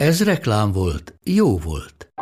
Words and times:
Ez 0.00 0.24
reklám 0.24 0.72
volt, 0.72 1.18
jó 1.24 1.58
volt. 1.58 2.12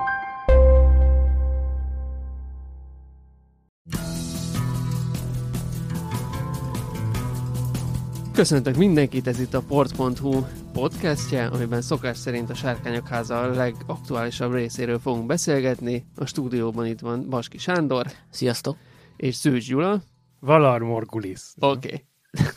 Köszöntök 8.33 8.77
mindenkit, 8.77 9.27
ez 9.27 9.41
itt 9.41 9.55
a 9.55 9.61
port.hu 9.61 10.45
podcastje, 10.73 11.47
amiben 11.47 11.83
szokás 11.83 12.17
szerint 12.17 12.51
a 12.51 12.55
Sárkányok 12.55 13.09
háza 13.09 13.41
a 13.41 13.51
legaktuálisabb 13.51 14.53
részéről 14.53 14.99
fogunk 14.99 15.27
beszélgetni. 15.27 16.07
A 16.17 16.27
stúdióban 16.27 16.87
itt 16.87 17.01
van 17.01 17.29
Baski 17.29 17.59
Sándor. 17.59 18.07
Sziasztok! 18.31 18.77
És 19.17 19.35
Szűcs 19.35 19.69
Gyula. 19.69 20.03
Valar 20.41 20.81
Morgulis. 20.81 21.41
Oké. 21.59 21.87
Okay. 21.87 22.05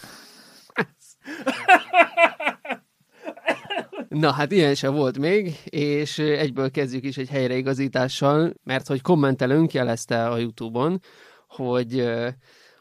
Na 4.11 4.31
hát 4.31 4.51
ilyen 4.51 4.75
se 4.75 4.89
volt 4.89 5.17
még, 5.17 5.55
és 5.63 6.19
egyből 6.19 6.71
kezdjük 6.71 7.03
is 7.03 7.17
egy 7.17 7.29
helyreigazítással, 7.29 8.53
mert 8.63 8.87
hogy 8.87 9.01
kommentelünk, 9.01 9.73
jelezte 9.73 10.27
a 10.27 10.37
Youtube-on, 10.37 11.01
hogy 11.47 11.99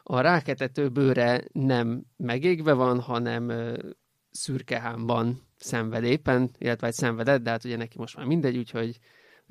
a 0.03 0.19
ráketető 0.19 0.89
bőre 0.89 1.43
nem 1.51 2.03
megégve 2.17 2.73
van, 2.73 2.99
hanem 2.99 3.51
szürkehámban 4.31 5.41
szenved 5.57 6.03
éppen, 6.03 6.49
illetve 6.57 6.87
egy 6.87 6.93
szenvedett, 6.93 7.41
de 7.41 7.49
hát 7.49 7.65
ugye 7.65 7.77
neki 7.77 7.97
most 7.97 8.17
már 8.17 8.25
mindegy, 8.25 8.57
úgyhogy, 8.57 8.97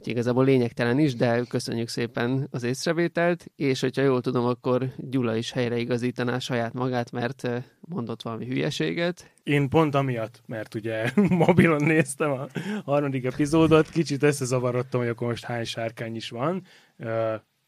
úgyhogy 0.01 0.15
igazából 0.15 0.45
lényegtelen 0.45 0.99
is, 0.99 1.15
de 1.15 1.45
köszönjük 1.49 1.89
szépen 1.89 2.49
az 2.51 2.63
észrevételt, 2.63 3.47
és 3.57 3.81
hogyha 3.81 4.03
jól 4.03 4.21
tudom, 4.21 4.45
akkor 4.45 4.93
Gyula 4.97 5.37
is 5.37 5.53
helyreigazítaná 5.53 6.39
saját 6.39 6.73
magát, 6.73 7.13
mert 7.13 7.49
mondott 7.81 8.23
valami 8.23 8.47
hülyeséget. 8.47 9.33
Én 9.43 9.69
pont 9.69 9.95
amiatt, 9.95 10.43
mert 10.47 10.75
ugye 10.75 11.11
mobilon 11.29 11.85
néztem 11.85 12.31
a 12.31 12.47
harmadik 12.85 13.25
epizódot, 13.25 13.91
kicsit 13.91 14.23
összezavarodtam, 14.23 15.01
hogy 15.01 15.09
akkor 15.09 15.29
most 15.29 15.45
hány 15.45 15.65
sárkány 15.65 16.17
is 16.17 16.31
van, 16.31 16.63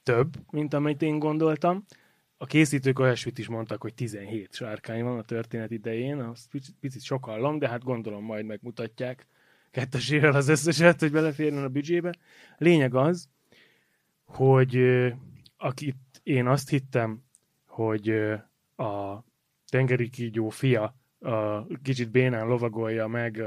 több, 0.02 0.34
mint 0.50 0.74
amit 0.74 1.02
én 1.02 1.18
gondoltam. 1.18 1.84
A 2.36 2.46
készítők 2.46 2.98
olyasmit 2.98 3.38
is 3.38 3.48
mondtak, 3.48 3.82
hogy 3.82 3.94
17 3.94 4.54
sárkány 4.54 5.02
van 5.02 5.18
a 5.18 5.22
történet 5.22 5.70
idején, 5.70 6.20
azt 6.20 6.48
picit, 6.50 6.74
picit 6.80 7.02
sokallom, 7.02 7.58
de 7.58 7.68
hát 7.68 7.84
gondolom 7.84 8.24
majd 8.24 8.44
megmutatják 8.44 9.26
kettesével 9.72 10.32
az 10.32 10.48
összeset, 10.48 11.00
hogy 11.00 11.12
beleférjen 11.12 11.64
a 11.64 11.68
büdzsébe. 11.68 12.14
Lényeg 12.58 12.94
az, 12.94 13.28
hogy 14.24 14.76
akit 15.56 15.96
én 16.22 16.46
azt 16.46 16.68
hittem, 16.68 17.22
hogy 17.66 18.08
a 18.76 19.24
tengeri 19.66 20.08
kígyó 20.08 20.48
fia 20.48 20.96
a 21.20 21.66
kicsit 21.82 22.10
bénán 22.10 22.46
lovagolja 22.46 23.06
meg 23.06 23.42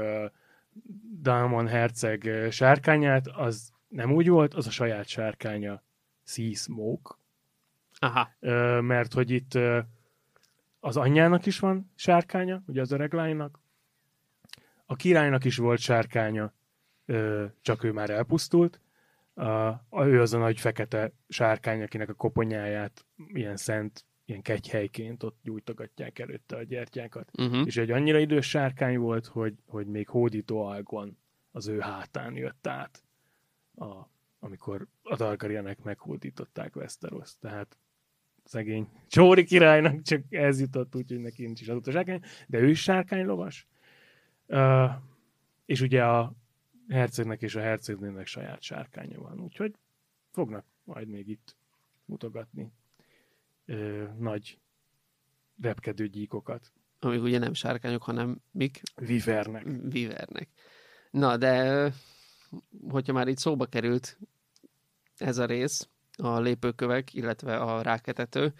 Dalmon 1.20 1.68
herceg 1.68 2.48
sárkányát, 2.50 3.26
az 3.28 3.72
nem 3.88 4.12
úgy 4.12 4.28
volt, 4.28 4.54
az 4.54 4.66
a 4.66 4.70
saját 4.70 5.06
sárkánya 5.06 5.82
Sea 6.24 6.54
Smoke, 6.54 7.14
Aha. 7.98 8.30
mert 8.80 9.12
hogy 9.12 9.30
itt 9.30 9.58
az 10.80 10.96
anyjának 10.96 11.46
is 11.46 11.58
van 11.58 11.90
sárkánya, 11.94 12.62
ugye 12.66 12.80
az 12.80 12.92
öreg 12.92 13.12
lánynak, 13.12 13.60
a 14.86 14.96
királynak 14.96 15.44
is 15.44 15.56
volt 15.56 15.78
sárkánya, 15.78 16.54
csak 17.60 17.84
ő 17.84 17.92
már 17.92 18.10
elpusztult, 18.10 18.80
a, 19.90 20.04
ő 20.04 20.20
az 20.20 20.32
a 20.32 20.38
nagy 20.38 20.60
fekete 20.60 21.12
sárkány, 21.28 21.82
akinek 21.82 22.08
a 22.08 22.14
koponyáját 22.14 23.06
ilyen 23.26 23.56
szent, 23.56 24.04
ilyen 24.24 24.42
kegyhelyként 24.42 25.22
ott 25.22 25.38
gyújtogatják 25.42 26.18
előtte 26.18 26.56
a 26.56 26.62
gyertyákat. 26.62 27.30
Uh-huh. 27.38 27.66
És 27.66 27.76
egy 27.76 27.90
annyira 27.90 28.18
idős 28.18 28.48
sárkány 28.48 28.98
volt, 28.98 29.26
hogy, 29.26 29.54
hogy 29.66 29.86
még 29.86 30.08
hódító 30.08 30.64
algon 30.64 31.18
az 31.50 31.68
ő 31.68 31.78
hátán 31.78 32.36
jött 32.36 32.66
át, 32.66 33.02
a, 33.74 34.10
amikor 34.38 34.86
a 35.02 35.16
Targaryenek 35.16 35.82
meghódították 35.82 36.76
Westeros. 36.76 37.38
Tehát 37.38 37.78
szegény 38.44 38.88
Csóri 39.08 39.44
királynak 39.44 40.02
csak 40.02 40.22
ez 40.30 40.60
jutott, 40.60 40.96
úgyhogy 40.96 41.20
neki 41.20 41.44
nincs 41.44 41.60
is 41.60 41.68
adott 41.68 41.86
a 41.86 41.90
sárkány, 41.90 42.22
de 42.46 42.58
ő 42.58 42.68
is 42.68 42.82
sárkánylovas. 42.82 43.66
Uh, 44.48 44.90
és 45.64 45.80
ugye 45.80 46.04
a 46.04 46.32
hercegnek 46.88 47.42
és 47.42 47.54
a 47.54 47.60
hercegnőnek 47.60 48.26
saját 48.26 48.62
sárkánya 48.62 49.20
van, 49.20 49.40
úgyhogy 49.40 49.74
fognak 50.30 50.64
majd 50.84 51.08
még 51.08 51.28
itt 51.28 51.56
mutogatni 52.04 52.72
uh, 53.66 54.08
nagy 54.18 54.58
repkedő 55.62 56.08
gyíkokat. 56.08 56.72
Amik 56.98 57.22
ugye 57.22 57.38
nem 57.38 57.54
sárkányok, 57.54 58.02
hanem 58.02 58.40
mik? 58.50 58.80
Vivernek. 58.94 59.66
Vivernek. 59.82 60.48
Na, 61.10 61.36
de 61.36 61.92
hogyha 62.88 63.12
már 63.12 63.28
itt 63.28 63.38
szóba 63.38 63.66
került 63.66 64.18
ez 65.16 65.38
a 65.38 65.44
rész, 65.44 65.88
a 66.16 66.40
lépőkövek, 66.40 67.14
illetve 67.14 67.56
a 67.56 67.82
ráketető, 67.82 68.54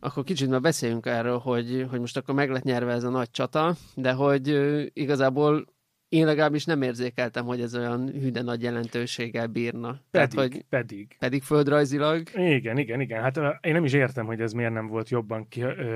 akkor 0.00 0.24
kicsit 0.24 0.48
már 0.48 0.60
beszéljünk 0.60 1.06
erről, 1.06 1.38
hogy, 1.38 1.86
hogy 1.90 2.00
most 2.00 2.16
akkor 2.16 2.34
meg 2.34 2.50
lett 2.50 2.62
nyerve 2.62 2.92
ez 2.92 3.04
a 3.04 3.10
nagy 3.10 3.30
csata, 3.30 3.74
de 3.94 4.12
hogy 4.12 4.48
igazából 4.92 5.64
én 6.08 6.26
legalábbis 6.26 6.64
nem 6.64 6.82
érzékeltem, 6.82 7.44
hogy 7.44 7.60
ez 7.60 7.74
olyan 7.74 8.08
hűde 8.08 8.42
nagy 8.42 8.62
jelentőséggel 8.62 9.46
bírna. 9.46 9.88
Pedig, 9.88 10.02
Tehát, 10.10 10.32
hogy 10.32 10.64
pedig. 10.68 11.16
Pedig 11.18 11.42
földrajzilag. 11.42 12.22
Igen, 12.34 12.78
igen, 12.78 13.00
igen. 13.00 13.22
Hát 13.22 13.40
én 13.60 13.72
nem 13.72 13.84
is 13.84 13.92
értem, 13.92 14.26
hogy 14.26 14.40
ez 14.40 14.52
miért 14.52 14.72
nem 14.72 14.86
volt 14.86 15.08
jobban 15.08 15.48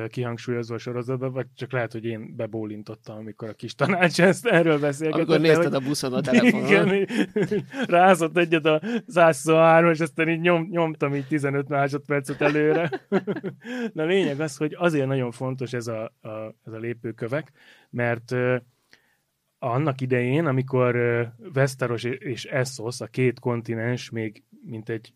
kihangsúlyozva 0.09 0.75
a 0.75 0.79
sorozatban, 0.79 1.33
vagy 1.33 1.47
csak 1.55 1.73
lehet, 1.73 1.93
hogy 1.93 2.05
én 2.05 2.37
bebólintottam, 2.37 3.17
amikor 3.17 3.49
a 3.49 3.53
kis 3.53 3.75
tanács 3.75 4.21
ezt 4.31 4.47
erről 4.47 4.79
beszélgetett. 4.79 5.25
Akkor 5.25 5.41
nézted 5.41 5.73
hogy... 5.73 5.85
a 5.85 5.87
buszon 5.87 6.13
a 6.13 6.21
telefonon. 6.21 6.67
Igen, 6.67 7.07
rázott 7.87 8.37
egyet 8.37 8.65
a 8.65 8.81
123 9.07 9.91
és 9.91 10.01
aztán 10.01 10.29
így 10.29 10.41
nyom, 10.41 10.67
nyomtam 10.71 11.15
így 11.15 11.27
15 11.27 11.69
másodpercet 11.69 12.41
előre. 12.41 12.91
Na 13.93 14.05
lényeg 14.05 14.41
az, 14.41 14.57
hogy 14.57 14.77
azért 14.79 15.07
nagyon 15.07 15.31
fontos 15.31 15.73
ez 15.73 15.87
a, 15.87 16.03
a, 16.21 16.29
ez 16.65 16.73
a 16.73 16.79
lépőkövek, 16.79 17.53
mert 17.91 18.35
annak 19.63 20.01
idején, 20.01 20.47
amikor 20.47 20.97
Westeros 21.55 22.05
és 22.05 22.45
Essos, 22.45 23.01
a 23.01 23.07
két 23.07 23.41
kontinens 23.41 24.11
még 24.11 24.43
mint 24.65 24.89
egy 24.89 25.15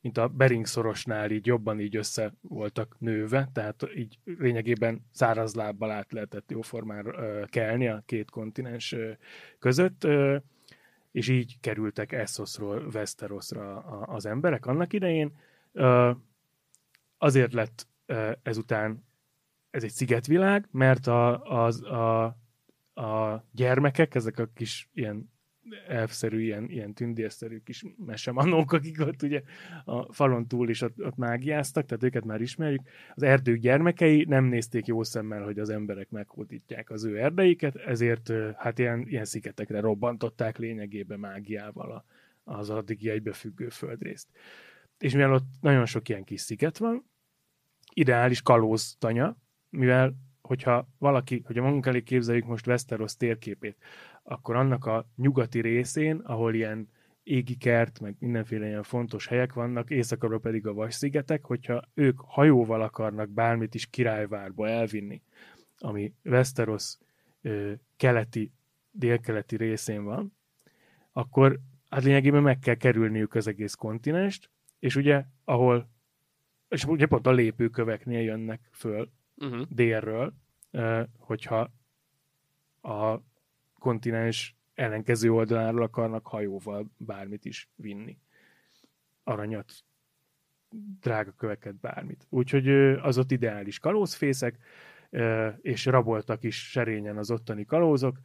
mint 0.00 0.18
a 0.18 0.28
Bering 0.28 0.66
szorosnál 0.66 1.30
így 1.30 1.46
jobban 1.46 1.80
így 1.80 1.96
össze 1.96 2.32
voltak 2.40 2.96
nőve, 2.98 3.48
tehát 3.52 3.86
így 3.94 4.18
lényegében 4.24 5.06
száraz 5.12 5.54
lábbal 5.54 5.90
át 5.90 6.12
lehetett 6.12 6.50
jóformán 6.50 7.14
kelni 7.50 7.88
a 7.88 8.02
két 8.06 8.30
kontinens 8.30 8.96
között, 9.58 10.06
és 11.12 11.28
így 11.28 11.60
kerültek 11.60 12.12
Essosról 12.12 12.86
Westerosra 12.94 13.76
az 14.02 14.26
emberek 14.26 14.66
annak 14.66 14.92
idején. 14.92 15.36
Azért 17.18 17.52
lett 17.52 17.86
ezután 18.42 19.04
ez 19.70 19.82
egy 19.82 19.90
szigetvilág, 19.90 20.68
mert 20.70 21.06
a, 21.06 21.42
az, 21.42 21.82
a 21.82 22.36
a 22.98 23.44
gyermekek, 23.52 24.14
ezek 24.14 24.38
a 24.38 24.48
kis 24.54 24.88
ilyen 24.92 25.30
elfszerű, 25.88 26.40
ilyen, 26.40 26.70
ilyen 26.70 26.94
tündérszerű 26.94 27.58
kis 27.58 27.84
mesemanók, 28.06 28.72
akik 28.72 29.00
ott 29.00 29.22
ugye 29.22 29.42
a 29.84 30.12
falon 30.12 30.46
túl 30.46 30.68
is 30.68 30.80
ott, 30.80 31.04
ott 31.04 31.16
mágiáztak, 31.16 31.86
tehát 31.86 32.02
őket 32.02 32.24
már 32.24 32.40
ismerjük. 32.40 32.80
Az 33.14 33.22
erdők 33.22 33.58
gyermekei 33.58 34.24
nem 34.24 34.44
nézték 34.44 34.86
jó 34.86 35.02
szemmel, 35.02 35.42
hogy 35.42 35.58
az 35.58 35.68
emberek 35.68 36.10
meghódítják 36.10 36.90
az 36.90 37.04
ő 37.04 37.18
erdeiket, 37.18 37.76
ezért 37.76 38.32
hát 38.56 38.78
ilyen, 38.78 39.04
ilyen 39.08 39.24
szigetekre 39.24 39.80
robbantották 39.80 40.58
lényegében 40.58 41.18
mágiával 41.18 41.92
a, 41.92 42.04
az 42.52 42.70
addigi 42.70 43.10
egybefüggő 43.10 43.68
földrészt. 43.68 44.28
És 44.98 45.12
mivel 45.12 45.32
ott 45.32 45.46
nagyon 45.60 45.86
sok 45.86 46.08
ilyen 46.08 46.24
kis 46.24 46.40
sziget 46.40 46.78
van, 46.78 47.04
ideális 47.94 48.42
kalóz 48.42 48.96
tanya, 48.98 49.36
mivel 49.70 50.14
hogyha 50.48 50.88
valaki, 50.98 51.42
hogyha 51.46 51.62
magunk 51.62 51.86
elé 51.86 52.02
képzeljük 52.02 52.46
most 52.46 52.66
Westeros 52.66 53.16
térképét, 53.16 53.76
akkor 54.22 54.56
annak 54.56 54.84
a 54.84 55.06
nyugati 55.16 55.60
részén, 55.60 56.16
ahol 56.16 56.54
ilyen 56.54 56.88
égi 57.22 57.56
kert, 57.56 58.00
meg 58.00 58.16
mindenféle 58.18 58.66
ilyen 58.66 58.82
fontos 58.82 59.26
helyek 59.26 59.52
vannak, 59.52 59.90
északra 59.90 60.38
pedig 60.38 60.66
a 60.66 60.74
Vas-szigetek, 60.74 61.44
hogyha 61.44 61.82
ők 61.94 62.20
hajóval 62.20 62.82
akarnak 62.82 63.30
bármit 63.30 63.74
is 63.74 63.86
királyvárba 63.86 64.68
elvinni, 64.68 65.22
ami 65.78 66.12
Westeros 66.24 66.96
ö, 67.42 67.72
keleti, 67.96 68.52
délkeleti 68.90 69.56
részén 69.56 70.04
van, 70.04 70.32
akkor 71.12 71.60
hát 71.88 72.02
lényegében 72.02 72.42
meg 72.42 72.58
kell 72.58 72.74
kerülniük 72.74 73.34
az 73.34 73.46
egész 73.46 73.74
kontinenst, 73.74 74.50
és 74.78 74.96
ugye, 74.96 75.24
ahol, 75.44 75.88
és 76.68 76.84
ugye 76.84 77.06
pont 77.06 77.26
a 77.26 77.32
lépőköveknél 77.32 78.20
jönnek 78.20 78.68
föl 78.72 79.10
Uh-huh. 79.40 79.66
délről, 79.68 80.34
hogyha 81.18 81.72
a 82.82 83.18
kontinens 83.78 84.56
ellenkező 84.74 85.32
oldaláról 85.32 85.82
akarnak 85.82 86.26
hajóval 86.26 86.90
bármit 86.96 87.44
is 87.44 87.70
vinni. 87.74 88.18
Aranyat, 89.24 89.72
drága 91.00 91.32
köveket, 91.32 91.74
bármit. 91.74 92.26
Úgyhogy 92.28 92.68
az 93.02 93.18
ott 93.18 93.30
ideális 93.30 93.78
kalózfészek, 93.78 94.58
és 95.60 95.84
raboltak 95.86 96.42
is 96.42 96.70
serényen 96.70 97.16
az 97.16 97.30
ottani 97.30 97.64
kalózok, 97.64 98.20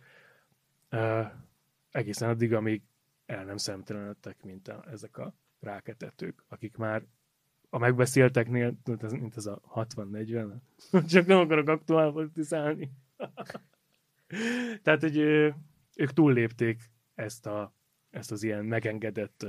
egészen 1.91 2.29
addig, 2.29 2.53
amíg 2.53 2.81
el 3.25 3.45
nem 3.45 3.57
szemtelenedtek, 3.57 4.43
mint 4.43 4.67
ezek 4.67 5.17
a 5.17 5.35
ráketetők, 5.59 6.43
akik 6.47 6.77
már 6.77 7.05
a 7.73 7.77
megbeszélteknél, 7.77 8.73
ez, 9.01 9.11
mint 9.11 9.37
ez 9.37 9.45
a 9.45 9.61
60-40, 9.75 10.53
csak 11.13 11.25
nem 11.25 11.39
akarok 11.39 11.67
aktuál 11.67 12.11
politizálni. 12.11 12.91
Tehát, 14.83 15.01
hogy 15.01 15.17
ők 15.95 16.13
túllépték 16.13 16.81
ezt, 17.15 17.45
a, 17.45 17.73
ezt 18.09 18.31
az 18.31 18.43
ilyen 18.43 18.65
megengedett 18.65 19.45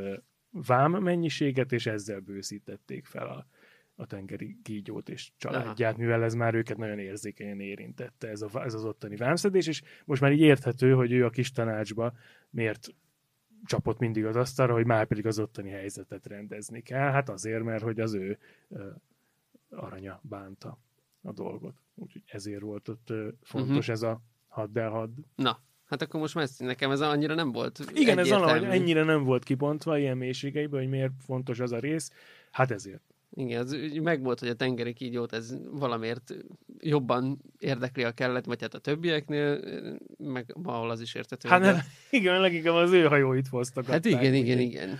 vám 0.50 0.92
mennyiséget, 0.92 1.72
és 1.72 1.86
ezzel 1.86 2.20
bőszítették 2.20 3.06
fel 3.06 3.28
a, 3.28 3.46
a 3.94 4.06
tengeri 4.06 4.58
kígyót 4.62 5.08
és 5.08 5.32
családját, 5.36 5.96
mivel 5.96 6.22
ez 6.22 6.34
már 6.34 6.54
őket 6.54 6.76
nagyon 6.76 6.98
érzékenyen 6.98 7.60
érintette, 7.60 8.28
ez, 8.28 8.42
a, 8.42 8.64
ez 8.64 8.74
az 8.74 8.84
ottani 8.84 9.16
vámszedés, 9.16 9.66
és 9.66 9.82
most 10.04 10.20
már 10.20 10.32
így 10.32 10.40
érthető, 10.40 10.92
hogy 10.92 11.12
ő 11.12 11.24
a 11.24 11.30
kis 11.30 11.50
tanácsba 11.50 12.12
miért 12.50 12.94
csapott 13.66 13.98
mindig 13.98 14.24
az 14.24 14.36
asztalra, 14.36 14.72
hogy 14.72 14.86
már 14.86 15.06
pedig 15.06 15.26
az 15.26 15.38
ottani 15.38 15.70
helyzetet 15.70 16.26
rendezni 16.26 16.80
kell. 16.80 17.10
Hát 17.10 17.28
azért, 17.28 17.62
mert 17.62 17.82
hogy 17.82 18.00
az 18.00 18.14
ő 18.14 18.38
aranya 19.70 20.20
bánta 20.22 20.78
a 21.22 21.32
dolgot. 21.32 21.74
Úgyhogy 21.94 22.22
ezért 22.26 22.60
volt 22.60 22.88
ott 22.88 23.12
fontos 23.42 23.76
uh-huh. 23.76 23.94
ez 23.94 24.02
a 24.02 24.20
hadd 24.48 24.78
el 24.78 24.90
hadd. 24.90 25.10
Na, 25.34 25.60
hát 25.84 26.02
akkor 26.02 26.20
most 26.20 26.34
már 26.34 26.48
nekem 26.58 26.90
ez 26.90 27.00
annyira 27.00 27.34
nem 27.34 27.52
volt 27.52 27.78
Igen, 27.78 28.18
ez 28.18 28.26
egyértelmű. 28.26 28.44
valahogy 28.44 28.80
ennyire 28.80 29.04
nem 29.04 29.24
volt 29.24 29.44
kibontva 29.44 29.98
ilyen 29.98 30.16
mélységeiben, 30.16 30.80
hogy 30.80 30.88
miért 30.88 31.12
fontos 31.18 31.60
az 31.60 31.72
a 31.72 31.78
rész. 31.78 32.10
Hát 32.50 32.70
ezért. 32.70 33.13
Igen, 33.36 33.60
az 33.60 33.72
úgy 33.72 34.00
megvolt, 34.00 34.38
hogy 34.38 34.48
a 34.48 34.54
tengeri 34.54 34.92
kígyót 34.92 35.32
ez 35.32 35.56
valamiért 35.70 36.34
jobban 36.78 37.42
érdekli 37.58 38.04
a 38.04 38.12
kellet, 38.12 38.44
vagy 38.44 38.60
hát 38.60 38.74
a 38.74 38.78
többieknél, 38.78 39.60
meg 40.18 40.52
valahol 40.54 40.90
az 40.90 41.00
is 41.00 41.14
értető. 41.14 41.48
Hát 41.48 41.60
de- 41.60 41.72
nem, 41.72 41.80
igen, 42.10 42.40
leginkább 42.40 42.74
az 42.74 42.92
ő 42.92 43.04
hajóit 43.04 43.48
hoztak. 43.48 43.86
hát 43.86 44.04
igen, 44.04 44.34
igen, 44.34 44.58
igen. 44.58 44.98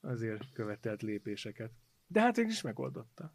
Azért 0.00 0.52
követelt 0.52 1.02
lépéseket. 1.02 1.70
De 2.06 2.20
hát 2.20 2.36
végül 2.36 2.50
is 2.50 2.60
megoldotta. 2.60 3.32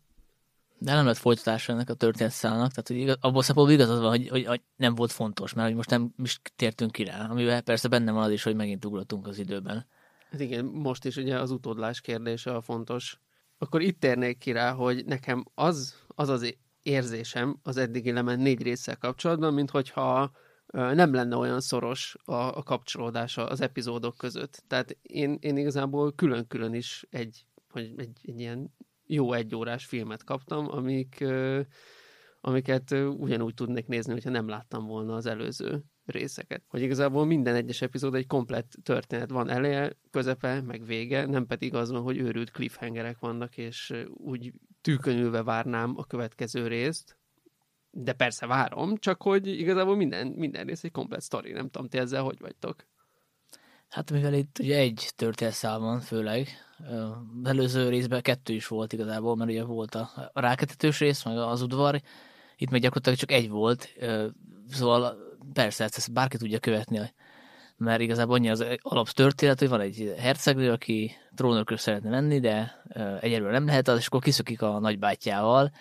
De 0.77 0.93
nem 0.93 1.05
lett 1.05 1.17
folytatása 1.17 1.73
ennek 1.73 1.89
a 1.89 1.93
történetszállnak, 1.93 2.69
tehát 2.69 2.87
hogy 2.87 2.97
igaz, 2.97 3.17
abból 3.19 3.43
szempontból 3.43 3.75
igazad 3.75 4.01
van, 4.01 4.09
hogy, 4.09 4.27
hogy, 4.27 4.45
hogy, 4.45 4.61
nem 4.75 4.95
volt 4.95 5.11
fontos, 5.11 5.53
mert 5.53 5.67
hogy 5.67 5.75
most 5.75 5.89
nem 5.89 6.13
is 6.23 6.41
tértünk 6.55 6.91
ki 6.91 7.03
rá, 7.03 7.27
amivel 7.29 7.61
persze 7.61 7.87
benne 7.87 8.11
van 8.11 8.23
az 8.23 8.31
is, 8.31 8.43
hogy 8.43 8.55
megint 8.55 8.85
ugrottunk 8.85 9.27
az 9.27 9.39
időben. 9.39 9.85
Hát 10.31 10.39
igen, 10.39 10.65
most 10.65 11.05
is 11.05 11.15
ugye 11.15 11.39
az 11.39 11.51
utódlás 11.51 12.01
kérdése 12.01 12.55
a 12.55 12.61
fontos. 12.61 13.19
Akkor 13.57 13.81
itt 13.81 13.99
térnék 13.99 14.37
ki 14.37 14.51
rá, 14.51 14.71
hogy 14.71 15.05
nekem 15.05 15.45
az 15.53 16.01
az, 16.07 16.29
az 16.29 16.55
érzésem 16.81 17.59
az 17.63 17.77
eddigi 17.77 18.11
lement 18.11 18.41
négy 18.41 18.61
résszel 18.61 18.97
kapcsolatban, 18.97 19.53
mint 19.53 19.69
hogyha 19.69 20.31
nem 20.73 21.13
lenne 21.13 21.35
olyan 21.35 21.61
szoros 21.61 22.15
a, 22.23 22.33
a 22.33 22.63
kapcsolódása 22.63 23.45
az 23.45 23.61
epizódok 23.61 24.17
között. 24.17 24.63
Tehát 24.67 24.97
én, 25.01 25.37
én 25.41 25.57
igazából 25.57 26.13
külön-külön 26.13 26.73
is 26.73 27.05
egy, 27.09 27.45
hogy 27.69 27.93
egy, 27.97 28.17
egy 28.21 28.39
ilyen 28.39 28.73
jó 29.05 29.33
egyórás 29.33 29.85
filmet 29.85 30.23
kaptam, 30.23 30.67
amik, 30.71 31.23
amiket 32.41 32.91
ugyanúgy 33.17 33.53
tudnék 33.53 33.87
nézni, 33.87 34.11
hogyha 34.11 34.29
nem 34.29 34.47
láttam 34.47 34.85
volna 34.85 35.15
az 35.15 35.25
előző 35.25 35.83
részeket. 36.05 36.63
Hogy 36.67 36.81
igazából 36.81 37.25
minden 37.25 37.55
egyes 37.55 37.81
epizód 37.81 38.15
egy 38.15 38.27
komplett 38.27 38.71
történet 38.83 39.29
van 39.29 39.49
eleje, 39.49 39.95
közepe, 40.11 40.61
meg 40.61 40.85
vége, 40.85 41.25
nem 41.25 41.45
pedig 41.45 41.73
az 41.73 41.91
van, 41.91 42.01
hogy 42.01 42.17
őrült 42.17 42.51
cliffhangerek 42.51 43.19
vannak, 43.19 43.57
és 43.57 43.93
úgy 44.07 44.53
tűkönülve 44.81 45.43
várnám 45.43 45.93
a 45.97 46.05
következő 46.05 46.67
részt, 46.67 47.17
de 47.91 48.13
persze 48.13 48.45
várom, 48.45 48.97
csak 48.97 49.21
hogy 49.21 49.47
igazából 49.47 49.95
minden, 49.95 50.27
minden 50.27 50.65
rész 50.65 50.83
egy 50.83 50.91
komplett 50.91 51.21
sztori, 51.21 51.51
nem 51.51 51.69
tudom, 51.69 51.87
ti 51.87 51.97
ezzel 51.97 52.23
hogy 52.23 52.39
vagytok? 52.39 52.85
Hát 53.89 54.11
mivel 54.11 54.33
itt 54.33 54.59
ugye 54.59 54.77
egy 54.77 55.11
történetszál 55.15 55.79
van 55.79 55.99
főleg, 55.99 56.47
az 56.77 57.49
előző 57.49 57.89
részben 57.89 58.21
kettő 58.21 58.53
is 58.53 58.67
volt 58.67 58.93
igazából, 58.93 59.35
mert 59.35 59.49
ugye 59.49 59.63
volt 59.63 59.95
a, 59.95 60.31
ráketetős 60.33 60.99
rész, 60.99 61.23
meg 61.23 61.37
az 61.37 61.61
udvar, 61.61 62.01
itt 62.57 62.69
meg 62.69 62.81
gyakorlatilag 62.81 63.19
csak 63.19 63.31
egy 63.31 63.49
volt, 63.49 63.93
szóval 64.69 65.17
persze 65.53 65.83
ezt, 65.83 65.97
ezt 65.97 66.13
bárki 66.13 66.37
tudja 66.37 66.59
követni, 66.59 67.13
mert 67.77 68.01
igazából 68.01 68.35
annyi 68.35 68.49
az 68.49 68.65
alaptörténet, 68.81 69.59
hogy 69.59 69.69
van 69.69 69.81
egy 69.81 70.13
hercegnő, 70.17 70.71
aki 70.71 71.11
trónörkös 71.35 71.79
szeretne 71.79 72.09
lenni, 72.09 72.39
de 72.39 72.83
egyelőre 73.19 73.51
nem 73.51 73.65
lehet 73.65 73.87
az, 73.87 73.97
és 73.97 74.07
akkor 74.07 74.21
kiszökik 74.21 74.61
a 74.61 74.79
nagybátyjával, 74.79 75.71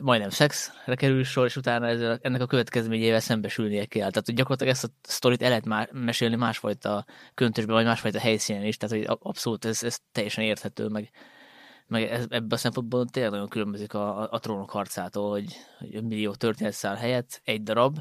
majdnem 0.00 0.30
szexre 0.30 0.94
kerül 0.94 1.24
sor, 1.24 1.44
és 1.44 1.56
utána 1.56 1.86
ezzel, 1.86 2.18
ennek 2.22 2.40
a 2.40 2.46
következményével 2.46 3.20
szembesülnie 3.20 3.84
kell. 3.84 4.08
Tehát 4.08 4.26
hogy 4.26 4.34
gyakorlatilag 4.34 4.72
ezt 4.72 4.84
a 4.84 4.88
sztorit 5.02 5.42
el 5.42 5.48
lehet 5.48 5.64
má- 5.64 5.92
mesélni 5.92 6.36
másfajta 6.36 7.04
köntösben, 7.34 7.74
vagy 7.74 7.84
másfajta 7.84 8.18
helyszínen 8.18 8.64
is, 8.64 8.76
tehát 8.76 8.96
hogy 8.96 9.18
abszolút 9.20 9.64
ez, 9.64 9.82
ez 9.82 9.98
teljesen 10.12 10.44
érthető, 10.44 10.86
meg, 10.86 11.10
meg 11.86 12.02
ez, 12.02 12.24
ebben 12.28 12.50
a 12.50 12.56
szempontból 12.56 13.06
tényleg 13.06 13.32
nagyon 13.32 13.48
különbözik 13.48 13.94
a, 13.94 14.20
a, 14.20 14.28
a 14.30 14.38
trónok 14.38 14.70
harcától, 14.70 15.30
hogy, 15.30 15.56
hogy 15.78 16.04
millió 16.04 16.34
történetszál 16.34 16.94
helyett 16.94 17.40
egy 17.44 17.62
darab, 17.62 17.98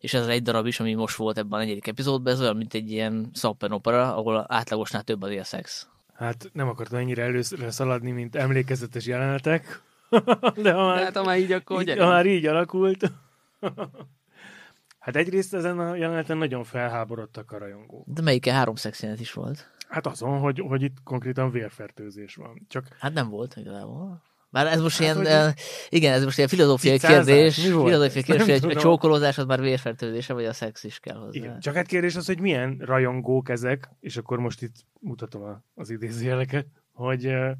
és 0.00 0.14
ez 0.14 0.20
az 0.22 0.28
egy 0.28 0.42
darab 0.42 0.66
is, 0.66 0.80
ami 0.80 0.94
most 0.94 1.16
volt 1.16 1.38
ebben 1.38 1.58
a 1.58 1.62
negyedik 1.62 1.86
epizódban, 1.86 2.32
ez 2.32 2.40
olyan, 2.40 2.56
mint 2.56 2.74
egy 2.74 2.90
ilyen 2.90 3.30
szappen 3.32 3.72
opera, 3.72 4.16
ahol 4.16 4.44
átlagosnál 4.48 5.02
több 5.02 5.22
az 5.22 5.30
élszex. 5.30 5.88
Hát 6.14 6.50
nem 6.52 6.68
akartam 6.68 6.98
ennyire 6.98 7.22
először 7.22 7.72
szaladni, 7.72 8.10
mint 8.10 8.36
emlékezetes 8.36 9.06
jelenetek, 9.06 9.82
de 10.10 10.18
ha 10.20 10.52
De 10.62 10.74
már, 10.74 11.02
hát 11.02 11.16
ha 11.16 11.24
már 11.24 11.38
így, 11.38 11.52
akkor 11.52 11.80
így, 11.80 11.98
ha 11.98 12.06
már 12.06 12.26
így 12.26 12.46
alakult. 12.46 13.12
hát 14.98 15.16
egyrészt 15.16 15.54
ezen 15.54 15.78
a 15.78 15.94
jeleneten 15.94 16.36
nagyon 16.36 16.64
felháborodtak 16.64 17.52
a 17.52 17.58
rajongók. 17.58 18.06
De 18.06 18.22
melyike 18.22 18.52
három 18.52 18.74
szexjelenet 18.74 19.20
is 19.20 19.32
volt? 19.32 19.70
Hát 19.88 20.06
azon, 20.06 20.38
hogy, 20.38 20.60
hogy 20.68 20.82
itt 20.82 20.96
konkrétan 21.04 21.50
vérfertőzés 21.50 22.34
van. 22.34 22.66
Csak 22.68 22.96
Hát 22.98 23.12
nem 23.12 23.28
volt 23.28 23.56
igazából. 23.56 24.22
Bár 24.50 24.66
ez 24.66 24.80
most 24.80 24.96
Hát, 24.96 25.02
ilyen, 25.04 25.16
hogy- 25.16 25.26
eh, 25.26 25.52
igen, 25.88 26.12
ez 26.12 26.24
most 26.24 26.36
ilyen 26.36 26.48
filozófiai 26.48 26.96
Cicázás? 26.98 27.24
kérdés, 27.26 27.54
filozófiai 27.64 28.22
kérdés, 28.22 28.60
hogy 28.60 28.76
a 28.76 28.80
csókolózás 28.80 29.38
az 29.38 29.44
már 29.44 29.60
vérfertőzése, 29.60 30.32
vagy 30.32 30.44
a 30.44 30.52
szex 30.52 30.84
is 30.84 30.98
kell 30.98 31.16
hozzá. 31.16 31.38
igen. 31.38 31.60
Csak 31.60 31.74
hát 31.74 31.86
kérdés 31.86 32.16
az, 32.16 32.26
hogy 32.26 32.40
milyen 32.40 32.76
rajongók 32.78 33.48
ezek, 33.48 33.88
és 34.00 34.16
akkor 34.16 34.38
most 34.38 34.62
itt 34.62 34.74
mutatom 35.00 35.62
az 35.74 35.90
idézőjeleket, 35.90 36.66
hogy 36.92 37.26
uh, 37.26 37.50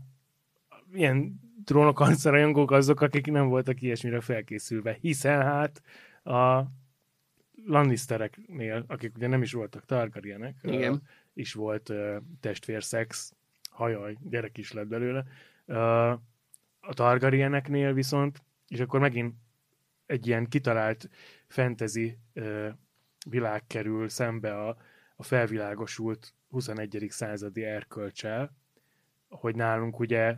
milyen 0.90 1.40
trónokharca 1.64 2.31
rajongók 2.31 2.71
azok, 2.71 3.00
akik 3.00 3.26
nem 3.26 3.49
voltak 3.49 3.83
ilyesmire 3.83 4.21
felkészülve, 4.21 4.97
hiszen 5.00 5.43
hát 5.43 5.83
a 6.25 6.62
Lannistereknél, 7.66 8.85
akik 8.88 9.12
ugye 9.16 9.26
nem 9.26 9.43
is 9.43 9.52
voltak 9.52 9.85
Targaryenek, 9.85 10.57
Igen. 10.62 10.93
Uh, 10.93 10.99
is 11.35 11.52
volt 11.52 11.88
uh, 11.88 12.16
testvérszex, 12.40 13.33
hajaj, 13.71 14.16
gyerek 14.31 14.59
is 14.59 14.73
lett 14.73 14.87
belőle. 14.87 15.25
Uh, 15.66 16.12
a 16.87 16.95
Targaryeneknél 16.95 17.93
viszont, 17.93 18.43
és 18.69 18.81
akkor 18.81 19.00
megint 19.00 19.35
egy 20.07 20.26
ilyen 20.26 20.47
kitalált 20.47 21.09
fantasy 21.47 22.19
világ 23.28 23.66
kerül 23.66 24.09
szembe 24.09 24.61
a, 24.61 24.76
a 25.16 25.23
felvilágosult 25.23 26.35
21. 26.49 27.07
századi 27.09 27.64
erkölcsel, 27.64 28.57
hogy 29.28 29.55
nálunk 29.55 29.99
ugye 29.99 30.37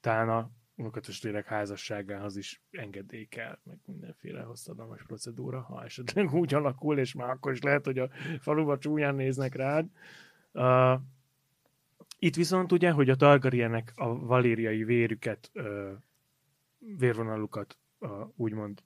talán 0.00 0.28
a 0.28 0.50
unokatestvérek 0.76 1.46
házasságához 1.46 2.36
is 2.36 2.62
engedély 2.70 3.24
kell, 3.24 3.58
meg 3.62 3.78
mindenféle 3.86 4.42
hosszadalmas 4.42 5.02
procedúra, 5.02 5.60
ha 5.60 5.84
esetleg 5.84 6.32
úgy 6.32 6.54
alakul, 6.54 6.98
és 6.98 7.14
már 7.14 7.30
akkor 7.30 7.52
is 7.52 7.60
lehet, 7.60 7.84
hogy 7.84 7.98
a 7.98 8.10
faluba 8.40 8.78
csúnyán 8.78 9.14
néznek 9.14 9.54
rád. 9.54 9.86
Itt 12.24 12.34
viszont 12.34 12.72
ugye, 12.72 12.90
hogy 12.90 13.10
a 13.10 13.16
Targaryenek 13.16 13.92
a 13.94 14.18
valériai 14.18 14.84
vérüket, 14.84 15.50
vérvonalukat 16.98 17.78
úgymond 18.36 18.82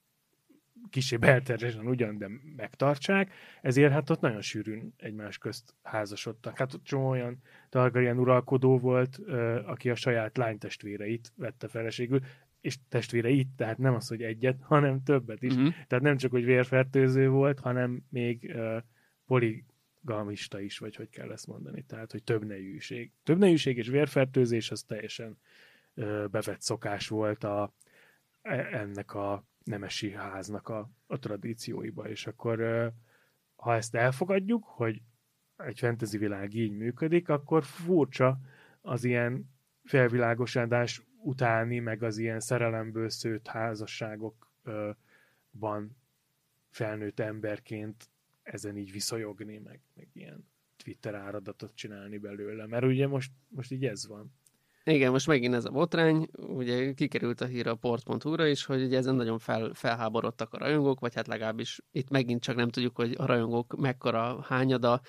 kisé 0.89 1.17
belterjesen 1.17 1.87
ugyan, 1.87 2.17
de 2.17 2.29
megtartsák, 2.55 3.33
ezért 3.61 3.91
hát 3.91 4.09
ott 4.09 4.19
nagyon 4.19 4.41
sűrűn 4.41 4.93
egymás 4.97 5.37
közt 5.37 5.75
házasodtak. 5.83 6.57
Hát 6.57 6.73
ott 6.73 6.83
csomó 6.83 7.09
olyan 7.09 7.37
Targaryen 7.69 8.19
uralkodó 8.19 8.77
volt, 8.77 9.19
ö, 9.25 9.59
aki 9.65 9.89
a 9.89 9.95
saját 9.95 10.37
lánytestvéreit 10.37 11.31
vette 11.35 11.67
feleségül, 11.67 12.19
és 12.61 12.77
testvéreit, 12.89 13.47
tehát 13.55 13.77
nem 13.77 13.93
az, 13.93 14.07
hogy 14.07 14.21
egyet, 14.23 14.61
hanem 14.61 15.03
többet 15.03 15.43
is. 15.43 15.53
Mhm. 15.53 15.67
Tehát 15.87 16.03
nem 16.03 16.17
csak, 16.17 16.31
hogy 16.31 16.45
vérfertőző 16.45 17.29
volt, 17.29 17.59
hanem 17.59 18.03
még 18.09 18.51
uh, 18.55 18.77
gamista 20.01 20.59
is, 20.59 20.77
vagy 20.77 20.95
hogy 20.95 21.09
kell 21.09 21.31
ezt 21.31 21.47
mondani. 21.47 21.83
Tehát, 21.83 22.11
hogy 22.11 22.23
több 22.23 22.45
nejűség. 22.45 23.11
Több 23.23 23.37
nejűség 23.37 23.77
és 23.77 23.87
vérfertőzés 23.87 24.71
az 24.71 24.83
teljesen 24.83 25.37
ö, 25.93 26.25
bevett 26.31 26.61
szokás 26.61 27.07
volt 27.07 27.43
a, 27.43 27.73
e, 28.41 28.67
ennek 28.71 29.13
a 29.13 29.43
nemesi 29.63 30.11
háznak 30.11 30.69
a, 30.69 30.89
a 31.07 31.19
tradícióiba, 31.19 32.09
és 32.09 32.27
akkor 32.27 32.59
ö, 32.59 32.87
ha 33.55 33.75
ezt 33.75 33.95
elfogadjuk, 33.95 34.63
hogy 34.63 35.01
egy 35.57 35.79
fantasy 35.79 36.17
világ 36.17 36.53
így 36.53 36.71
működik, 36.71 37.29
akkor 37.29 37.63
furcsa 37.63 38.39
az 38.81 39.03
ilyen 39.03 39.49
felvilágosodás 39.83 41.01
utáni, 41.21 41.79
meg 41.79 42.03
az 42.03 42.17
ilyen 42.17 42.39
szerelemből 42.39 43.09
szőtt 43.09 43.47
házasságokban 43.47 45.97
felnőtt 46.69 47.19
emberként 47.19 48.09
ezen 48.53 48.77
így 48.77 48.91
viszonyogni, 48.91 49.57
meg, 49.57 49.81
meg 49.95 50.07
ilyen 50.13 50.47
Twitter 50.83 51.15
áradatot 51.15 51.75
csinálni 51.75 52.17
belőle, 52.17 52.67
mert 52.67 52.85
ugye 52.85 53.07
most, 53.07 53.31
most 53.47 53.71
így 53.71 53.85
ez 53.85 54.07
van. 54.07 54.33
Igen, 54.83 55.11
most 55.11 55.27
megint 55.27 55.53
ez 55.53 55.65
a 55.65 55.71
botrány, 55.71 56.29
ugye 56.37 56.93
kikerült 56.93 57.41
a 57.41 57.45
hír 57.45 57.67
a 57.67 57.75
port.hu-ra 57.75 58.47
is, 58.47 58.65
hogy 58.65 58.83
ugye 58.83 58.97
ezen 58.97 59.15
nagyon 59.15 59.39
fel, 59.39 59.73
felháborodtak 59.73 60.53
a 60.53 60.57
rajongók, 60.57 60.99
vagy 60.99 61.15
hát 61.15 61.27
legalábbis 61.27 61.81
itt 61.91 62.09
megint 62.09 62.41
csak 62.41 62.55
nem 62.55 62.69
tudjuk, 62.69 62.95
hogy 62.95 63.13
a 63.17 63.25
rajongók 63.25 63.75
mekkora 63.77 64.41
hányada, 64.41 65.01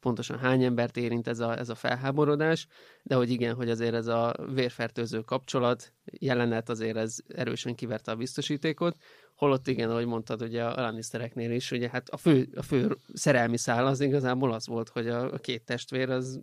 pontosan 0.00 0.38
hány 0.38 0.64
embert 0.64 0.96
érint 0.96 1.28
ez 1.28 1.38
a, 1.38 1.58
ez 1.58 1.68
a 1.68 1.74
felháborodás, 1.74 2.66
de 3.02 3.14
hogy 3.14 3.30
igen, 3.30 3.54
hogy 3.54 3.70
azért 3.70 3.94
ez 3.94 4.06
a 4.06 4.34
vérfertőző 4.54 5.20
kapcsolat 5.20 5.92
jelenet 6.04 6.68
azért 6.68 6.96
ez 6.96 7.16
erősen 7.28 7.74
kiverte 7.74 8.10
a 8.10 8.16
biztosítékot, 8.16 8.96
holott 9.38 9.68
igen, 9.68 9.90
ahogy 9.90 10.06
mondtad, 10.06 10.42
ugye 10.42 10.64
a 10.64 10.80
Lannistereknél 10.80 11.50
is, 11.50 11.70
ugye 11.70 11.88
hát 11.88 12.08
a 12.08 12.16
fő, 12.16 12.48
a 12.56 12.62
fő 12.62 12.96
szerelmi 13.12 13.58
szál 13.58 13.86
az 13.86 14.00
igazából 14.00 14.52
az 14.52 14.66
volt, 14.66 14.88
hogy 14.88 15.08
a, 15.08 15.32
a 15.32 15.38
két 15.38 15.64
testvér 15.64 16.10
az 16.10 16.40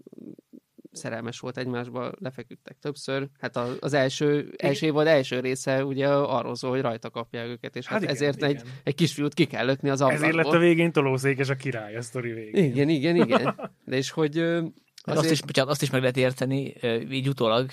szerelmes 0.91 1.39
volt 1.39 1.57
egymásba, 1.57 2.11
lefeküdtek 2.19 2.77
többször. 2.79 3.27
Hát 3.39 3.55
az, 3.57 3.77
az 3.79 3.93
első, 3.93 4.53
első 4.57 4.85
évad 4.85 5.07
első 5.07 5.39
része 5.39 5.85
ugye 5.85 6.07
arról 6.07 6.55
szól, 6.55 6.71
hogy 6.71 6.81
rajta 6.81 7.09
kapják 7.09 7.47
őket, 7.47 7.75
és 7.75 7.85
hát, 7.85 7.93
hát 7.93 8.03
igen, 8.03 8.15
ezért 8.15 8.37
igen. 8.37 8.49
Egy, 8.49 8.61
egy 8.83 8.95
kisfiút 8.95 9.33
ki 9.33 9.45
kell 9.45 9.65
lökni 9.65 9.89
az 9.89 10.01
ablakból. 10.01 10.27
Ezért 10.27 10.45
lett 10.45 10.55
a 10.55 10.59
végén 10.59 10.91
tolószékes 10.91 11.49
a 11.49 11.55
király 11.55 11.95
a 11.95 12.01
sztori 12.01 12.31
végén. 12.31 12.63
Igen, 12.63 12.89
igen, 12.89 13.15
igen. 13.15 13.55
De 13.85 13.95
és 13.95 14.11
hogy 14.11 14.61
Azért... 15.05 15.23
Azt, 15.23 15.31
is, 15.31 15.41
bocsánat, 15.41 15.71
azt 15.71 15.81
is 15.81 15.89
meg 15.89 16.01
lehet 16.01 16.17
érteni, 16.17 16.73
így 17.11 17.29
utólag, 17.29 17.71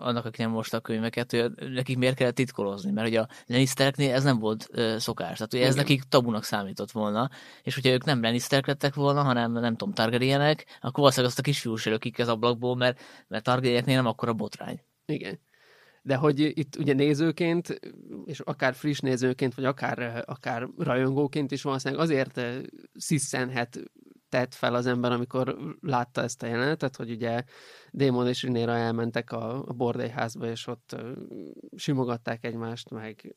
annak, 0.00 0.24
aki 0.24 0.42
nem 0.42 0.50
most 0.50 0.74
a 0.74 0.80
könyveket, 0.80 1.30
hogy 1.30 1.52
nekik 1.72 1.98
miért 1.98 2.16
kellett 2.16 2.34
titkolozni, 2.34 2.90
mert 2.90 3.08
ugye 3.08 3.20
a 3.20 3.28
Lannistereknél 3.46 4.14
ez 4.14 4.24
nem 4.24 4.38
volt 4.38 4.68
szokás, 4.96 5.36
tehát 5.36 5.54
ugye 5.54 5.62
ez 5.62 5.72
Igen. 5.72 5.84
nekik 5.84 6.02
tabunak 6.02 6.44
számított 6.44 6.90
volna, 6.90 7.30
és 7.62 7.74
hogyha 7.74 7.90
ők 7.90 8.04
nem 8.04 8.22
Lannisterek 8.22 8.66
lettek 8.66 8.94
volna, 8.94 9.22
hanem 9.22 9.52
nem 9.52 9.76
tudom, 9.76 9.94
Targaryenek, 9.94 10.64
akkor 10.80 10.98
valószínűleg 10.98 11.30
azt 11.30 11.38
a 11.38 11.42
kisfiú 11.42 11.76
se 11.76 11.90
lökik 11.90 12.18
az 12.18 12.28
ablakból, 12.28 12.76
mert, 12.76 13.00
mert 13.28 13.44
Targaryeneknél 13.44 13.96
nem 13.96 14.06
akkor 14.06 14.28
a 14.28 14.32
botrány. 14.32 14.80
Igen. 15.06 15.38
De 16.02 16.16
hogy 16.16 16.40
itt 16.40 16.76
ugye 16.76 16.92
nézőként, 16.92 17.80
és 18.24 18.40
akár 18.40 18.74
friss 18.74 18.98
nézőként, 18.98 19.54
vagy 19.54 19.64
akár, 19.64 20.24
akár 20.26 20.68
rajongóként 20.78 21.50
is 21.50 21.62
valószínűleg 21.62 22.04
azért 22.04 22.40
sziszenhet 22.94 23.80
tett 24.28 24.54
fel 24.54 24.74
az 24.74 24.86
ember, 24.86 25.12
amikor 25.12 25.56
látta 25.80 26.22
ezt 26.22 26.42
a 26.42 26.46
jelenetet, 26.46 26.96
hogy 26.96 27.10
ugye 27.10 27.44
Démon 27.90 28.28
és 28.28 28.42
Rinéra 28.42 28.76
elmentek 28.76 29.32
a, 29.32 29.64
a 29.66 29.72
bordélyházba, 29.72 30.46
és 30.46 30.66
ott 30.66 30.96
simogatták 31.76 32.44
egymást, 32.44 32.90
meg, 32.90 33.36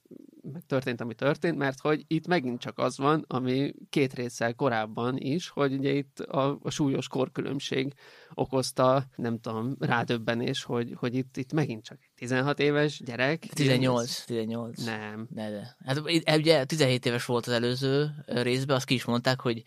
meg 0.51 0.63
történt, 0.67 1.01
ami 1.01 1.13
történt, 1.13 1.57
mert 1.57 1.79
hogy 1.79 2.03
itt 2.07 2.27
megint 2.27 2.59
csak 2.59 2.77
az 2.77 2.97
van, 2.97 3.25
ami 3.27 3.73
két 3.89 4.13
résszel 4.13 4.53
korábban 4.53 5.17
is, 5.17 5.49
hogy 5.49 5.73
ugye 5.73 5.91
itt 5.91 6.19
a, 6.19 6.59
a 6.61 6.69
súlyos 6.69 7.07
korkülönbség 7.07 7.93
okozta, 8.33 9.05
nem 9.15 9.39
tudom, 9.39 9.75
rádöbbenés, 9.79 10.63
hogy, 10.63 10.93
hogy 10.95 11.15
itt, 11.15 11.37
itt 11.37 11.53
megint 11.53 11.83
csak 11.83 11.99
16 12.15 12.59
éves 12.59 13.01
gyerek. 13.03 13.39
18, 13.39 14.23
18. 14.25 14.85
Nem. 14.85 15.27
De, 15.29 15.49
de. 15.49 15.75
Hát 15.85 15.99
ugye 16.37 16.65
17 16.65 17.05
éves 17.05 17.25
volt 17.25 17.45
az 17.47 17.53
előző 17.53 18.09
részben, 18.25 18.75
azt 18.75 18.85
ki 18.85 18.93
is 18.93 19.05
mondták, 19.05 19.39
hogy 19.39 19.63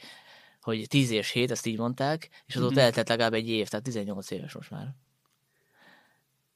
hogy 0.62 0.84
10 0.88 1.10
és 1.10 1.30
7, 1.30 1.50
ezt 1.50 1.66
így 1.66 1.78
mondták, 1.78 2.28
és 2.46 2.56
azóta 2.56 2.72
mm-hmm. 2.72 2.84
eltelt 2.84 3.08
legalább 3.08 3.34
egy 3.34 3.48
év, 3.48 3.68
tehát 3.68 3.84
18 3.84 4.30
éves 4.30 4.54
most 4.54 4.70
már. 4.70 4.94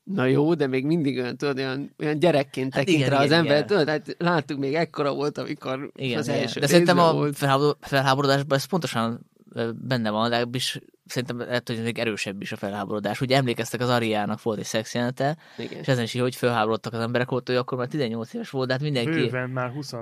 Na 0.04 0.24
jó, 0.24 0.54
de 0.54 0.66
még 0.66 0.84
mindig 0.84 1.18
olyan, 1.18 1.36
tudod, 1.36 1.58
olyan, 1.58 1.94
olyan 1.98 2.18
gyerekként 2.18 2.74
hát 2.74 2.84
tekint 2.84 2.98
igen, 2.98 3.10
rá 3.10 3.24
igen, 3.24 3.26
az 3.26 3.38
ember, 3.38 3.56
igen. 3.56 3.66
tudod, 3.66 3.88
hát 3.88 4.16
láttuk, 4.18 4.58
még 4.58 4.74
ekkora 4.74 5.14
volt, 5.14 5.38
amikor 5.38 5.90
igen, 5.94 6.18
az 6.18 6.28
első 6.28 6.60
De 6.60 6.66
szerintem 6.66 6.98
a 6.98 7.12
volt. 7.12 7.36
felháborodásban 7.80 8.58
ez 8.58 8.64
pontosan 8.64 9.30
benne 9.74 10.10
van, 10.10 10.28
legalábbis 10.28 10.80
szerintem 11.06 11.38
lehet, 11.38 11.68
hogy 11.68 11.82
még 11.82 11.98
erősebb 11.98 12.42
is 12.42 12.52
a 12.52 12.56
felháborodás. 12.56 13.20
Ugye 13.20 13.36
emlékeztek 13.36 13.80
az 13.80 13.88
Ariának 13.88 14.42
volt 14.42 14.58
egy 14.58 14.64
szexjelente, 14.64 15.36
és 15.56 15.88
ezen 15.88 16.04
is 16.04 16.14
így, 16.14 16.20
hogy 16.20 16.34
felháborodtak 16.34 16.92
az 16.92 17.00
emberek 17.00 17.30
ott, 17.30 17.46
hogy 17.46 17.56
akkor 17.56 17.78
már 17.78 17.88
18 17.88 18.34
éves 18.34 18.50
volt, 18.50 18.66
de 18.66 18.72
hát 18.72 18.82
mindenki... 18.82 19.10
Bőven 19.10 19.50
már 19.50 19.70
20 19.70 19.92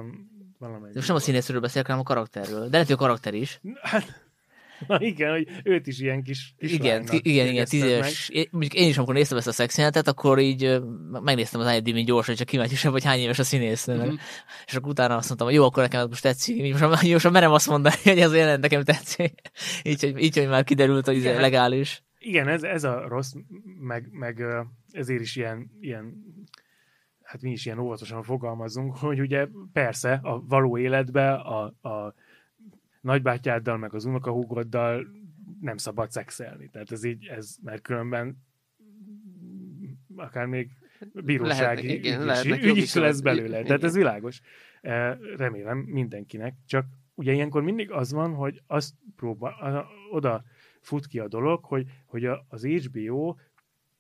valamelyik. 0.59 0.95
Most 0.95 1.09
nem 1.09 1.17
a 1.17 1.21
színészről 1.21 1.61
beszélek, 1.61 1.87
hanem 1.87 2.01
a 2.01 2.05
karakterről. 2.05 2.65
De 2.65 2.71
lehet, 2.71 2.87
hogy 2.87 2.97
a 2.97 2.99
karakter 2.99 3.35
is. 3.35 3.61
Hát, 3.83 4.25
Na 4.87 5.01
igen, 5.01 5.31
hogy 5.31 5.49
őt 5.65 5.87
is 5.87 5.99
ilyen 5.99 6.23
kis, 6.23 6.55
kis 6.59 6.73
Igen, 6.73 7.09
igen, 7.11 7.47
igen, 7.47 7.65
tíz 7.65 7.85
éves. 7.85 8.29
Én, 8.29 8.47
mondjuk 8.51 8.75
én 8.75 8.89
is, 8.89 8.97
amikor 8.97 9.15
néztem 9.15 9.39
ezt 9.39 9.47
a 9.47 9.53
szexjelentet, 9.53 10.09
akkor 10.09 10.39
így 10.39 10.81
megnéztem 11.23 11.61
az 11.61 11.73
IMDb-n 11.73 12.05
gyorsan, 12.05 12.27
hogy 12.27 12.37
csak 12.37 12.47
kíváncsi 12.47 12.89
hogy 12.89 13.05
hány 13.05 13.19
éves 13.19 13.39
a 13.39 13.45
színésznő. 13.45 13.97
Mm-hmm. 13.97 14.15
És 14.67 14.75
akkor 14.75 14.91
utána 14.91 15.17
azt 15.17 15.27
mondtam, 15.27 15.49
hogy 15.49 15.57
jó, 15.57 15.65
akkor 15.65 15.83
nekem 15.83 16.01
ez 16.01 16.09
most 16.09 16.23
tetszik. 16.23 16.57
Így 16.57 16.81
most, 16.81 17.03
most 17.13 17.31
merem 17.31 17.53
azt 17.53 17.69
mondani, 17.69 17.97
hogy 18.03 18.19
ez 18.19 18.31
a 18.31 18.37
jelent 18.37 18.63
nekem 18.63 18.85
tetszik. 18.85 19.41
így, 19.83 20.01
hogy, 20.01 20.23
így, 20.23 20.37
hogy 20.37 20.49
már 20.49 20.65
kiderült, 20.65 21.07
hogy 21.07 21.27
ez 21.27 21.41
legális. 21.41 22.03
Igen, 22.19 22.49
ez, 22.49 22.63
ez 22.63 22.85
a 22.85 23.09
rossz, 23.09 23.33
meg, 23.81 24.09
meg 24.11 24.43
ezért 24.93 25.21
is 25.21 25.37
ilyen, 25.37 25.71
ilyen 25.81 26.15
hát 27.35 27.43
mi 27.43 27.51
is 27.51 27.67
ilyen 27.67 27.79
óvatosan 27.79 28.23
fogalmazunk, 28.23 28.97
hogy 28.97 29.21
ugye 29.21 29.49
persze 29.73 30.21
a 30.23 30.45
való 30.47 30.79
életben 30.79 31.35
a, 31.35 31.65
a 31.89 32.15
nagybátyáddal, 33.01 33.77
meg 33.77 33.95
az 33.95 34.05
unokahúgoddal 34.05 35.07
nem 35.61 35.77
szabad 35.77 36.11
szexelni. 36.11 36.69
Tehát 36.69 36.93
ez 36.93 37.05
így, 37.05 37.27
ez, 37.27 37.57
mert 37.63 37.83
különben 37.83 38.37
akár 40.17 40.47
még 40.47 40.71
bírósági 41.13 41.59
lehetnek, 41.59 41.85
igen, 41.85 42.21
ügy, 42.21 42.27
lehetnek 42.27 42.63
ügy 42.63 42.77
is 42.77 42.95
lesz 42.95 43.21
belőle. 43.21 43.55
Igen. 43.55 43.65
Tehát 43.65 43.85
ez 43.85 43.95
világos. 43.95 44.41
Remélem 45.37 45.79
mindenkinek. 45.79 46.55
Csak 46.67 46.87
ugye 47.15 47.33
ilyenkor 47.33 47.63
mindig 47.63 47.91
az 47.91 48.13
van, 48.13 48.35
hogy 48.35 48.63
azt 48.67 48.95
próbál, 49.17 49.87
oda 50.11 50.45
fut 50.81 51.07
ki 51.07 51.19
a 51.19 51.29
dolog, 51.29 51.65
hogy, 51.65 51.87
hogy 52.07 52.25
az 52.49 52.67
HBO 52.67 53.35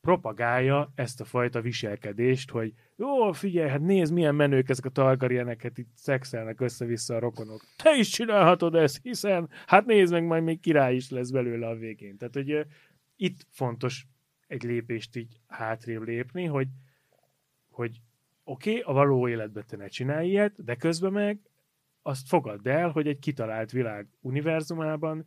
propagálja 0.04 0.92
ezt 0.94 1.20
a 1.20 1.24
fajta 1.24 1.60
viselkedést, 1.60 2.50
hogy 2.50 2.72
jó, 2.96 3.32
figyelj, 3.32 3.68
hát 3.68 3.80
nézd, 3.80 4.12
milyen 4.12 4.34
menők 4.34 4.68
ezek 4.68 4.84
a 4.84 4.90
targaryeneket, 4.90 5.78
itt 5.78 5.90
szexelnek 5.94 6.60
össze-vissza 6.60 7.14
a 7.14 7.18
rokonok. 7.18 7.60
Te 7.82 7.96
is 7.96 8.08
csinálhatod 8.08 8.74
ezt, 8.74 8.98
hiszen, 9.02 9.48
hát 9.66 9.86
nézd 9.86 10.12
meg, 10.12 10.24
majd 10.24 10.42
még 10.42 10.60
király 10.60 10.94
is 10.94 11.10
lesz 11.10 11.30
belőle 11.30 11.66
a 11.66 11.74
végén. 11.74 12.16
Tehát, 12.16 12.34
hogy 12.34 12.66
itt 13.16 13.46
fontos 13.50 14.06
egy 14.46 14.62
lépést 14.62 15.16
így 15.16 15.40
hátrébb 15.46 16.02
lépni, 16.02 16.44
hogy, 16.44 16.68
hogy 17.70 18.00
oké, 18.44 18.70
okay, 18.70 18.82
a 18.82 18.92
való 18.92 19.28
életben 19.28 19.64
te 19.66 19.76
ne 19.76 19.86
csinálj 19.86 20.28
ilyet, 20.28 20.64
de 20.64 20.74
közben 20.74 21.12
meg 21.12 21.38
azt 22.02 22.28
fogadd 22.28 22.68
el, 22.68 22.90
hogy 22.90 23.06
egy 23.06 23.18
kitalált 23.18 23.70
világ 23.70 24.06
univerzumában 24.20 25.26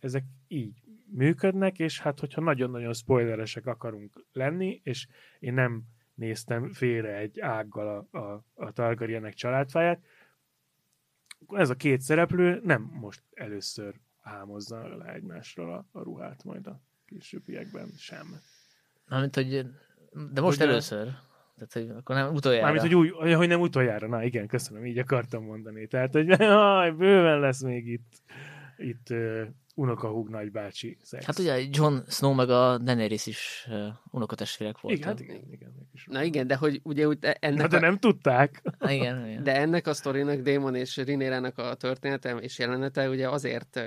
ezek 0.00 0.24
így 0.48 0.81
működnek, 1.14 1.78
és 1.78 2.00
hát 2.00 2.20
hogyha 2.20 2.40
nagyon-nagyon 2.40 2.92
spoileresek 2.92 3.66
akarunk 3.66 4.24
lenni, 4.32 4.80
és 4.84 5.06
én 5.38 5.54
nem 5.54 5.82
néztem 6.14 6.72
félre 6.72 7.16
egy 7.16 7.40
ággal 7.40 8.08
a, 8.10 8.18
a, 8.18 8.44
a 8.54 8.72
Targaryenek 8.72 9.34
családfáját, 9.34 10.00
ez 11.48 11.70
a 11.70 11.74
két 11.74 12.00
szereplő 12.00 12.60
nem 12.64 12.90
most 13.00 13.22
először 13.34 13.94
hámozza 14.20 14.96
le 14.96 15.12
egymásról 15.12 15.72
a, 15.74 15.86
a 15.98 16.02
ruhát 16.02 16.44
majd 16.44 16.66
a 16.66 16.80
későbbiekben 17.06 17.88
sem. 17.96 18.26
Mármint, 19.08 19.34
hogy 19.34 19.66
de 20.32 20.40
most 20.40 20.58
hogy 20.58 20.68
először. 20.68 21.08
Tehát, 21.54 21.72
hogy 21.72 21.96
akkor 21.96 22.16
nem 22.16 22.34
utoljára. 22.34 22.64
Mármint, 22.64 22.86
hogy, 22.86 22.94
új, 22.94 23.32
hogy 23.32 23.48
nem 23.48 23.60
utoljára. 23.60 24.08
Na 24.08 24.22
igen, 24.22 24.46
köszönöm, 24.46 24.86
így 24.86 24.98
akartam 24.98 25.44
mondani. 25.44 25.86
Tehát, 25.86 26.12
hogy 26.12 26.30
aj, 26.40 26.90
bőven 26.90 27.40
lesz 27.40 27.62
még 27.62 27.86
itt, 27.86 28.22
itt 28.76 29.14
unokahúg 29.74 30.28
nagybácsi 30.28 30.96
szex. 31.02 31.24
Hát 31.24 31.38
ugye 31.38 31.60
John 31.70 31.96
Snow 32.08 32.32
meg 32.32 32.50
a 32.50 32.78
Daenerys 32.78 33.26
is 33.26 33.66
uh, 33.70 33.86
unokatestvérek 34.10 34.80
voltak. 34.80 34.98
Igen, 34.98 35.10
hát 35.10 35.20
igen, 35.20 35.42
igen. 35.50 35.88
Na 36.04 36.22
igen, 36.22 36.46
de 36.46 36.56
hogy 36.56 36.80
ugye 36.82 37.06
úgy 37.06 37.18
ennek 37.20 37.60
Na, 37.60 37.66
de 37.66 37.76
a... 37.76 37.80
nem 37.80 37.98
tudták. 37.98 38.62
igen, 38.86 39.26
igen. 39.26 39.42
De 39.42 39.56
ennek 39.56 39.86
a 39.86 39.94
sztorinak, 39.94 40.40
Démon 40.40 40.74
és 40.74 40.96
Rinérának 40.96 41.58
a 41.58 41.74
története 41.74 42.36
és 42.36 42.58
jelenete 42.58 43.08
ugye 43.08 43.28
azért, 43.28 43.82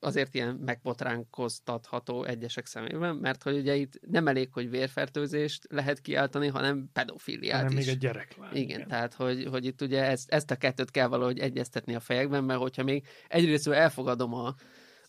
azért 0.00 0.34
ilyen 0.34 0.54
megbotránkoztatható 0.64 2.24
egyesek 2.24 2.66
szemében, 2.66 3.16
mert 3.16 3.42
hogy 3.42 3.56
ugye 3.56 3.74
itt 3.74 4.00
nem 4.06 4.28
elég, 4.28 4.48
hogy 4.52 4.70
vérfertőzést 4.70 5.66
lehet 5.70 6.00
kiáltani, 6.00 6.46
hanem 6.46 6.90
pedofiliát 6.92 7.62
hanem 7.62 7.78
is. 7.78 7.84
még 7.84 7.94
egy 7.94 8.00
gyerek 8.00 8.36
Igen, 8.52 8.56
igen, 8.62 8.88
tehát 8.88 9.14
hogy, 9.14 9.46
hogy 9.50 9.64
itt 9.64 9.82
ugye 9.82 10.04
ezt, 10.04 10.30
ezt 10.30 10.50
a 10.50 10.56
kettőt 10.56 10.90
kell 10.90 11.06
valahogy 11.06 11.38
egyeztetni 11.38 11.94
a 11.94 12.00
fejekben, 12.00 12.44
mert 12.44 12.60
hogyha 12.60 12.82
még 12.82 13.06
egyrészt 13.28 13.68
elfogadom 13.68 14.34
a 14.34 14.54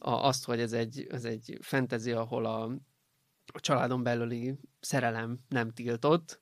a, 0.02 0.12
azt, 0.12 0.46
hogy 0.46 0.60
ez 0.60 0.74
egy, 0.74 1.08
ez 1.10 1.26
egy 1.26 1.58
fantasy, 1.62 2.12
ahol 2.12 2.46
a, 2.46 2.64
a 3.54 3.60
családon 3.60 4.04
belüli 4.04 4.60
szerelem 4.80 5.40
nem 5.48 5.72
tiltott, 5.72 6.42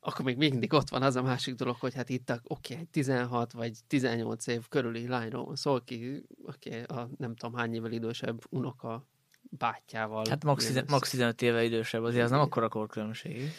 akkor 0.00 0.24
még 0.24 0.36
mindig 0.36 0.72
ott 0.72 0.88
van 0.88 1.02
az 1.02 1.16
a 1.16 1.22
másik 1.22 1.54
dolog, 1.54 1.76
hogy 1.76 1.94
hát 1.94 2.08
itt 2.08 2.32
oké, 2.42 2.72
okay, 2.72 2.86
16 2.86 3.52
vagy 3.52 3.78
18 3.86 4.46
év 4.46 4.68
körüli 4.68 5.08
lányról 5.08 5.44
van 5.44 5.56
szó, 5.56 5.74
aki, 5.74 6.26
aki 6.46 6.70
a 6.70 7.08
nem 7.16 7.34
tudom 7.34 7.54
hány 7.54 7.74
évvel 7.74 7.92
idősebb 7.92 8.40
unoka 8.50 9.06
bátyjával. 9.42 10.24
Hát 10.28 10.44
max, 10.44 10.72
max 10.86 11.10
15 11.10 11.42
éve 11.42 11.64
idősebb, 11.64 12.02
azért 12.02 12.24
az 12.24 12.30
nem 12.30 12.40
akkora 12.40 12.68
korkülönbség. 12.68 13.52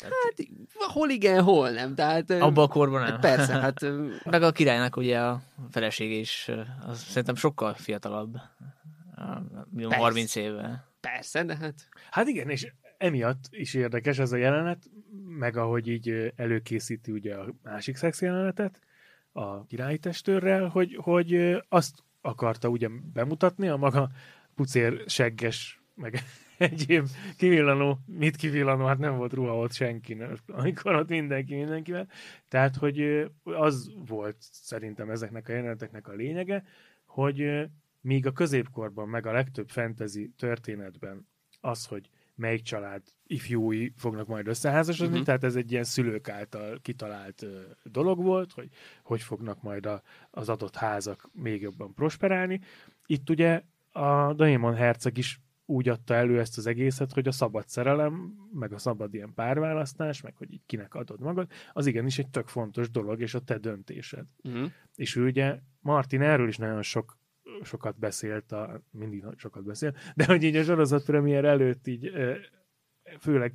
Tehát, 0.00 0.14
hát 0.78 0.90
hol 0.90 1.10
igen, 1.10 1.42
hol 1.42 1.70
nem. 1.70 1.94
Tehát, 1.94 2.30
Abban 2.30 2.64
a 2.64 2.68
korban 2.68 3.00
nem. 3.00 3.10
Hát 3.10 3.20
persze, 3.20 3.52
hát... 3.52 3.80
Meg 4.24 4.42
a 4.42 4.52
királynak 4.52 4.96
ugye 4.96 5.20
a 5.20 5.42
felesége 5.70 6.14
is, 6.14 6.50
az 6.86 7.02
szerintem 7.02 7.34
sokkal 7.34 7.74
fiatalabb. 7.74 8.36
Minimum 9.70 9.98
30 9.98 10.34
éve. 10.34 10.88
Persze, 11.00 11.44
de 11.44 11.56
hát... 11.56 11.88
Hát 12.10 12.26
igen, 12.26 12.50
és 12.50 12.72
emiatt 12.98 13.44
is 13.50 13.74
érdekes 13.74 14.18
ez 14.18 14.32
a 14.32 14.36
jelenet, 14.36 14.90
meg 15.26 15.56
ahogy 15.56 15.88
így 15.88 16.32
előkészíti 16.36 17.10
ugye 17.10 17.34
a 17.34 17.54
másik 17.62 17.96
szex 17.96 18.22
jelenetet 18.22 18.80
a 19.32 19.64
királyi 19.64 19.98
testőrrel, 19.98 20.68
hogy, 20.68 20.98
hogy 21.00 21.56
azt 21.68 22.04
akarta 22.20 22.68
ugye 22.68 22.88
bemutatni 23.12 23.68
a 23.68 23.76
maga 23.76 24.10
pucér 24.54 25.04
segges, 25.06 25.82
meg 25.94 26.22
egyéb 26.58 27.06
kivillanó, 27.36 27.98
mit 28.06 28.36
kivillanó, 28.36 28.86
hát 28.86 28.98
nem 28.98 29.16
volt 29.16 29.32
ruha 29.32 29.56
ott 29.56 29.72
senki, 29.72 30.16
amikor 30.46 30.94
ott 30.94 31.08
mindenki 31.08 31.54
mindenkivel. 31.54 32.08
Tehát, 32.48 32.76
hogy 32.76 33.26
az 33.42 33.92
volt 34.06 34.36
szerintem 34.40 35.10
ezeknek 35.10 35.48
a 35.48 35.52
jeleneteknek 35.52 36.08
a 36.08 36.12
lényege, 36.12 36.64
hogy 37.06 37.68
míg 38.00 38.26
a 38.26 38.32
középkorban, 38.32 39.08
meg 39.08 39.26
a 39.26 39.32
legtöbb 39.32 39.68
fantasy 39.68 40.32
történetben 40.36 41.26
az, 41.60 41.86
hogy 41.86 42.10
melyik 42.34 42.62
család 42.62 43.02
ifjúi 43.26 43.92
fognak 43.96 44.26
majd 44.26 44.46
összeházasodni, 44.46 45.12
uh-huh. 45.12 45.26
tehát 45.26 45.44
ez 45.44 45.56
egy 45.56 45.72
ilyen 45.72 45.84
szülők 45.84 46.28
által 46.28 46.78
kitalált 46.82 47.42
uh, 47.42 47.50
dolog 47.82 48.22
volt, 48.22 48.52
hogy 48.52 48.68
hogy 49.02 49.22
fognak 49.22 49.62
majd 49.62 49.86
a, 49.86 50.02
az 50.30 50.48
adott 50.48 50.76
házak 50.76 51.28
még 51.32 51.60
jobban 51.60 51.94
prosperálni. 51.94 52.60
Itt 53.06 53.30
ugye 53.30 53.62
a 53.92 54.32
Daemon 54.34 54.74
herceg 54.74 55.16
is 55.18 55.40
úgy 55.70 55.88
adta 55.88 56.14
elő 56.14 56.40
ezt 56.40 56.58
az 56.58 56.66
egészet, 56.66 57.12
hogy 57.12 57.28
a 57.28 57.32
szabad 57.32 57.68
szerelem, 57.68 58.34
meg 58.52 58.72
a 58.72 58.78
szabad 58.78 59.14
ilyen 59.14 59.34
párválasztás, 59.34 60.20
meg 60.20 60.36
hogy 60.36 60.52
így 60.52 60.62
kinek 60.66 60.94
adod 60.94 61.20
magad, 61.20 61.50
az 61.72 61.86
igenis 61.86 62.18
egy 62.18 62.28
tök 62.28 62.48
fontos 62.48 62.90
dolog, 62.90 63.20
és 63.20 63.34
a 63.34 63.40
te 63.40 63.58
döntésed. 63.58 64.24
Uh-huh. 64.42 64.70
És 64.94 65.16
ő 65.16 65.24
ugye, 65.24 65.58
Martin 65.80 66.22
erről 66.22 66.48
is 66.48 66.56
nagyon 66.56 66.82
sok 66.82 67.18
sokat 67.62 67.98
beszélt, 67.98 68.52
a, 68.52 68.82
mindig 68.90 69.24
sokat 69.36 69.64
beszél, 69.64 69.94
de 70.14 70.24
hogy 70.24 70.42
így 70.42 70.56
a 70.56 70.62
sorozat 70.62 71.04
premier 71.04 71.44
előtt 71.44 71.86
így 71.86 72.12
főleg 73.20 73.54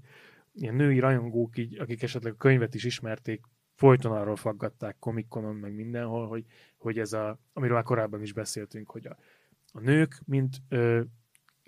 ilyen 0.53 0.75
női 0.75 1.00
rajongók, 1.00 1.57
így, 1.57 1.79
akik 1.79 2.03
esetleg 2.03 2.33
a 2.33 2.38
könyvet 2.38 2.75
is 2.75 2.83
ismerték, 2.83 3.41
folyton 3.75 4.12
arról 4.12 4.36
faggatták 4.36 4.95
komikonon, 5.00 5.55
meg 5.55 5.74
mindenhol, 5.74 6.27
hogy, 6.27 6.45
hogy 6.77 7.00
ez 7.00 7.13
a, 7.13 7.39
amiről 7.53 7.75
már 7.75 7.83
korábban 7.83 8.22
is 8.22 8.33
beszéltünk, 8.33 8.89
hogy 8.89 9.07
a, 9.07 9.17
a 9.72 9.79
nők, 9.79 10.22
mint 10.25 10.55
ö, 10.69 11.01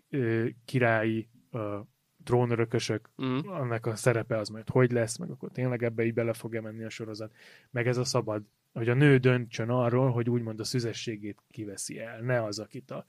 ö, 0.10 0.48
királyi 0.66 1.30
ö, 1.52 1.80
trónörökösök, 2.24 3.10
mm. 3.24 3.38
annak 3.38 3.86
a 3.86 3.96
szerepe 3.96 4.38
az 4.38 4.50
majd 4.50 4.70
hogy 4.70 4.92
lesz, 4.92 5.18
meg 5.18 5.30
akkor 5.30 5.52
tényleg 5.52 5.84
ebbe 5.84 6.06
így 6.06 6.14
bele 6.14 6.34
fog-e 6.34 6.62
menni 6.62 6.84
a 6.84 6.90
sorozat, 6.90 7.34
meg 7.72 7.88
ez 7.88 7.98
a 7.98 8.04
szabad 8.04 8.44
hogy 8.76 8.90
a 8.90 8.94
nő 8.94 9.18
döntsön 9.18 9.70
arról, 9.70 10.12
hogy 10.12 10.30
úgymond 10.30 10.60
a 10.60 10.64
szüzességét 10.64 11.42
kiveszi 11.50 12.00
el, 12.00 12.22
ne 12.22 12.44
az, 12.44 12.60
akit 12.60 12.92
a, 12.92 13.06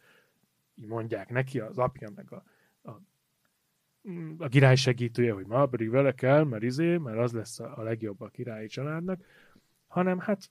így 0.75 0.87
mondják 0.87 1.29
neki, 1.29 1.61
az 1.61 1.79
apja, 1.79 2.11
meg 2.15 2.33
a, 2.33 2.45
a, 2.83 2.91
a 4.39 4.49
király 4.49 4.75
segítője, 4.75 5.33
hogy 5.33 5.47
ma 5.47 5.67
pedig 5.67 5.91
vele 5.91 6.13
kell, 6.13 6.45
mert 6.45 6.63
izé, 6.63 6.97
mert 6.97 7.19
az 7.19 7.33
lesz 7.33 7.61
a, 7.61 7.79
a 7.79 7.83
legjobb 7.83 8.21
a 8.21 8.29
királyi 8.29 8.67
családnak, 8.67 9.25
hanem 9.87 10.19
hát 10.19 10.51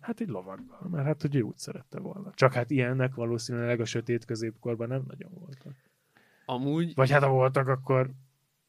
hát 0.00 0.20
egy 0.20 0.28
lovaggal, 0.28 0.88
mert 0.88 1.04
hát 1.04 1.22
hogy 1.22 1.34
ő 1.34 1.40
úgy 1.40 1.58
szerette 1.58 1.98
volna. 1.98 2.32
Csak 2.34 2.52
hát 2.52 2.70
ilyennek 2.70 3.14
valószínűleg 3.14 3.80
a 3.80 3.84
sötét 3.84 4.24
középkorban 4.24 4.88
nem 4.88 5.02
nagyon 5.06 5.30
voltak. 5.34 5.74
Amúgy... 6.44 6.94
Vagy 6.94 7.10
hát 7.10 7.22
ha 7.22 7.30
voltak, 7.30 7.68
akkor 7.68 8.10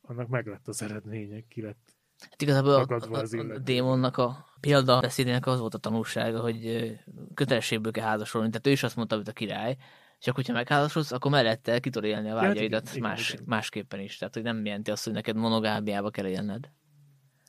annak 0.01 0.27
meg 0.27 0.47
lett 0.47 0.67
az 0.67 0.82
eredménye, 0.82 1.41
ki 1.47 1.62
lett 1.62 1.95
Hát 2.29 2.41
igazából 2.41 2.73
a, 2.73 2.86
a, 2.88 3.17
a, 3.17 3.53
a 3.53 3.60
démonnak 3.60 4.17
a 4.17 4.45
példa 4.60 4.99
beszédének 4.99 5.47
az 5.47 5.60
volt 5.60 5.73
a 5.73 5.77
tanulsága, 5.77 6.39
hogy 6.39 6.91
kötelességből 7.34 7.91
kell 7.91 8.05
házasolni. 8.05 8.49
Tehát 8.49 8.67
ő 8.67 8.71
is 8.71 8.84
azt 8.84 8.95
mondta, 8.95 9.15
hogy 9.15 9.27
a 9.29 9.31
király, 9.31 9.77
akkor, 10.19 10.34
hogyha 10.34 10.53
megházasodsz, 10.53 11.12
akkor 11.12 11.31
mellette 11.31 11.79
ki 11.79 11.89
tudod 11.89 12.10
élni 12.10 12.29
a 12.29 12.36
vágyaidat 12.36 12.88
hát 12.88 12.95
igen, 12.95 13.10
más, 13.10 13.34
igen, 13.34 13.43
másképpen 13.47 13.99
is. 13.99 14.17
Tehát, 14.17 14.34
hogy 14.34 14.43
nem 14.43 14.65
jelenti 14.65 14.91
azt, 14.91 15.03
hogy 15.03 15.13
neked 15.13 15.36
monogábiába 15.36 16.10
kell 16.10 16.25
élned. 16.25 16.69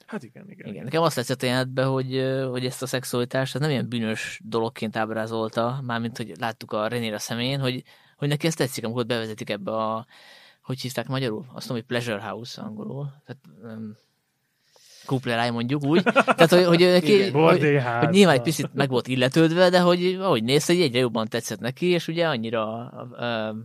Hát 0.07 0.23
igen, 0.23 0.51
igen. 0.51 0.69
igen. 0.69 0.85
Nekem 0.85 1.03
azt 1.03 1.15
tetszett 1.15 1.43
a 1.43 1.47
jelenetben, 1.47 1.89
hogy, 1.89 2.39
hogy 2.51 2.67
ezt 2.67 2.83
a 2.83 2.87
szexualitást 2.87 3.55
ez 3.55 3.61
nem 3.61 3.71
ilyen 3.71 3.89
bűnös 3.89 4.41
dologként 4.45 4.97
ábrázolta, 4.97 5.81
mármint, 5.83 6.17
hogy 6.17 6.33
láttuk 6.39 6.73
a 6.73 6.89
Renér 6.89 7.15
a 7.15 7.19
szemén, 7.19 7.61
hogy, 7.61 7.83
hogy 8.17 8.29
neki 8.29 8.47
ezt 8.47 8.57
tetszik, 8.57 8.85
amikor 8.85 9.07
bevezetik 9.07 9.51
ebbe 9.51 9.71
a, 9.71 10.07
hogy 10.63 10.81
hívták 10.81 11.09
magyarul? 11.09 11.45
Azt 11.55 11.69
mondom, 11.69 11.77
hogy 11.77 11.85
Pleasure 11.85 12.29
House 12.29 12.63
angolul. 12.63 13.13
Tehát, 13.25 13.75
kupleráj 15.07 15.51
mondjuk 15.51 15.85
úgy. 15.85 16.03
Tehát, 16.03 16.51
hogy, 16.51 16.65
hogy, 16.65 16.81
Igen, 16.81 17.33
hogy, 17.33 17.81
hogy 18.01 18.09
nyilván 18.11 18.35
egy 18.35 18.43
picit 18.43 18.75
meg 18.75 18.89
volt 18.89 19.09
illetődve, 19.09 19.69
de 19.69 19.81
hogy 19.81 20.19
ahogy 20.21 20.45
nézte, 20.45 20.73
egyre 20.73 20.99
jobban 20.99 21.29
tetszett 21.29 21.61
neki, 21.61 21.87
és 21.87 22.09
ugye 22.09 22.29
annyira 22.29 22.93
uh, 23.11 23.57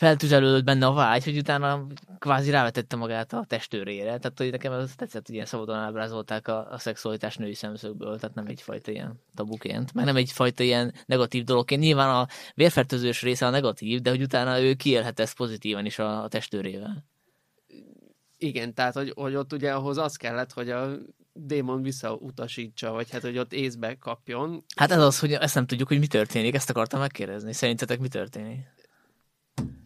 feltüzelődött 0.00 0.64
benne 0.64 0.86
a 0.86 0.92
vágy, 0.92 1.24
hogy 1.24 1.36
utána 1.36 1.86
kvázi 2.18 2.50
rávetette 2.50 2.96
magát 2.96 3.32
a 3.32 3.44
testőrére. 3.48 4.04
Tehát, 4.04 4.32
hogy 4.38 4.50
nekem 4.50 4.72
az 4.72 4.92
tetszett, 4.96 5.26
hogy 5.26 5.34
ilyen 5.34 5.46
szabadon 5.46 5.76
ábrázolták 5.76 6.48
a, 6.48 6.70
a 6.70 6.78
szexualitás 6.78 7.36
női 7.36 7.54
szemszögből, 7.54 8.18
tehát 8.18 8.34
nem 8.34 8.46
egyfajta 8.46 8.90
ilyen 8.90 9.20
tabuként, 9.34 9.94
meg 9.94 10.04
nem 10.04 10.16
egyfajta 10.16 10.62
ilyen 10.62 10.94
negatív 11.06 11.44
dologként. 11.44 11.82
Nyilván 11.82 12.08
a 12.08 12.26
vérfertőzős 12.54 13.22
része 13.22 13.46
a 13.46 13.50
negatív, 13.50 14.00
de 14.00 14.10
hogy 14.10 14.22
utána 14.22 14.60
ő 14.60 14.74
kiélhet 14.74 15.20
ezt 15.20 15.36
pozitívan 15.36 15.86
is 15.86 15.98
a, 15.98 16.22
a 16.22 16.28
testőrével. 16.28 17.04
Igen, 18.42 18.74
tehát 18.74 18.94
hogy, 18.94 19.12
hogy 19.16 19.34
ott 19.34 19.52
ugye 19.52 19.72
ahhoz 19.72 19.98
az 19.98 20.16
kellett, 20.16 20.52
hogy 20.52 20.70
a 20.70 20.90
démon 21.32 21.82
visszautasítsa, 21.82 22.92
vagy 22.92 23.10
hát, 23.10 23.20
hogy 23.20 23.38
ott 23.38 23.52
észbe 23.52 23.94
kapjon. 23.94 24.64
Hát 24.76 24.90
ez 24.90 25.02
az, 25.02 25.18
hogy 25.18 25.32
ezt 25.32 25.54
nem 25.54 25.66
tudjuk, 25.66 25.88
hogy 25.88 25.98
mi 25.98 26.06
történik, 26.06 26.54
ezt 26.54 26.70
akartam 26.70 27.00
megkérdezni. 27.00 27.52
Szerintetek 27.52 27.98
mi 27.98 28.08
történik? 28.08 28.58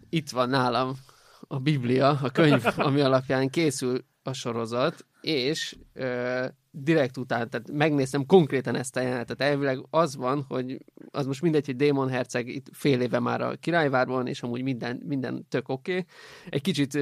Itt 0.08 0.30
van 0.30 0.48
nálam 0.48 0.96
a 1.40 1.58
Biblia, 1.58 2.08
a 2.22 2.30
könyv, 2.30 2.64
ami 2.76 3.00
alapján 3.00 3.50
készül 3.50 4.04
a 4.22 4.32
sorozat, 4.32 5.06
és 5.20 5.76
ö, 5.92 6.46
direkt 6.70 7.16
után, 7.16 7.50
tehát 7.50 7.72
megnéztem 7.72 8.26
konkrétan 8.26 8.74
ezt 8.74 8.96
a 8.96 9.00
jelenetet. 9.00 9.40
Elvileg 9.40 9.86
az 9.90 10.16
van, 10.16 10.44
hogy 10.48 10.84
az 11.10 11.26
most 11.26 11.42
mindegy, 11.42 11.66
hogy 11.66 11.76
Démon 11.76 12.08
Herceg 12.08 12.48
itt 12.48 12.66
fél 12.72 13.00
éve 13.00 13.18
már 13.18 13.40
a 13.40 13.56
királyvárban, 13.56 14.26
és 14.26 14.42
amúgy 14.42 14.62
minden, 14.62 15.02
minden 15.06 15.46
tök 15.48 15.68
oké. 15.68 15.92
Okay. 15.92 16.04
Egy 16.48 16.62
kicsit 16.62 16.98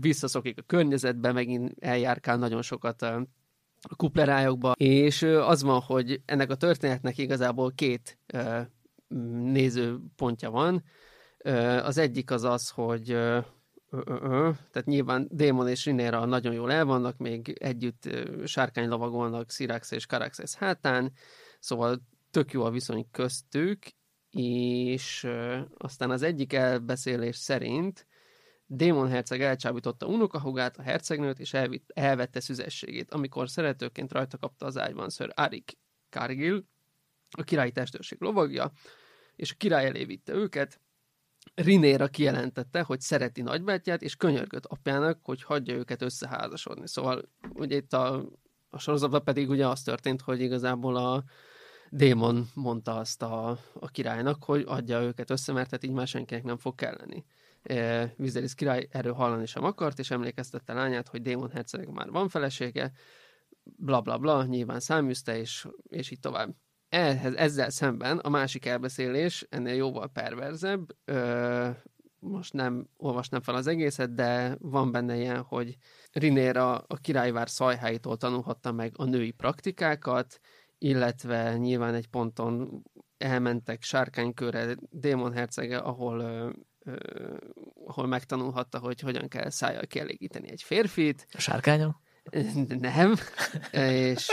visszaszokik 0.00 0.58
a 0.58 0.62
környezetbe, 0.66 1.32
megint 1.32 1.74
eljárkál 1.78 2.36
nagyon 2.36 2.62
sokat 2.62 3.02
a 3.02 3.26
kuplerájokba, 3.96 4.72
és 4.72 5.22
az 5.22 5.62
van, 5.62 5.80
hogy 5.80 6.22
ennek 6.24 6.50
a 6.50 6.56
történetnek 6.56 7.18
igazából 7.18 7.72
két 7.74 8.18
nézőpontja 9.52 10.50
van. 10.50 10.82
Az 11.82 11.98
egyik 11.98 12.30
az 12.30 12.42
az, 12.42 12.68
hogy 12.68 13.06
tehát 14.70 14.84
nyilván 14.84 15.28
Démon 15.30 15.68
és 15.68 15.84
Rinéra 15.84 16.24
nagyon 16.24 16.52
jól 16.52 16.72
el 16.72 16.84
vannak, 16.84 17.16
még 17.16 17.56
együtt 17.60 18.08
sárkánylovagolnak 18.44 19.50
Sirax 19.50 19.90
és 19.90 20.06
Karaxes 20.06 20.54
hátán, 20.54 21.12
szóval 21.58 22.02
tök 22.30 22.52
jó 22.52 22.64
a 22.64 22.70
viszony 22.70 23.06
köztük, 23.10 23.78
és 24.30 25.26
aztán 25.78 26.10
az 26.10 26.22
egyik 26.22 26.52
elbeszélés 26.52 27.36
szerint 27.36 28.06
Démon 28.72 29.08
herceg 29.08 29.40
elcsábította 29.40 30.06
unokahugát, 30.06 30.76
a 30.76 30.82
hercegnőt, 30.82 31.38
és 31.38 31.54
elvitt, 31.54 31.90
elvette 31.94 32.40
szüzességét, 32.40 33.10
amikor 33.10 33.48
szeretőként 33.48 34.12
rajta 34.12 34.38
kapta 34.38 34.66
az 34.66 34.78
ágyban 34.78 35.10
Sir 35.10 35.32
Arik 35.34 35.78
Cargill, 36.10 36.64
a 37.30 37.42
királyi 37.42 37.72
testőrség 37.72 38.20
lovagja, 38.20 38.72
és 39.36 39.52
a 39.52 39.54
király 39.58 39.86
elé 39.86 40.04
vitte 40.04 40.32
őket. 40.32 40.80
Rinéra 41.54 42.08
kijelentette, 42.08 42.82
hogy 42.82 43.00
szereti 43.00 43.42
nagybátyját, 43.42 44.02
és 44.02 44.16
könyörgött 44.16 44.66
apjának, 44.66 45.18
hogy 45.22 45.42
hagyja 45.42 45.74
őket 45.74 46.02
összeházasodni. 46.02 46.88
Szóval 46.88 47.28
ugye 47.52 47.76
itt 47.76 47.92
a, 47.92 48.28
a 48.68 48.78
sorozatban 48.78 49.24
pedig 49.24 49.48
ugye 49.48 49.66
az 49.66 49.82
történt, 49.82 50.20
hogy 50.20 50.40
igazából 50.40 50.96
a 50.96 51.24
démon 51.88 52.48
mondta 52.54 52.96
azt 52.96 53.22
a, 53.22 53.58
a 53.74 53.88
királynak, 53.88 54.44
hogy 54.44 54.64
adja 54.66 55.02
őket 55.02 55.30
össze, 55.30 55.52
mert 55.52 55.70
hát 55.70 55.84
így 55.84 55.92
már 55.92 56.06
senkinek 56.06 56.44
nem 56.44 56.56
fog 56.56 56.74
kelleni. 56.74 57.24
Viserys 58.16 58.54
király 58.54 58.88
erről 58.90 59.12
hallani 59.12 59.46
sem 59.46 59.64
akart, 59.64 59.98
és 59.98 60.10
emlékeztette 60.10 60.72
lányát, 60.72 61.08
hogy 61.08 61.22
Démon 61.22 61.50
herceg 61.50 61.88
már 61.88 62.10
van 62.10 62.28
felesége, 62.28 62.92
bla 63.62 64.00
bla 64.00 64.18
bla, 64.18 64.44
nyilván 64.44 64.80
száműzte, 64.80 65.38
és, 65.38 65.68
és 65.88 66.10
így 66.10 66.20
tovább. 66.20 66.54
ehhez, 66.88 67.34
ezzel 67.34 67.70
szemben 67.70 68.18
a 68.18 68.28
másik 68.28 68.66
elbeszélés 68.66 69.46
ennél 69.48 69.74
jóval 69.74 70.08
perverzebb. 70.08 70.86
Ö, 71.04 71.70
most 72.18 72.52
nem 72.52 72.88
olvasnám 72.96 73.40
fel 73.40 73.54
az 73.54 73.66
egészet, 73.66 74.14
de 74.14 74.56
van 74.58 74.92
benne 74.92 75.16
ilyen, 75.16 75.42
hogy 75.42 75.76
Rinéra 76.12 76.78
a 76.78 76.96
királyvár 76.96 77.50
szajháitól 77.50 78.16
tanulhatta 78.16 78.72
meg 78.72 78.92
a 78.96 79.04
női 79.04 79.30
praktikákat, 79.30 80.40
illetve 80.78 81.56
nyilván 81.56 81.94
egy 81.94 82.08
ponton 82.08 82.82
elmentek 83.18 83.82
sárkánykörre 83.82 84.76
Démon 84.90 85.32
hercege, 85.32 85.78
ahol, 85.78 86.52
ahol 87.86 88.06
megtanulhatta, 88.06 88.78
hogy 88.78 89.00
hogyan 89.00 89.28
kell 89.28 89.50
szájjal 89.50 89.86
kielégíteni 89.86 90.50
egy 90.50 90.62
férfit. 90.62 91.26
A 91.32 91.40
sárkányon? 91.40 91.96
Nem. 92.68 93.14
és, 93.70 94.28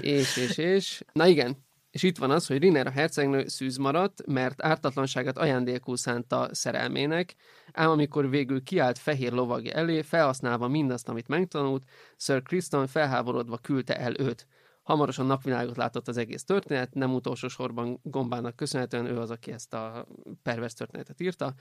és, 0.00 0.36
és, 0.36 0.58
és. 0.58 1.04
Na 1.12 1.26
igen, 1.26 1.56
és 1.90 2.02
itt 2.02 2.18
van 2.18 2.30
az, 2.30 2.46
hogy 2.46 2.58
Rinera 2.58 2.90
hercegnő 2.90 3.46
szűz 3.46 3.76
maradt, 3.76 4.26
mert 4.26 4.62
ártatlanságát 4.62 5.38
ajándékul 5.38 5.96
szánta 5.96 6.48
szerelmének, 6.52 7.34
ám 7.72 7.90
amikor 7.90 8.30
végül 8.30 8.62
kiállt 8.62 8.98
fehér 8.98 9.32
lovagja 9.32 9.72
elé, 9.72 10.02
felhasználva 10.02 10.68
mindazt, 10.68 11.08
amit 11.08 11.28
megtanult, 11.28 11.82
Sir 12.16 12.42
Kriston 12.42 12.86
felháborodva 12.86 13.58
küldte 13.58 13.96
el 13.96 14.20
őt. 14.20 14.46
Hamarosan 14.82 15.26
napvilágot 15.26 15.76
látott 15.76 16.08
az 16.08 16.16
egész 16.16 16.44
történet, 16.44 16.94
nem 16.94 17.14
utolsó 17.14 17.48
sorban 17.48 18.00
Gombának 18.02 18.56
köszönhetően 18.56 19.06
ő 19.06 19.18
az, 19.18 19.30
aki 19.30 19.52
ezt 19.52 19.74
a 19.74 20.06
pervers 20.42 20.74
történetet 20.74 21.20
írta. 21.20 21.54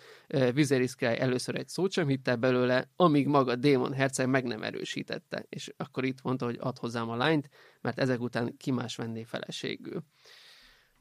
Viserys 0.54 0.96
király 0.96 1.20
először 1.20 1.56
egy 1.56 1.68
szót 1.68 1.92
sem 1.92 2.08
hitte 2.08 2.36
belőle, 2.36 2.92
amíg 2.96 3.28
maga 3.28 3.56
Démon 3.56 3.94
herceg 3.94 4.30
meg 4.30 4.44
nem 4.44 4.64
erősítette, 4.64 5.46
és 5.50 5.74
akkor 5.78 6.06
itt 6.06 6.22
mondta, 6.22 6.46
hogy 6.46 6.58
ad 6.60 6.78
hozzám 6.78 7.10
a 7.10 7.16
lányt, 7.16 7.50
mert 7.82 8.00
ezek 8.00 8.22
után 8.22 8.58
ki 8.58 8.72
más 8.72 8.96
venné 8.96 9.24
feleségül. 9.24 10.04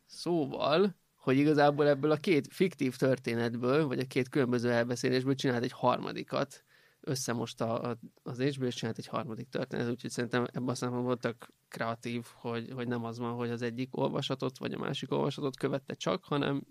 Szóval, 0.06 0.96
hogy 1.14 1.36
igazából 1.36 1.88
ebből 1.88 2.10
a 2.10 2.16
két 2.16 2.48
fiktív 2.50 2.96
történetből, 2.96 3.86
vagy 3.86 3.98
a 3.98 4.06
két 4.06 4.28
különböző 4.28 4.70
elbeszélésből 4.70 5.34
csinált 5.34 5.62
egy 5.62 5.72
harmadikat, 5.72 6.64
összemosta 7.00 7.80
a, 7.80 7.98
az 8.22 8.40
HBO, 8.40 8.66
és 8.66 8.74
csinált 8.74 8.98
egy 8.98 9.06
harmadik 9.06 9.48
történet, 9.48 9.88
úgyhogy 9.88 10.10
szerintem 10.10 10.46
ebben 10.52 10.68
a 10.68 10.74
szempontból 10.74 11.12
voltak 11.12 11.52
kreatív, 11.68 12.24
hogy, 12.34 12.70
hogy 12.74 12.88
nem 12.88 13.04
az 13.04 13.18
van, 13.18 13.32
hogy 13.32 13.50
az 13.50 13.62
egyik 13.62 13.96
olvasatot, 13.96 14.58
vagy 14.58 14.72
a 14.72 14.78
másik 14.78 15.12
olvasatot 15.12 15.56
követte 15.56 15.94
csak, 15.94 16.24
hanem 16.24 16.62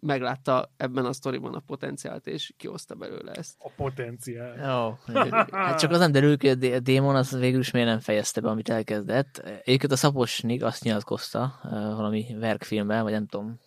meglátta 0.00 0.72
ebben 0.76 1.04
a 1.04 1.12
sztoriban 1.12 1.54
a 1.54 1.60
potenciált, 1.60 2.26
és 2.26 2.52
kihozta 2.56 2.94
belőle 2.94 3.32
ezt. 3.32 3.54
A 3.58 3.70
potenciál. 3.76 4.56
Jó. 4.56 5.14
Hát 5.50 5.78
csak 5.78 5.90
az 5.90 5.98
nem 5.98 6.12
derül 6.12 6.36
ki, 6.38 6.48
a 6.48 6.80
démon 6.80 7.16
az 7.16 7.38
végül 7.38 7.60
is 7.60 7.70
miért 7.70 7.88
nem 7.88 8.00
fejezte 8.00 8.40
be, 8.40 8.48
amit 8.48 8.68
elkezdett. 8.68 9.38
Egyébként 9.38 9.92
a 9.92 9.96
Szaposnik 9.96 10.62
azt 10.62 10.82
nyilatkozta 10.82 11.60
uh, 11.64 11.70
valami 11.70 12.26
verkfilmben, 12.38 13.02
vagy 13.02 13.12
nem 13.12 13.26
tudom, 13.26 13.58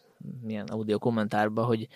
milyen 0.42 0.66
audio 0.66 1.00
kommentárban, 1.00 1.66
hogy 1.66 1.88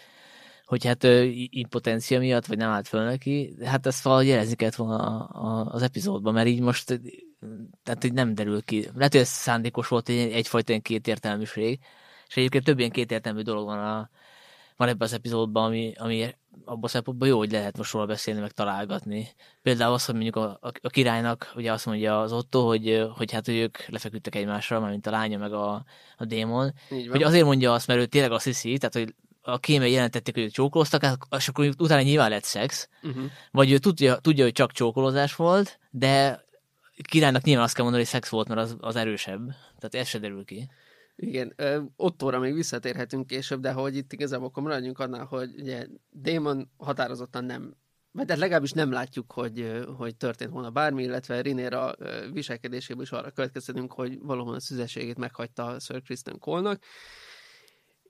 hogy 0.65 0.85
hát 0.85 1.03
impotencia 1.49 2.19
miatt, 2.19 2.45
vagy 2.45 2.57
nem 2.57 2.69
állt 2.69 2.87
föl 2.87 3.03
neki, 3.03 3.55
hát 3.63 3.85
ezt 3.85 4.03
valahogy 4.03 4.27
jelezni 4.27 4.55
kellett 4.55 4.75
volna 4.75 5.25
az 5.63 5.81
epizódban, 5.81 6.33
mert 6.33 6.47
így 6.47 6.61
most 6.61 7.01
tehát 7.83 8.03
így 8.03 8.13
nem 8.13 8.35
derül 8.35 8.61
ki. 8.61 8.89
Lehet, 8.95 9.11
hogy 9.11 9.21
ez 9.21 9.27
szándékos 9.27 9.87
volt, 9.87 10.09
egy, 10.09 10.31
egyfajta 10.31 10.69
ilyen 10.69 10.81
kétértelműség, 10.81 11.79
és 12.27 12.37
egyébként 12.37 12.63
több 12.63 12.79
ilyen 12.79 12.91
kétértelmű 12.91 13.41
dolog 13.41 13.65
van, 13.65 13.79
a, 13.79 14.09
van 14.75 14.87
ebben 14.87 15.07
az 15.07 15.13
epizódban, 15.13 15.63
ami, 15.63 15.93
ami 15.97 16.35
abban 16.65 16.83
a 16.83 16.87
szempontból 16.87 17.27
jó, 17.27 17.37
hogy 17.37 17.51
lehet 17.51 17.77
most 17.77 17.91
róla 17.91 18.05
beszélni, 18.05 18.39
meg 18.39 18.51
találgatni. 18.51 19.27
Például 19.61 19.93
azt, 19.93 20.05
hogy 20.05 20.15
mondjuk 20.15 20.35
a, 20.35 20.57
a, 20.61 20.71
a 20.81 20.89
királynak, 20.89 21.51
ugye 21.55 21.71
azt 21.71 21.85
mondja 21.85 22.21
az 22.21 22.31
Otto, 22.31 22.65
hogy, 22.65 23.07
hogy 23.15 23.31
hát 23.31 23.45
hogy 23.45 23.55
ők 23.55 23.87
lefeküdtek 23.87 24.35
egymásra, 24.35 24.79
mint 24.79 25.07
a 25.07 25.11
lánya 25.11 25.37
meg 25.37 25.53
a, 25.53 25.85
a 26.17 26.25
démon. 26.25 26.73
Hogy 27.09 27.23
azért 27.23 27.45
mondja 27.45 27.73
azt, 27.73 27.87
mert 27.87 27.99
ő 27.99 28.05
tényleg 28.05 28.31
azt 28.31 28.45
hiszi, 28.45 28.77
tehát 28.77 28.93
hogy 28.93 29.15
a 29.43 29.59
kémei 29.59 29.91
jelentették, 29.91 30.33
hogy 30.33 30.43
ők 30.43 30.51
csókoloztak, 30.51 31.03
hát, 31.03 31.17
és 31.37 31.47
akkor 31.47 31.69
utána 31.77 32.01
nyilván 32.01 32.29
lett 32.29 32.43
szex, 32.43 32.89
uh-huh. 33.03 33.23
vagy 33.51 33.71
ő 33.71 33.77
tudja, 33.77 34.15
tudja, 34.15 34.43
hogy 34.43 34.53
csak 34.53 34.71
csókolozás 34.71 35.35
volt, 35.35 35.79
de 35.89 36.45
királynak 37.01 37.43
nyilván 37.43 37.63
azt 37.63 37.73
kell 37.73 37.83
mondani, 37.83 38.03
hogy 38.03 38.13
szex 38.13 38.29
volt, 38.29 38.47
mert 38.47 38.59
az, 38.59 38.75
az 38.79 38.95
erősebb. 38.95 39.47
Tehát 39.79 39.95
ez 39.95 40.07
se 40.07 40.19
derül 40.19 40.45
ki. 40.45 40.69
Igen, 41.15 41.55
Ottóra 41.95 42.39
még 42.39 42.53
visszatérhetünk 42.53 43.27
később, 43.27 43.59
de 43.59 43.71
hogy 43.71 43.95
itt 43.95 44.13
igazából 44.13 44.47
akkor 44.47 44.63
maradjunk 44.63 44.99
annál, 44.99 45.25
hogy 45.25 45.49
ugye 45.59 45.87
Démon 46.09 46.69
határozottan 46.77 47.45
nem 47.45 47.75
vagy 48.13 48.25
de 48.25 48.35
legalábbis 48.35 48.71
nem 48.71 48.91
látjuk, 48.91 49.31
hogy, 49.31 49.83
hogy 49.97 50.15
történt 50.15 50.51
volna 50.51 50.69
bármi, 50.69 51.03
illetve 51.03 51.41
Rinéra 51.41 51.95
viselkedéséből 52.31 53.03
is 53.03 53.11
arra 53.11 53.31
következtetünk, 53.31 53.93
hogy 53.93 54.19
valahol 54.21 54.53
a 54.53 54.59
szüzességét 54.59 55.17
meghagyta 55.17 55.79
Sir 55.79 56.01
Kristen 56.01 56.39
Cole-nak, 56.39 56.83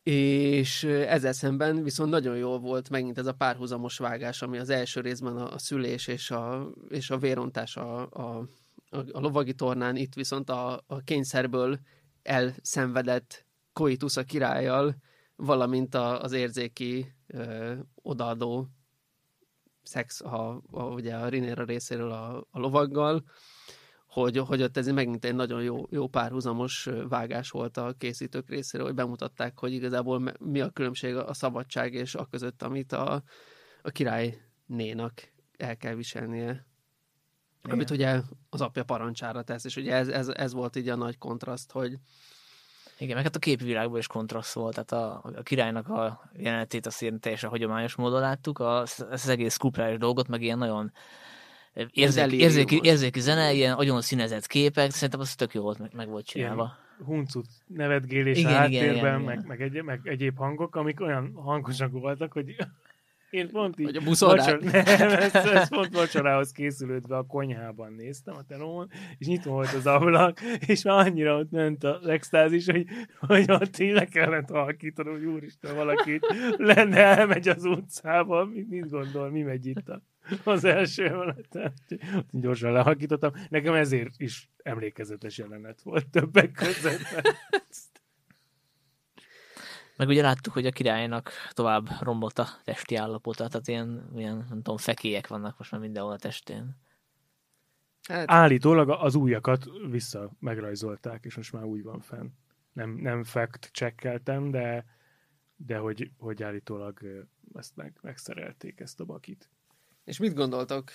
és 0.03 0.83
ezzel 0.83 1.33
szemben 1.33 1.83
viszont 1.83 2.09
nagyon 2.09 2.37
jól 2.37 2.59
volt 2.59 2.89
megint 2.89 3.17
ez 3.17 3.25
a 3.25 3.33
párhuzamos 3.33 3.97
vágás, 3.97 4.41
ami 4.41 4.57
az 4.57 4.69
első 4.69 5.01
részben 5.01 5.37
a, 5.37 5.53
a 5.53 5.57
szülés 5.57 6.07
és 6.07 6.31
a, 6.31 6.71
és 6.89 7.09
a 7.09 7.17
vérontás 7.17 7.77
a, 7.77 8.09
a, 8.09 8.47
a 8.89 9.19
lovagi 9.19 9.53
tornán, 9.53 9.95
itt 9.95 10.13
viszont 10.13 10.49
a, 10.49 10.83
a 10.87 10.99
kényszerből 11.03 11.79
elszenvedett 12.21 13.45
koitusz 13.73 14.17
a 14.17 14.23
királlyal, 14.23 14.95
valamint 15.35 15.95
a, 15.95 16.21
az 16.21 16.31
érzéki 16.31 17.13
ö, 17.27 17.73
odaadó 17.95 18.67
szex 19.83 20.21
a, 20.21 20.61
a, 20.71 20.83
ugye 20.83 21.15
a 21.15 21.27
Rinéra 21.27 21.63
részéről 21.63 22.11
a, 22.11 22.47
a 22.51 22.59
lovaggal, 22.59 23.23
hogy, 24.13 24.37
hogy 24.37 24.61
ott 24.61 24.77
ez 24.77 24.87
megint 24.87 25.25
egy 25.25 25.35
nagyon 25.35 25.63
jó, 25.63 25.85
jó 25.89 26.07
párhuzamos 26.07 26.89
vágás 27.09 27.49
volt 27.49 27.77
a 27.77 27.93
készítők 27.97 28.49
részéről, 28.49 28.85
hogy 28.85 28.95
bemutatták, 28.95 29.59
hogy 29.59 29.73
igazából 29.73 30.33
mi 30.39 30.61
a 30.61 30.69
különbség 30.69 31.15
a 31.15 31.33
szabadság 31.33 31.93
és 31.93 32.15
a 32.15 32.25
között, 32.25 32.63
amit 32.63 32.91
a, 32.91 33.23
a 33.81 33.89
király 33.89 34.41
nénak 34.65 35.31
el 35.57 35.77
kell 35.77 35.93
viselnie. 35.93 36.49
Igen. 37.63 37.75
Amit 37.75 37.89
ugye 37.89 38.21
az 38.49 38.61
apja 38.61 38.83
parancsára 38.83 39.41
tesz, 39.41 39.65
és 39.65 39.75
ugye 39.75 39.93
ez, 39.93 40.07
ez, 40.07 40.27
ez 40.27 40.53
volt 40.53 40.75
így 40.75 40.89
a 40.89 40.95
nagy 40.95 41.17
kontraszt, 41.17 41.71
hogy, 41.71 41.97
igen, 42.97 43.15
meg 43.15 43.23
hát 43.23 43.35
a 43.35 43.39
képvilágból 43.39 43.97
is 43.97 44.07
kontraszt 44.07 44.53
volt, 44.53 44.73
tehát 44.73 44.91
a, 44.91 45.29
a 45.35 45.41
királynak 45.41 45.87
a 45.89 46.29
jelenetét 46.33 46.85
azt 46.85 47.01
ilyen 47.01 47.19
teljesen 47.19 47.49
hagyományos 47.49 47.95
módon 47.95 48.19
láttuk, 48.19 48.59
az, 48.59 49.05
az 49.09 49.27
egész 49.27 49.57
kuprális 49.57 49.97
dolgot, 49.97 50.27
meg 50.27 50.41
ilyen 50.41 50.57
nagyon 50.57 50.91
érzéki, 51.91 52.39
érzéki, 52.39 52.79
érzéki 52.83 53.19
zene, 53.19 53.53
ilyen 53.53 53.75
nagyon 53.75 54.01
színezett 54.01 54.47
képek, 54.47 54.91
szerintem 54.91 55.19
az 55.19 55.35
tök 55.35 55.53
jó 55.53 55.61
volt, 55.61 55.79
meg, 55.79 55.89
meg 55.93 56.07
volt 56.07 56.25
csinálva. 56.25 56.61
Ilyen 56.63 56.81
huncut 57.05 57.47
nevetgélés 57.67 58.37
igen, 58.37 58.51
a 58.51 58.55
háttérben, 58.55 58.95
igen, 58.95 59.05
igen, 59.05 59.21
meg, 59.21 59.35
igen. 59.35 59.45
Meg, 59.47 59.61
egy, 59.61 59.83
meg 59.83 59.99
egyéb 60.03 60.37
hangok, 60.37 60.75
amik 60.75 61.01
olyan 61.01 61.33
hangosak 61.35 61.91
voltak, 61.91 62.31
hogy 62.31 62.55
én 63.33 63.49
pont 63.49 63.79
így... 63.79 63.85
Vagy 63.85 63.95
a 63.95 64.01
buszorák. 64.01 64.45
Vacsor... 64.45 64.61
Nem, 64.99 65.09
ezt, 65.09 65.35
ezt 65.35 65.69
pont 65.69 65.93
vacsorához 65.93 66.51
készülődve 66.51 67.17
a 67.17 67.25
konyhában 67.25 67.93
néztem 67.93 68.35
a 68.35 68.43
telón, 68.43 68.89
és 69.17 69.27
nyitva 69.27 69.51
volt 69.51 69.73
az 69.73 69.87
ablak, 69.87 70.41
és 70.67 70.83
már 70.83 71.07
annyira 71.07 71.37
ott 71.37 71.51
ment 71.51 71.83
az 71.83 72.07
extázis, 72.07 72.65
hogy, 72.65 72.85
hogy 73.19 73.51
ott 73.51 73.77
így 73.79 73.93
le 73.93 74.05
kellett 74.05 74.49
halkítani, 74.49 75.09
hogy 75.09 75.25
úristen, 75.25 75.75
valaki 75.75 76.19
lenne, 76.57 76.97
elmegy 76.97 77.47
az 77.47 77.65
utcába, 77.65 78.45
mit, 78.45 78.69
mit 78.69 78.89
gondol, 78.89 79.29
mi 79.29 79.41
megy 79.41 79.65
itt 79.65 79.89
a, 79.89 80.01
az 80.43 80.63
első 80.63 81.07
emeleten. 81.07 81.73
Gyorsan 82.31 82.71
lehalkítottam. 82.71 83.31
Nekem 83.49 83.73
ezért 83.73 84.13
is 84.17 84.49
emlékezetes 84.57 85.37
jelenet 85.37 85.81
volt 85.81 86.09
többek 86.09 86.51
között. 86.51 87.01
Meg 89.97 90.07
ugye 90.07 90.21
láttuk, 90.21 90.53
hogy 90.53 90.65
a 90.65 90.71
királynak 90.71 91.31
tovább 91.51 91.89
romlott 92.01 92.39
a 92.39 92.47
testi 92.63 92.95
állapota, 92.95 93.47
tehát 93.47 93.67
ilyen, 93.67 94.11
ilyen 94.15 94.35
nem 94.35 94.57
tudom, 94.57 94.77
fekélyek 94.77 95.27
vannak 95.27 95.57
most 95.57 95.71
már 95.71 95.81
mindenhol 95.81 96.11
a 96.11 96.17
testén. 96.17 96.77
Hát... 98.07 98.31
Állítólag 98.31 98.89
az 98.89 99.15
újakat 99.15 99.65
vissza 99.89 100.31
megrajzolták, 100.39 101.25
és 101.25 101.35
most 101.35 101.53
már 101.53 101.63
úgy 101.63 101.83
van 101.83 101.99
fenn. 101.99 102.29
Nem, 102.73 102.89
nem 102.89 103.23
fact 103.23 103.69
checkeltem, 103.73 104.51
de, 104.51 104.85
de 105.55 105.77
hogy, 105.77 106.11
hogy 106.17 106.43
állítólag 106.43 107.25
ezt 107.53 107.75
meg, 107.75 107.97
megszerelték, 108.01 108.79
ezt 108.79 108.99
a 108.99 109.05
bakit. 109.05 109.49
És 110.03 110.17
mit 110.17 110.33
gondoltok? 110.33 110.91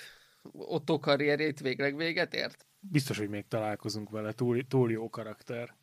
Otto 0.53 0.99
karrierjét 0.99 1.61
végleg 1.61 1.97
véget 1.97 2.35
ért? 2.35 2.67
Biztos, 2.81 3.19
hogy 3.19 3.29
még 3.29 3.49
találkozunk 3.49 4.11
vele, 4.11 4.33
túl, 4.33 4.67
túl 4.67 4.91
jó 4.91 5.09
karakter. 5.09 5.75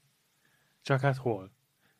Csak 0.81 0.99
hát 0.99 1.17
hol? 1.17 1.51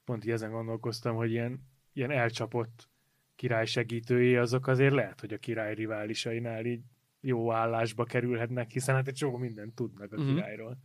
pont 0.05 0.25
így 0.25 0.31
ezen 0.31 0.51
gondolkoztam, 0.51 1.15
hogy 1.15 1.31
ilyen, 1.31 1.59
ilyen 1.93 2.11
elcsapott 2.11 2.89
király 3.35 3.65
segítői 3.65 4.35
azok 4.35 4.67
azért 4.67 4.93
lehet, 4.93 5.19
hogy 5.19 5.33
a 5.33 5.37
király 5.37 5.73
riválisainál 5.73 6.65
így 6.65 6.83
jó 7.21 7.51
állásba 7.51 8.03
kerülhetnek, 8.03 8.71
hiszen 8.71 8.95
hát 8.95 9.07
egy 9.07 9.13
csomó 9.13 9.37
mindent 9.37 9.75
tudnak 9.75 10.11
a 10.13 10.21
mm-hmm. 10.21 10.35
királyról. 10.35 10.77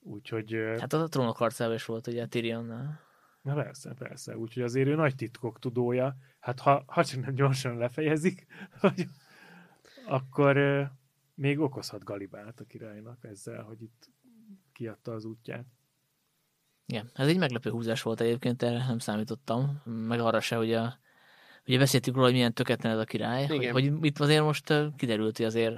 Úgyhogy... 0.00 0.56
Hát 0.78 0.92
az 0.92 1.00
a 1.00 1.08
trónok 1.08 1.36
harcában 1.36 1.74
is 1.74 1.84
volt 1.84 2.06
ugye 2.06 2.22
a 2.22 2.26
Tyrionnal. 2.26 3.00
Na 3.42 3.54
persze, 3.54 3.94
persze. 3.98 4.36
Úgyhogy 4.36 4.62
azért 4.62 4.88
ő 4.88 4.94
nagy 4.94 5.14
titkok 5.14 5.58
tudója. 5.58 6.16
Hát 6.40 6.60
ha, 6.60 6.84
ha 6.86 7.04
csak 7.04 7.20
nem 7.20 7.34
gyorsan 7.34 7.76
lefejezik, 7.76 8.46
hogy, 8.80 9.06
akkor 10.06 10.58
még 11.34 11.58
okozhat 11.58 12.04
galibát 12.04 12.60
a 12.60 12.64
királynak 12.64 13.24
ezzel, 13.24 13.62
hogy 13.62 13.82
itt 13.82 14.10
kiadta 14.72 15.12
az 15.12 15.24
útját. 15.24 15.64
Igen, 16.86 17.10
ez 17.14 17.28
egy 17.28 17.38
meglepő 17.38 17.70
húzás 17.70 18.02
volt 18.02 18.20
egyébként, 18.20 18.62
erre 18.62 18.84
nem 18.86 18.98
számítottam, 18.98 19.82
meg 19.84 20.20
arra 20.20 20.40
se, 20.40 20.56
hogy 20.56 20.72
a, 20.72 20.98
ugye 21.66 21.78
beszéltük 21.78 22.14
róla, 22.14 22.26
hogy 22.26 22.34
milyen 22.34 22.54
töketlen 22.54 22.92
ez 22.92 22.98
a 22.98 23.04
király, 23.04 23.46
hogy, 23.46 23.56
Igen. 23.56 23.72
hogy 23.72 23.92
itt 24.00 24.20
azért 24.20 24.42
most 24.42 24.74
kiderült, 24.96 25.36
hogy 25.36 25.46
azért, 25.46 25.76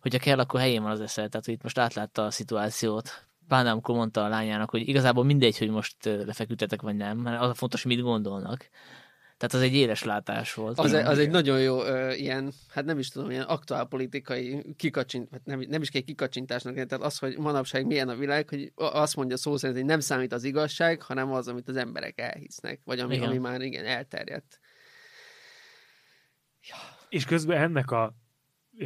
hogyha 0.00 0.18
kell, 0.18 0.38
akkor 0.38 0.60
helyén 0.60 0.82
van 0.82 0.90
az 0.90 1.00
esze, 1.00 1.28
tehát 1.28 1.44
hogy 1.44 1.54
itt 1.54 1.62
most 1.62 1.78
átlátta 1.78 2.24
a 2.24 2.30
szituációt. 2.30 3.28
Pláne 3.48 3.70
amikor 3.70 3.94
mondta 3.94 4.24
a 4.24 4.28
lányának, 4.28 4.70
hogy 4.70 4.88
igazából 4.88 5.24
mindegy, 5.24 5.58
hogy 5.58 5.70
most 5.70 6.04
lefeküdtetek 6.04 6.82
vagy 6.82 6.96
nem, 6.96 7.18
mert 7.18 7.40
az 7.40 7.48
a 7.48 7.54
fontos, 7.54 7.84
mit 7.84 8.00
gondolnak. 8.00 8.68
Tehát 9.40 9.54
az 9.54 9.60
egy 9.60 9.74
éles 9.74 10.02
látás 10.02 10.54
volt. 10.54 10.78
Az, 10.78 10.92
Igen. 10.92 11.06
az 11.06 11.18
egy 11.18 11.30
nagyon 11.30 11.60
jó 11.60 11.84
ö, 11.84 12.12
ilyen, 12.12 12.52
hát 12.68 12.84
nem 12.84 12.98
is 12.98 13.08
tudom, 13.08 13.30
ilyen 13.30 13.42
aktuálpolitikai 13.42 14.74
kikacsint, 14.76 15.28
hát 15.32 15.44
nem, 15.44 15.64
nem 15.68 15.82
is 15.82 15.90
kell 15.90 16.00
kikacsintásnak, 16.00 16.74
tehát 16.74 16.92
az, 16.92 17.18
hogy 17.18 17.38
manapság 17.38 17.86
milyen 17.86 18.08
a 18.08 18.14
világ, 18.14 18.48
hogy 18.48 18.72
azt 18.74 19.16
mondja 19.16 19.36
szó 19.36 19.56
szerint, 19.56 19.78
hogy 19.78 19.88
nem 19.88 20.00
számít 20.00 20.32
az 20.32 20.44
igazság, 20.44 21.02
hanem 21.02 21.32
az, 21.32 21.48
amit 21.48 21.68
az 21.68 21.76
emberek 21.76 22.20
elhisznek, 22.20 22.80
vagy 22.84 22.98
ami, 22.98 23.14
Igen. 23.14 23.28
ami 23.28 23.38
már 23.38 23.60
igen 23.60 23.84
elterjedt. 23.84 24.60
És 27.08 27.24
közben 27.24 27.62
ennek 27.62 27.90
a 27.90 28.14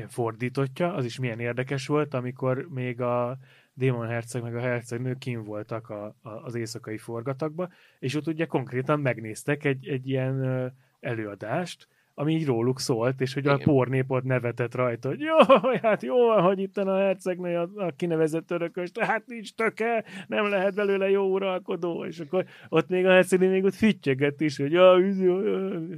fordítottja, 0.09 0.95
az 0.95 1.05
is 1.05 1.19
milyen 1.19 1.41
érdekes 1.41 1.87
volt, 1.87 2.15
amikor 2.15 2.67
még 2.71 3.01
a 3.01 3.39
Démon 3.75 4.07
herceg 4.07 4.43
meg 4.43 4.57
a 4.57 4.61
hercegnő 4.61 5.15
kim 5.15 5.45
voltak 5.45 5.89
a, 5.89 6.05
a, 6.05 6.29
az 6.29 6.55
éjszakai 6.55 6.99
forgatagba, 6.99 7.69
és 7.99 8.15
ott 8.15 8.27
ugye 8.27 8.47
konkrétan 8.47 9.01
megnéztek 9.01 9.65
egy, 9.65 9.89
egy 9.89 10.09
ilyen 10.09 10.73
előadást, 11.01 11.89
ami 12.15 12.35
így 12.35 12.47
róluk 12.47 12.81
szólt, 12.81 13.21
és 13.21 13.35
hogy 13.35 13.47
a 13.47 13.55
Igen. 13.55 13.65
pornép 13.65 14.11
ott 14.11 14.25
nevetett 14.25 14.75
rajta, 14.75 15.09
hogy 15.09 15.21
jó, 15.21 15.37
hát 15.83 16.03
jó 16.03 16.27
van, 16.27 16.43
hogy 16.43 16.59
itt 16.59 16.77
a 16.77 16.97
hercegnő 16.97 17.57
a, 17.57 17.71
a 17.77 17.91
kinevezett 17.97 18.51
örökös, 18.51 18.91
hát 19.01 19.27
nincs 19.27 19.55
töke, 19.55 20.05
nem 20.27 20.49
lehet 20.49 20.75
belőle 20.75 21.11
jó 21.11 21.33
uralkodó, 21.33 22.05
és 22.05 22.21
akkor 22.21 22.45
ott 22.69 22.89
még 22.89 23.07
a 23.07 23.11
hercegnő 23.11 23.51
még 23.51 23.65
ott 23.65 23.75
füttyegett 23.75 24.41
is, 24.41 24.57
hogy 24.57 24.73
ja, 24.73 24.97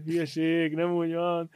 hülyeség, 0.04 0.74
nem 0.74 0.92
úgy 0.94 1.14
van, 1.14 1.50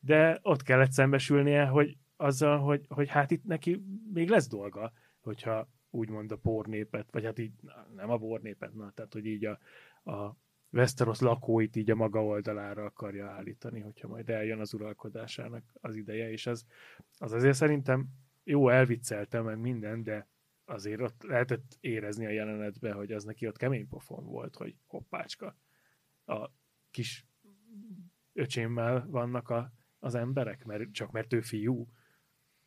de 0.00 0.38
ott 0.42 0.62
kellett 0.62 0.92
szembesülnie, 0.92 1.64
hogy 1.64 1.96
azzal, 2.16 2.58
hogy, 2.58 2.80
hogy 2.88 3.08
hát 3.08 3.30
itt 3.30 3.44
neki 3.44 3.82
még 4.12 4.28
lesz 4.28 4.48
dolga, 4.48 4.92
hogyha 5.26 5.68
úgymond 5.90 6.32
a 6.32 6.36
pornépet, 6.36 7.10
vagy 7.10 7.24
hát 7.24 7.38
így 7.38 7.52
nem 7.94 8.10
a 8.10 8.18
pornépet, 8.18 8.74
na, 8.74 8.90
tehát 8.90 9.12
hogy 9.12 9.26
így 9.26 9.44
a, 9.44 9.58
a 10.10 10.36
Westeros 10.70 11.20
lakóit 11.20 11.76
így 11.76 11.90
a 11.90 11.94
maga 11.94 12.24
oldalára 12.24 12.84
akarja 12.84 13.30
állítani, 13.30 13.80
hogyha 13.80 14.08
majd 14.08 14.30
eljön 14.30 14.60
az 14.60 14.74
uralkodásának 14.74 15.64
az 15.80 15.96
ideje, 15.96 16.30
és 16.30 16.46
az, 16.46 16.66
az 17.18 17.32
azért 17.32 17.56
szerintem 17.56 18.08
jó 18.44 18.68
elviccelte 18.68 19.40
meg 19.40 19.58
minden, 19.58 20.02
de 20.02 20.28
azért 20.64 21.00
ott 21.00 21.22
lehetett 21.22 21.76
érezni 21.80 22.26
a 22.26 22.30
jelenetben, 22.30 22.92
hogy 22.92 23.12
az 23.12 23.24
neki 23.24 23.46
ott 23.46 23.56
kemény 23.56 23.88
pofon 23.88 24.24
volt, 24.24 24.56
hogy 24.56 24.76
hoppácska, 24.86 25.56
a 26.24 26.50
kis 26.90 27.26
öcsémmel 28.32 29.06
vannak 29.08 29.48
a, 29.48 29.72
az 29.98 30.14
emberek, 30.14 30.64
mert 30.64 30.92
csak 30.92 31.10
mert 31.10 31.32
ő 31.32 31.40
fiú. 31.40 31.88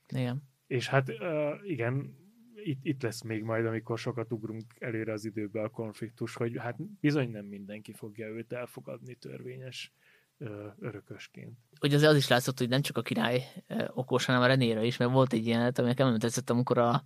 Igen. 0.08 0.44
És 0.68 0.88
hát 0.88 1.10
uh, 1.10 1.70
igen, 1.70 2.16
itt, 2.64 2.80
itt 2.84 3.02
lesz 3.02 3.22
még 3.22 3.44
majd, 3.44 3.66
amikor 3.66 3.98
sokat 3.98 4.32
ugrunk 4.32 4.64
előre 4.80 5.12
az 5.14 5.26
időbe 5.26 5.62
a 5.62 5.70
konfliktus, 5.70 6.36
hogy 6.36 6.58
hát 6.58 6.76
bizony 7.00 7.32
nem 7.32 7.46
mindenki 7.46 7.94
fogja 7.94 8.28
őt 8.28 8.54
elfogadni 8.54 9.16
törvényes 9.16 9.94
ö, 10.38 10.68
örökösként. 10.80 11.58
Hogy 11.80 11.94
azért 11.94 12.12
az 12.12 12.18
is 12.18 12.28
látszott, 12.28 12.58
hogy 12.58 12.70
nem 12.70 12.82
csak 12.82 12.98
a 12.98 13.02
király 13.02 13.44
okos, 13.88 14.26
hanem 14.26 14.42
a 14.42 14.46
Renéra 14.46 14.82
is, 14.82 14.98
mert 14.98 15.12
volt 15.12 15.34
egy 15.34 15.48
jelenet, 15.48 15.80
ami 15.80 15.88
nekem 15.88 16.08
nem 16.08 16.20
tetszett, 16.20 16.50
amikor 16.50 16.78
a, 16.78 17.04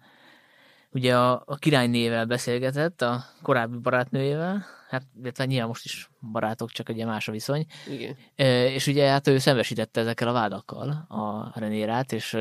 ugye 0.92 1.18
a, 1.18 1.44
a 1.46 1.56
királynével 1.56 2.26
beszélgetett, 2.26 3.02
a 3.02 3.24
korábbi 3.42 3.78
barátnőjével, 3.78 4.66
hát 4.89 5.04
illetve 5.22 5.46
nyilván 5.46 5.68
most 5.68 5.86
is 5.86 6.10
barátok, 6.32 6.72
csak 6.72 6.89
ugye 6.89 7.06
más 7.06 7.28
a 7.28 7.32
viszony, 7.32 7.66
Igen. 7.89 8.18
Ö, 8.36 8.66
és 8.66 8.88
ugye 8.88 9.10
hát 9.10 9.28
ő 9.28 9.38
szembesítette 9.38 10.02
ezekkel 10.02 10.28
a 10.28 10.34
vádakkal 10.34 10.89
a 11.08 11.52
Renérát, 11.60 12.12
és 12.12 12.38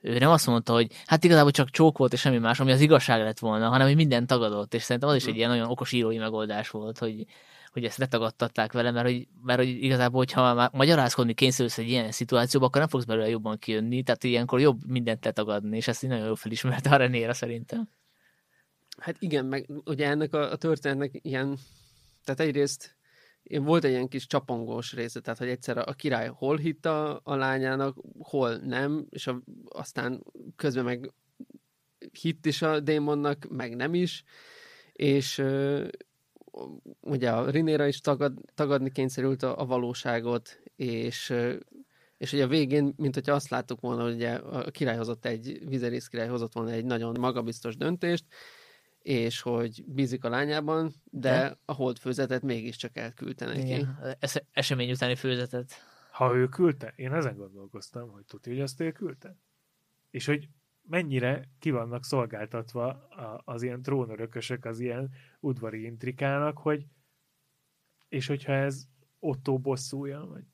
ő 0.00 0.18
nem 0.18 0.30
azt 0.30 0.46
mondta, 0.46 0.72
hogy 0.72 0.92
hát 1.06 1.24
igazából 1.24 1.50
csak 1.50 1.70
csók 1.70 1.98
volt 1.98 2.12
és 2.12 2.20
semmi 2.20 2.38
más, 2.38 2.60
ami 2.60 2.72
az 2.72 2.80
igazság 2.80 3.22
lett 3.22 3.38
volna, 3.38 3.68
hanem 3.68 3.86
hogy 3.86 3.96
minden 3.96 4.26
tagadott, 4.26 4.74
és 4.74 4.82
szerintem 4.82 5.10
az 5.10 5.16
is 5.16 5.26
egy 5.26 5.36
ilyen 5.36 5.50
nagyon 5.50 5.68
okos 5.68 5.92
írói 5.92 6.18
megoldás 6.18 6.68
volt, 6.68 6.98
hogy, 6.98 7.26
hogy 7.72 7.84
ezt 7.84 7.98
letagadtatták 7.98 8.72
vele, 8.72 8.90
mert 8.90 9.06
hogy, 9.06 9.28
mert 9.42 9.58
hogy 9.58 9.68
igazából, 9.68 10.18
hogyha 10.18 10.54
már 10.54 10.70
magyarázkodni 10.72 11.34
kényszerülsz 11.34 11.78
egy 11.78 11.88
ilyen 11.88 12.10
szituációba, 12.10 12.66
akkor 12.66 12.80
nem 12.80 12.90
fogsz 12.90 13.04
belőle 13.04 13.28
jobban 13.28 13.58
kijönni, 13.58 14.02
tehát 14.02 14.24
ilyenkor 14.24 14.60
jobb 14.60 14.78
mindent 14.86 15.24
letagadni, 15.24 15.76
és 15.76 15.88
ezt 15.88 16.02
így 16.02 16.10
nagyon 16.10 16.26
jól 16.26 16.36
felismerte 16.36 16.90
a 16.90 16.96
Renéra 16.96 17.34
szerintem. 17.34 17.88
Hát 18.98 19.16
igen, 19.18 19.44
meg 19.44 19.66
ugye 19.84 20.06
ennek 20.06 20.34
a, 20.34 20.52
a 20.52 20.56
történetnek 20.56 21.18
ilyen, 21.22 21.58
tehát 22.24 22.40
egyrészt 22.40 22.96
én 23.50 23.64
volt 23.64 23.84
egy 23.84 23.90
ilyen 23.90 24.08
kis 24.08 24.26
csapongós 24.26 24.92
része, 24.92 25.20
tehát 25.20 25.38
hogy 25.38 25.48
egyszer 25.48 25.78
a, 25.78 25.92
király 25.92 26.28
hol 26.34 26.56
hitt 26.56 26.86
a, 26.86 27.20
a 27.24 27.34
lányának, 27.34 27.96
hol 28.18 28.56
nem, 28.56 29.06
és 29.10 29.26
a, 29.26 29.42
aztán 29.68 30.24
közben 30.56 30.84
meg 30.84 31.12
hitt 32.20 32.46
is 32.46 32.62
a 32.62 32.80
démonnak, 32.80 33.46
meg 33.48 33.76
nem 33.76 33.94
is, 33.94 34.24
és 34.92 35.38
ö, 35.38 35.86
ugye 37.00 37.30
a 37.30 37.50
Rinéra 37.50 37.86
is 37.86 38.00
tagad, 38.00 38.32
tagadni 38.54 38.90
kényszerült 38.90 39.42
a, 39.42 39.60
a 39.60 39.66
valóságot, 39.66 40.62
és 40.76 41.30
ö, 41.30 41.56
és 42.16 42.32
ugye 42.32 42.44
a 42.44 42.48
végén, 42.48 42.94
mint 42.96 43.14
hogyha 43.14 43.34
azt 43.34 43.48
láttuk 43.48 43.80
volna, 43.80 44.02
hogy 44.02 44.24
a 44.24 44.70
király 44.70 44.96
hozott 44.96 45.24
egy, 45.24 45.68
Viserys 45.68 46.08
király 46.08 46.28
hozott 46.28 46.52
volna 46.52 46.70
egy 46.70 46.84
nagyon 46.84 47.16
magabiztos 47.20 47.76
döntést, 47.76 48.24
és 49.02 49.40
hogy 49.40 49.84
bízik 49.86 50.24
a 50.24 50.28
lányában, 50.28 50.92
de 51.04 51.30
De? 51.30 51.58
a 51.64 51.72
holdfőzetet 51.72 52.42
mégiscsak 52.42 52.96
elküldte 52.96 53.46
neki. 53.46 53.60
Igen. 53.60 54.16
Es- 54.18 54.44
esemény 54.52 54.90
utáni 54.90 55.14
főzetet. 55.14 55.72
Ha 56.12 56.34
ő 56.36 56.48
küldte, 56.48 56.92
én 56.96 57.12
ezen 57.12 57.36
gondolkoztam, 57.36 58.10
hogy 58.10 58.24
tudja, 58.24 58.52
hogy 58.52 58.60
azt 58.60 58.80
ő 58.80 58.92
küldte. 58.92 59.36
És 60.10 60.26
hogy 60.26 60.48
mennyire 60.82 61.48
ki 61.58 61.70
vannak 61.70 62.04
szolgáltatva 62.04 62.86
a- 63.08 63.42
az 63.44 63.62
ilyen 63.62 63.82
trónörökösök 63.82 64.64
az 64.64 64.80
ilyen 64.80 65.10
udvari 65.40 65.82
intrikának, 65.84 66.58
hogy 66.58 66.86
és 68.08 68.26
hogyha 68.26 68.52
ez 68.52 68.84
Otto 69.18 69.58
bosszúja, 69.58 70.26
vagy 70.26 70.44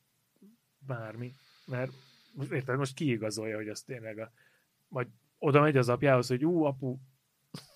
bármi, 0.79 1.33
mert 1.67 1.93
érted, 2.51 2.79
most 2.79 2.95
kiigazolja, 2.95 3.57
hogy 3.57 3.69
az 3.69 3.83
tényleg 3.83 4.19
a, 4.19 4.33
vagy 4.89 5.09
oda 5.39 5.61
megy 5.61 5.77
az 5.77 5.89
apjához, 5.89 6.27
hogy 6.29 6.45
ú, 6.45 6.63
apu, 6.65 6.97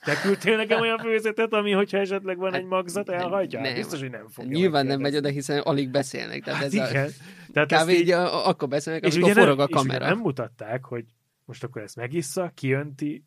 te 0.05 0.21
küldtél 0.21 0.57
nekem 0.57 0.81
olyan 0.81 0.99
főzetet, 0.99 1.53
ami, 1.53 1.73
hogyha 1.73 1.99
esetleg 1.99 2.37
van 2.37 2.53
Hát 2.53 2.61
egy 2.61 2.67
magzat, 2.67 3.09
elhagyja? 3.09 3.61
nem. 3.61 3.75
Biztos, 3.75 4.01
hogy 4.01 4.11
nem 4.11 4.29
fogja. 4.29 4.51
Nyilván 4.59 4.87
nem 4.87 5.01
megy 5.01 5.17
oda, 5.17 5.29
hiszen 5.29 5.59
alig 5.59 5.91
beszélnek. 5.91 6.43
Tehát 6.45 6.59
Hát 6.63 6.73
ez 6.75 6.81
a, 6.81 6.89
igen. 6.91 7.11
Tehát 7.53 7.73
ezt 7.73 7.85
kb. 7.85 7.91
így 7.91 8.11
a, 8.11 8.35
a- 8.35 8.49
akkor 8.49 8.69
beszélnek, 8.69 9.05
és 9.05 9.15
amikor 9.15 9.31
ugye 9.31 9.41
forog 9.41 9.57
nem, 9.59 9.67
a 9.67 9.69
és 9.69 9.75
ugye 9.77 9.83
kamera. 9.93 10.07
nem 10.09 10.19
mutatták, 10.19 10.85
hogy 10.85 11.05
most 11.45 11.65
akkor 11.65 11.83
ezt 11.83 11.97
megissza, 11.97 12.51
kiönti, 12.55 13.25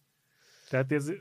tehát 0.69 0.91
ez, 0.91 1.11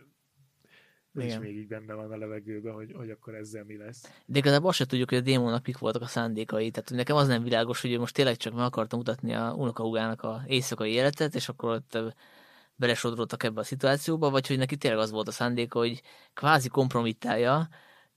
Igen. 1.14 1.40
még 1.40 1.56
így 1.56 1.66
benne 1.66 1.94
van 1.94 2.12
a 2.12 2.16
levegőben, 2.16 2.72
hogy, 2.74 2.92
hogy 2.96 3.10
akkor 3.10 3.34
ezzel 3.34 3.64
mi 3.64 3.76
lesz. 3.76 4.02
De 4.26 4.38
igazából 4.38 4.68
azt 4.68 4.78
se 4.78 4.86
tudjuk, 4.86 5.08
hogy 5.08 5.18
a 5.18 5.22
démonnak 5.22 5.66
mik 5.66 5.78
voltak 5.78 6.02
a 6.02 6.06
szándékai. 6.06 6.70
Tehát 6.70 6.88
hogy 6.88 6.98
nekem 6.98 7.16
az 7.16 7.28
nem 7.28 7.42
világos, 7.42 7.80
hogy 7.80 7.92
ő 7.92 7.98
most 7.98 8.14
tényleg 8.14 8.36
csak 8.36 8.54
meg 8.54 8.64
akarta 8.64 8.96
mutatni 8.96 9.34
a 9.34 9.54
unokahúgának 9.56 10.22
a 10.22 10.42
éjszakai 10.46 10.92
életet, 10.92 11.34
és 11.34 11.48
akkor 11.48 11.70
ott 11.70 11.98
belesodródtak 12.82 13.42
ebbe 13.42 13.60
a 13.60 13.64
szituációba, 13.64 14.30
vagy 14.30 14.46
hogy 14.46 14.58
neki 14.58 14.76
tényleg 14.76 15.00
az 15.00 15.10
volt 15.10 15.28
a 15.28 15.32
szándéka, 15.32 15.78
hogy 15.78 16.02
kvázi 16.34 16.68
kompromittálja, 16.68 17.68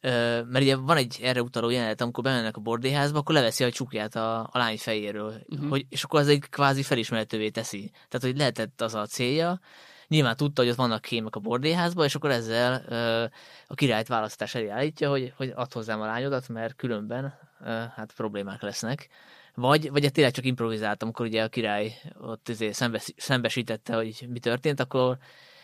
mert 0.01 0.61
ugye 0.61 0.75
van 0.75 0.97
egy 0.97 1.19
erre 1.21 1.41
utaló 1.41 1.69
jelenet, 1.69 2.01
amikor 2.01 2.23
bemennek 2.23 2.57
a 2.57 2.61
bordéházba, 2.61 3.19
akkor 3.19 3.35
leveszi 3.35 3.63
a 3.63 3.71
csukját 3.71 4.15
a, 4.15 4.39
a 4.39 4.57
lány 4.57 4.77
fejéről, 4.77 5.33
uh-huh. 5.47 5.69
hogy, 5.69 5.85
és 5.89 6.03
akkor 6.03 6.19
ez 6.19 6.27
egy 6.27 6.49
kvázi 6.49 6.83
felismerhetővé 6.83 7.49
teszi. 7.49 7.91
Tehát, 7.91 8.25
hogy 8.25 8.37
lehetett 8.37 8.81
az 8.81 8.95
a 8.95 9.05
célja, 9.05 9.59
nyilván 10.07 10.35
tudta, 10.35 10.61
hogy 10.61 10.71
ott 10.71 10.77
vannak 10.77 11.01
kémek 11.01 11.35
a 11.35 11.39
bordéházban, 11.39 12.05
és 12.05 12.15
akkor 12.15 12.31
ezzel 12.31 12.85
ö, 12.87 13.23
a 13.67 13.73
királyt 13.73 14.07
választás 14.07 14.55
elé 14.55 14.67
állítja, 14.67 15.09
hogy, 15.09 15.33
hogy 15.37 15.51
add 15.55 15.73
hozzám 15.73 16.01
a 16.01 16.05
lányodat, 16.05 16.47
mert 16.47 16.75
különben 16.75 17.33
ö, 17.65 17.83
hát 17.95 18.13
problémák 18.15 18.61
lesznek. 18.61 19.09
Vagy, 19.55 19.91
vagy 19.91 20.03
hát 20.03 20.13
tényleg 20.13 20.33
csak 20.33 20.45
improvizáltam, 20.45 21.07
amikor 21.07 21.25
ugye 21.25 21.43
a 21.43 21.47
király 21.47 21.93
ott 22.21 22.49
izé 22.49 22.71
szembes, 22.71 23.13
szembesítette, 23.17 23.95
hogy 23.95 24.25
mi 24.29 24.39
történt, 24.39 24.79
akkor, 24.79 25.17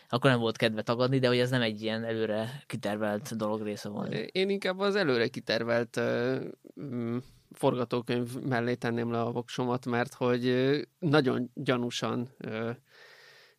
akkor 0.09 0.29
nem 0.29 0.39
volt 0.39 0.57
kedve 0.57 0.81
tagadni, 0.81 1.19
de 1.19 1.27
hogy 1.27 1.37
ez 1.37 1.49
nem 1.49 1.61
egy 1.61 1.81
ilyen 1.81 2.03
előre 2.03 2.63
kitervelt 2.65 3.35
dolog 3.35 3.61
része 3.61 3.89
volt. 3.89 4.13
Én 4.13 4.49
inkább 4.49 4.79
az 4.79 4.95
előre 4.95 5.27
kitervelt 5.27 5.95
uh, 5.95 7.15
forgatókönyv 7.51 8.35
mellé 8.41 8.75
tenném 8.75 9.11
le 9.11 9.21
a 9.21 9.31
voksomat, 9.31 9.85
mert 9.85 10.13
hogy 10.13 10.55
nagyon 10.99 11.51
gyanúsan 11.53 12.29
uh, 12.45 12.69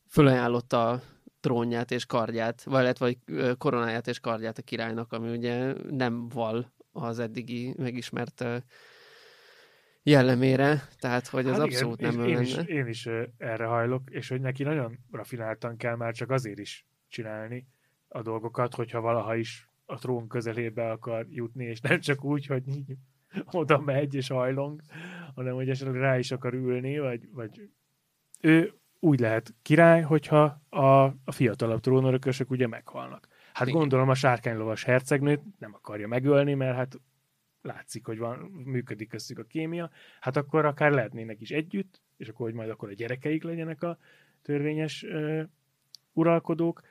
fölajánlotta 0.08 0.88
a 0.88 1.02
trónját 1.40 1.90
és 1.90 2.06
kardját, 2.06 2.62
vagy 2.62 2.82
illetve 2.82 3.14
vagy, 3.26 3.56
koronáját 3.58 4.06
és 4.06 4.20
kardját 4.20 4.58
a 4.58 4.62
királynak, 4.62 5.12
ami 5.12 5.30
ugye 5.36 5.74
nem 5.90 6.28
val 6.28 6.72
az 6.92 7.18
eddigi 7.18 7.74
megismert 7.76 8.44
jellemére, 10.02 10.82
tehát 10.98 11.26
hogy 11.26 11.46
az 11.46 11.58
Hát 11.58 11.66
igen, 11.66 11.78
abszolút 11.78 12.00
nem 12.00 12.10
és 12.10 12.16
ő 12.16 12.28
én 12.28 12.40
is, 12.40 12.56
én 12.56 12.86
is 12.86 13.08
erre 13.38 13.64
hajlok, 13.64 14.10
és 14.10 14.28
hogy 14.28 14.40
neki 14.40 14.62
nagyon 14.62 14.98
rafináltan 15.10 15.76
kell 15.76 15.96
már 15.96 16.14
csak 16.14 16.30
azért 16.30 16.58
is 16.58 16.86
csinálni 17.08 17.66
a 18.08 18.22
dolgokat, 18.22 18.74
hogyha 18.74 19.00
valaha 19.00 19.36
is 19.36 19.68
a 19.86 19.98
trón 19.98 20.28
közelébe 20.28 20.90
akar 20.90 21.26
jutni, 21.28 21.64
és 21.64 21.80
nem 21.80 22.00
csak 22.00 22.24
úgy, 22.24 22.46
hogy 22.46 22.68
így 22.68 22.96
oda 23.50 23.80
megy 23.80 24.14
és 24.14 24.28
hajlong, 24.28 24.80
hanem 25.34 25.54
hogy 25.54 25.68
esetleg 25.68 25.96
rá 25.96 26.18
is 26.18 26.30
akar 26.30 26.54
ülni, 26.54 26.98
vagy, 26.98 27.28
vagy 27.32 27.68
ő 28.40 28.72
úgy 28.98 29.20
lehet 29.20 29.54
király, 29.62 30.02
hogyha 30.02 30.60
a, 30.68 31.04
a 31.04 31.32
fiatalabb 31.32 31.80
trónörökösök 31.80 32.50
ugye 32.50 32.66
meghalnak. 32.66 33.28
Hát 33.52 33.66
Igen. 33.66 33.78
gondolom 33.78 34.08
a 34.08 34.14
sárkánylovas 34.14 34.84
hercegnőt 34.84 35.40
nem 35.58 35.74
akarja 35.74 36.08
megölni, 36.08 36.54
mert 36.54 36.76
hát 36.76 37.00
látszik, 37.62 38.06
hogy 38.06 38.18
van, 38.18 38.38
működik 38.64 39.08
köztük 39.08 39.38
a 39.38 39.44
kémia, 39.44 39.90
hát 40.20 40.36
akkor 40.36 40.64
akár 40.64 40.92
lehetnének 40.92 41.40
is 41.40 41.50
együtt, 41.50 42.00
és 42.16 42.28
akkor, 42.28 42.46
hogy 42.46 42.54
majd 42.54 42.70
akkor 42.70 42.88
a 42.88 42.94
gyerekeik 42.94 43.42
legyenek 43.42 43.82
a 43.82 43.98
törvényes 44.42 45.04
ö, 45.04 45.42
uralkodók, 46.12 46.82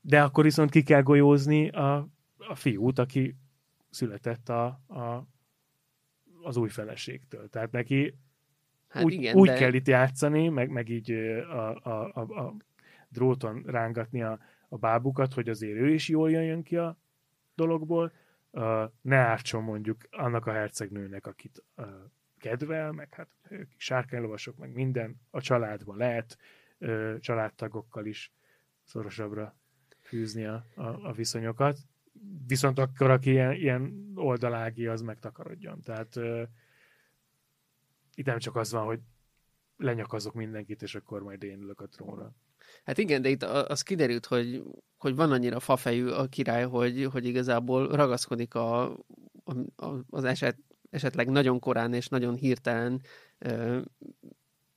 de 0.00 0.22
akkor 0.22 0.44
viszont 0.44 0.70
ki 0.70 0.82
kell 0.82 1.02
golyózni 1.02 1.68
a, 1.68 2.08
a 2.38 2.54
fiút, 2.54 2.98
aki 2.98 3.36
született 3.90 4.48
a, 4.48 4.64
a, 4.86 5.26
az 6.42 6.56
új 6.56 6.68
feleségtől. 6.68 7.48
Tehát 7.48 7.72
neki 7.72 8.14
hát 8.88 9.04
úgy, 9.04 9.12
igen, 9.12 9.36
úgy 9.36 9.48
de... 9.48 9.54
kell 9.54 9.72
itt 9.72 9.86
játszani, 9.86 10.48
meg, 10.48 10.70
meg 10.70 10.88
így 10.88 11.10
a, 11.10 11.76
a, 11.76 12.10
a, 12.14 12.20
a 12.20 12.54
dróton 13.08 13.62
rángatni 13.66 14.22
a, 14.22 14.38
a 14.68 14.76
bábukat, 14.76 15.34
hogy 15.34 15.48
azért 15.48 15.78
ő 15.78 15.92
is 15.92 16.08
jól 16.08 16.30
jön 16.30 16.62
ki 16.62 16.76
a 16.76 16.98
dologból, 17.54 18.12
ne 19.00 19.16
ártson 19.16 19.62
mondjuk 19.62 20.06
annak 20.10 20.46
a 20.46 20.52
hercegnőnek, 20.52 21.26
akit 21.26 21.64
kedvel, 22.38 22.92
meg 22.92 23.14
hát 23.14 23.28
ők 23.48 23.70
sárkánylovasok, 23.76 24.56
meg 24.56 24.72
minden 24.72 25.20
a 25.30 25.40
családban 25.40 25.96
lehet 25.96 26.38
családtagokkal 27.20 28.06
is 28.06 28.32
szorosabbra 28.84 29.56
fűzni 30.00 30.44
a, 30.44 30.64
a, 30.74 31.08
a 31.08 31.12
viszonyokat. 31.12 31.78
Viszont 32.46 32.78
akkor, 32.78 33.10
aki 33.10 33.30
ilyen, 33.30 33.52
ilyen 33.52 34.12
oldalági, 34.14 34.86
az 34.86 35.00
megtakarodjon. 35.00 35.80
Tehát 35.80 36.16
uh, 36.16 36.42
itt 38.14 38.26
nem 38.26 38.38
csak 38.38 38.56
az 38.56 38.72
van, 38.72 38.84
hogy 38.84 39.00
lenyakazok 39.82 40.34
mindenkit, 40.34 40.82
és 40.82 40.94
akkor 40.94 41.22
majd 41.22 41.42
én 41.42 41.60
ülök 41.60 41.80
a 41.80 41.86
trónra. 41.86 42.32
Hát 42.84 42.98
igen, 42.98 43.22
de 43.22 43.28
itt 43.28 43.42
az 43.42 43.82
kiderült, 43.82 44.26
hogy, 44.26 44.62
hogy 44.96 45.14
van 45.14 45.32
annyira 45.32 45.60
fafejű 45.60 46.06
a 46.08 46.26
király, 46.26 46.64
hogy, 46.64 47.08
hogy 47.12 47.26
igazából 47.26 47.88
ragaszkodik 47.88 48.54
a, 48.54 48.82
a, 49.76 49.86
az 50.10 50.24
eset, 50.24 50.56
esetleg 50.90 51.28
nagyon 51.28 51.58
korán 51.58 51.94
és 51.94 52.08
nagyon 52.08 52.34
hirtelen 52.34 53.00
ö, 53.38 53.80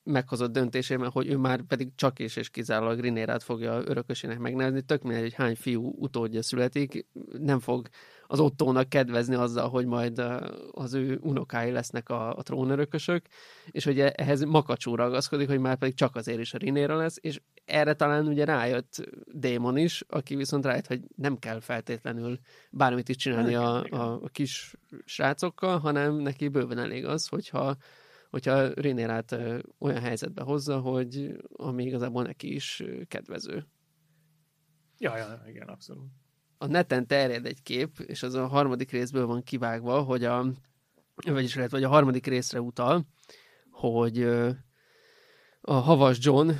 meghozott 0.03 0.51
döntésében, 0.51 1.09
hogy 1.09 1.27
ő 1.27 1.37
már 1.37 1.61
pedig 1.61 1.95
csak 1.95 2.19
és, 2.19 2.35
és 2.35 2.49
kizárólag 2.49 2.99
Rinérát 2.99 3.43
fogja 3.43 3.81
örökösének 3.85 4.39
megnevezni. 4.39 4.81
Tök 4.81 5.01
mindegy, 5.01 5.21
hogy 5.21 5.33
hány 5.33 5.55
fiú 5.55 5.93
utódja 5.97 6.41
születik, 6.41 7.05
nem 7.39 7.59
fog 7.59 7.87
az 8.27 8.39
Ottónak 8.39 8.89
kedvezni 8.89 9.35
azzal, 9.35 9.69
hogy 9.69 9.85
majd 9.85 10.23
az 10.71 10.93
ő 10.93 11.19
unokái 11.21 11.71
lesznek 11.71 12.09
a, 12.09 12.38
a 12.38 12.41
trónörökösök, 12.41 13.25
és 13.71 13.83
hogy 13.83 13.99
ehhez 13.99 14.43
makacsú 14.43 14.95
ragaszkodik, 14.95 15.47
hogy 15.47 15.59
már 15.59 15.77
pedig 15.77 15.95
csak 15.95 16.15
azért 16.15 16.39
is 16.39 16.53
a 16.53 16.57
Rinéra 16.57 16.95
lesz, 16.95 17.17
és 17.21 17.41
erre 17.65 17.93
talán 17.93 18.27
ugye 18.27 18.45
rájött 18.45 19.09
Démon 19.31 19.77
is, 19.77 20.03
aki 20.07 20.35
viszont 20.35 20.65
rájött, 20.65 20.88
hogy 20.88 21.01
nem 21.15 21.38
kell 21.39 21.59
feltétlenül 21.59 22.39
bármit 22.71 23.09
is 23.09 23.15
csinálni 23.15 23.55
a, 23.55 23.83
a, 23.83 24.19
a 24.23 24.27
kis 24.27 24.75
srácokkal, 25.05 25.79
hanem 25.79 26.15
neki 26.15 26.47
bőven 26.47 26.77
elég 26.77 27.05
az, 27.05 27.27
hogyha 27.27 27.75
hogyha 28.29 28.67
Rinérát 28.73 29.38
olyan 29.79 30.01
helyzetbe 30.01 30.41
hozza, 30.43 30.79
hogy 30.79 31.35
ami 31.57 31.83
igazából 31.83 32.23
neki 32.23 32.53
is 32.53 32.83
kedvező. 33.07 33.65
Ja, 34.97 35.17
ja, 35.17 35.43
igen, 35.47 35.67
abszolút 35.67 36.07
a 36.65 36.67
neten 36.67 37.08
terjed 37.08 37.45
egy 37.45 37.63
kép, 37.63 37.99
és 37.99 38.23
az 38.23 38.34
a 38.34 38.47
harmadik 38.47 38.91
részből 38.91 39.25
van 39.25 39.43
kivágva, 39.43 40.01
hogy 40.01 40.23
a, 40.23 40.45
vagyis 41.25 41.56
lehet, 41.56 41.71
vagy 41.71 41.84
a 41.84 41.89
harmadik 41.89 42.25
részre 42.25 42.62
utal, 42.62 43.06
hogy 43.71 44.23
a 45.62 45.73
havas 45.73 46.17
John 46.21 46.51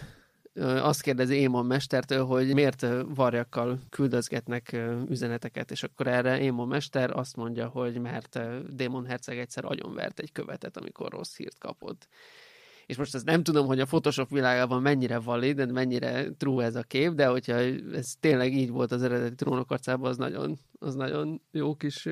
azt 0.60 1.02
kérdezi 1.02 1.36
Émon 1.36 1.66
mestertől, 1.66 2.26
hogy 2.26 2.54
miért 2.54 2.86
varjakkal 3.16 3.80
küldözgetnek 3.90 4.78
üzeneteket, 5.10 5.72
és 5.72 5.84
akkor 5.84 6.08
erre 6.08 6.40
Émon 6.40 6.68
mester 6.68 7.18
azt 7.18 7.36
mondja, 7.36 7.68
hogy 7.68 8.00
mert 8.00 8.40
Démon 8.76 9.06
herceg 9.06 9.38
egyszer 9.38 9.66
agyonvert 9.66 10.20
egy 10.20 10.32
követet, 10.32 10.78
amikor 10.78 11.12
rossz 11.12 11.36
hírt 11.36 11.58
kapott 11.58 12.08
és 12.86 12.98
most 12.98 13.16
ezt 13.16 13.26
nem 13.26 13.44
tudom, 13.44 13.66
hogy 13.66 13.80
a 13.80 13.86
Photoshop 13.86 14.30
világában 14.30 14.82
mennyire 14.82 15.20
valid, 15.20 15.56
de 15.56 15.66
mennyire 15.72 16.32
true 16.32 16.66
ez 16.66 16.76
a 16.76 16.84
kép, 16.84 17.12
de 17.12 17.28
hogyha 17.28 17.54
ez 17.94 18.14
tényleg 18.20 18.54
így 18.54 18.70
volt 18.70 18.92
az 18.92 19.04
eredeti 19.04 19.36
trónokarcában, 19.36 20.10
az 20.10 20.18
nagyon, 20.18 20.60
az 20.80 20.96
nagyon 20.96 21.42
jó 21.52 21.76
kis 21.76 22.08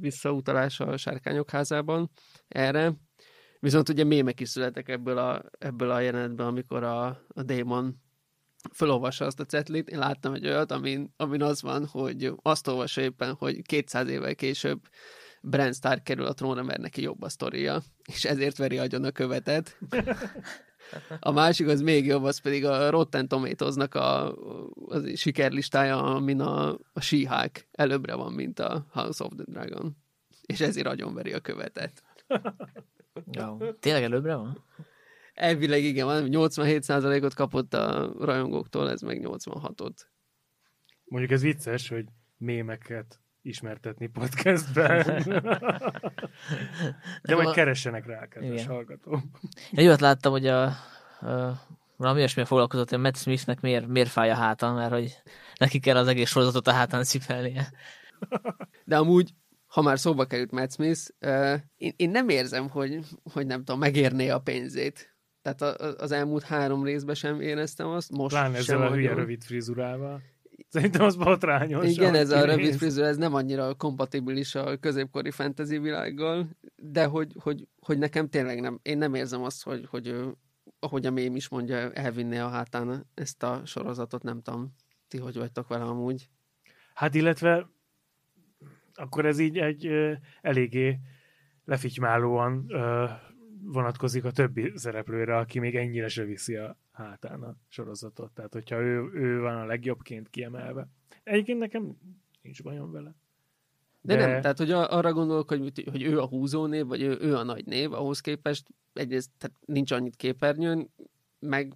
visszautalás 0.00 0.80
a 0.80 0.96
sárkányok 0.96 1.50
házában 1.50 2.10
erre. 2.48 2.94
Viszont 3.60 3.88
ugye 3.88 4.04
mémek 4.04 4.40
is 4.40 4.48
születek 4.48 4.88
ebből 4.88 5.18
a, 5.18 5.42
ebből 5.58 5.90
a 5.90 6.00
jelenetből, 6.00 6.46
amikor 6.46 6.82
a, 6.82 7.06
a 7.28 7.42
démon 7.42 8.04
felolvassa 8.72 9.24
azt 9.24 9.40
a 9.40 9.44
cetlit. 9.44 9.88
Én 9.88 9.98
láttam 9.98 10.34
egy 10.34 10.46
olyat, 10.46 10.72
amin, 10.72 11.12
amin 11.16 11.42
az 11.42 11.62
van, 11.62 11.86
hogy 11.86 12.32
azt 12.42 12.68
olvassa 12.68 13.00
éppen, 13.00 13.34
hogy 13.34 13.62
200 13.62 14.08
évvel 14.08 14.34
később 14.34 14.80
Bran 15.48 15.72
Stark 15.72 16.02
kerül 16.02 16.24
a 16.24 16.32
trónra, 16.32 16.62
mert 16.62 16.80
neki 16.80 17.02
jobb 17.02 17.22
a 17.22 17.28
sztoria, 17.28 17.82
és 18.04 18.24
ezért 18.24 18.56
veri 18.56 18.78
agyon 18.78 19.04
a 19.04 19.10
követet. 19.10 19.78
A 21.20 21.30
másik 21.30 21.66
az 21.66 21.80
még 21.80 22.06
jobb, 22.06 22.22
az 22.22 22.38
pedig 22.38 22.64
a 22.64 22.90
Rotten 22.90 23.28
Tomatoes-nak 23.28 23.94
a, 23.94 24.32
a 24.88 25.16
sikerlistája, 25.16 26.02
amin 26.04 26.40
a, 26.40 26.78
a 26.92 27.00
síhák 27.00 27.68
előbbre 27.72 28.14
van, 28.14 28.32
mint 28.32 28.58
a 28.58 28.86
House 28.90 29.24
of 29.24 29.32
the 29.36 29.44
Dragon. 29.48 29.96
És 30.46 30.60
ezért 30.60 30.86
agyonveri 30.86 31.32
a 31.32 31.40
követet. 31.40 32.02
Ja, 33.30 33.56
tényleg 33.80 34.02
előbbre 34.02 34.34
van? 34.34 34.64
Elvileg 35.34 35.82
igen, 35.82 36.06
87%-ot 36.30 37.34
kapott 37.34 37.74
a 37.74 38.12
rajongóktól, 38.18 38.90
ez 38.90 39.00
meg 39.00 39.20
86-ot. 39.24 39.96
Mondjuk 41.04 41.32
ez 41.32 41.42
vicces, 41.42 41.88
hogy 41.88 42.04
mémeket 42.36 43.20
ismertetni 43.46 44.06
podcastben. 44.06 45.04
De 47.22 47.34
majd 47.34 47.50
keressenek 47.50 48.06
rá, 48.06 48.28
kedves 48.28 48.60
Igen. 48.60 48.66
hallgató. 48.66 49.22
Egy 49.72 49.86
olyat 49.86 50.00
láttam, 50.00 50.32
hogy 50.32 50.46
a, 50.46 50.64
a 50.64 50.74
valami 51.96 52.18
olyasmi 52.18 52.44
foglalkozott, 52.44 52.90
hogy 52.90 52.98
Matt 52.98 53.16
Smithnek 53.16 53.60
miért, 53.60 53.86
miért 53.86 54.08
fáj 54.08 54.30
a 54.30 54.34
háta, 54.34 54.72
mert 54.72 54.92
hogy 54.92 55.22
neki 55.58 55.78
kell 55.78 55.96
az 55.96 56.08
egész 56.08 56.28
sorozatot 56.28 56.66
a 56.66 56.72
hátán 56.72 57.04
cipelnie. 57.04 57.72
De 58.84 58.96
amúgy, 58.96 59.30
ha 59.66 59.82
már 59.82 59.98
szóba 59.98 60.24
került 60.24 60.50
Matt 60.50 60.72
Smith, 60.72 61.00
uh, 61.20 61.54
én, 61.76 61.92
én 61.96 62.10
nem 62.10 62.28
érzem, 62.28 62.68
hogy, 62.68 62.98
hogy 63.32 63.46
nem 63.46 63.58
tudom, 63.58 63.80
megérné 63.80 64.28
a 64.28 64.38
pénzét. 64.38 65.14
Tehát 65.42 65.62
a, 65.62 65.94
az 65.98 66.12
elmúlt 66.12 66.42
három 66.42 66.84
részben 66.84 67.14
sem 67.14 67.40
éreztem 67.40 67.86
azt, 67.86 68.10
most 68.10 68.34
Pláne 68.34 68.56
ezzel 68.56 68.82
a 68.82 68.92
hülye 68.92 69.14
rövid 69.14 69.42
frizurával. 69.42 70.22
Szerintem 70.68 71.02
az 71.02 71.16
botrányos. 71.16 71.90
Igen, 71.90 72.14
ez 72.14 72.30
a 72.30 72.44
rövid 72.44 72.74
frizur, 72.74 73.04
ez 73.04 73.16
nem 73.16 73.34
annyira 73.34 73.74
kompatibilis 73.74 74.54
a 74.54 74.76
középkori 74.76 75.30
fantasy 75.30 75.78
világgal, 75.78 76.48
de 76.76 77.04
hogy, 77.04 77.32
hogy, 77.38 77.68
hogy 77.80 77.98
nekem 77.98 78.28
tényleg 78.28 78.60
nem, 78.60 78.78
én 78.82 78.98
nem 78.98 79.14
érzem 79.14 79.42
azt, 79.42 79.62
hogy, 79.62 79.86
hogy 79.90 80.06
ő, 80.06 80.34
ahogy 80.78 81.06
a 81.06 81.10
mém 81.10 81.36
is 81.36 81.48
mondja, 81.48 81.92
elvinné 81.92 82.38
a 82.38 82.48
hátán 82.48 83.06
ezt 83.14 83.42
a 83.42 83.62
sorozatot, 83.64 84.22
nem 84.22 84.42
tudom, 84.42 84.74
ti 85.08 85.18
hogy 85.18 85.36
vagytok 85.36 85.68
vele 85.68 85.84
amúgy. 85.84 86.28
Hát 86.94 87.14
illetve 87.14 87.68
akkor 88.94 89.26
ez 89.26 89.38
így 89.38 89.58
egy 89.58 89.90
eléggé 90.40 90.98
lefitymálóan 91.64 92.66
vonatkozik 93.72 94.24
a 94.24 94.30
többi 94.30 94.72
szereplőre, 94.74 95.36
aki 95.36 95.58
még 95.58 95.76
ennyire 95.76 96.08
se 96.08 96.24
viszi 96.24 96.56
a 96.56 96.76
hátán 96.92 97.42
a 97.42 97.56
sorozatot. 97.68 98.32
Tehát, 98.32 98.52
hogyha 98.52 98.80
ő, 98.80 99.10
ő 99.12 99.40
van 99.40 99.56
a 99.56 99.64
legjobbként 99.64 100.30
kiemelve. 100.30 100.88
Egyébként 101.22 101.58
nekem 101.58 101.96
nincs 102.42 102.62
bajom 102.62 102.92
vele. 102.92 103.14
De, 104.00 104.16
de 104.16 104.26
nem, 104.26 104.40
tehát 104.40 104.58
hogy 104.58 104.70
arra 104.70 105.12
gondolok, 105.12 105.48
hogy, 105.48 105.88
hogy 105.90 106.02
ő 106.02 106.20
a 106.20 106.26
húzónév, 106.26 106.86
vagy 106.86 107.02
ő, 107.02 107.18
ő 107.20 107.36
a 107.36 107.42
nagy 107.42 107.66
név, 107.66 107.92
ahhoz 107.92 108.20
képest 108.20 108.66
egyrészt 108.92 109.30
tehát 109.38 109.56
nincs 109.64 109.90
annyit 109.90 110.16
képernyőn, 110.16 110.90
meg, 111.38 111.74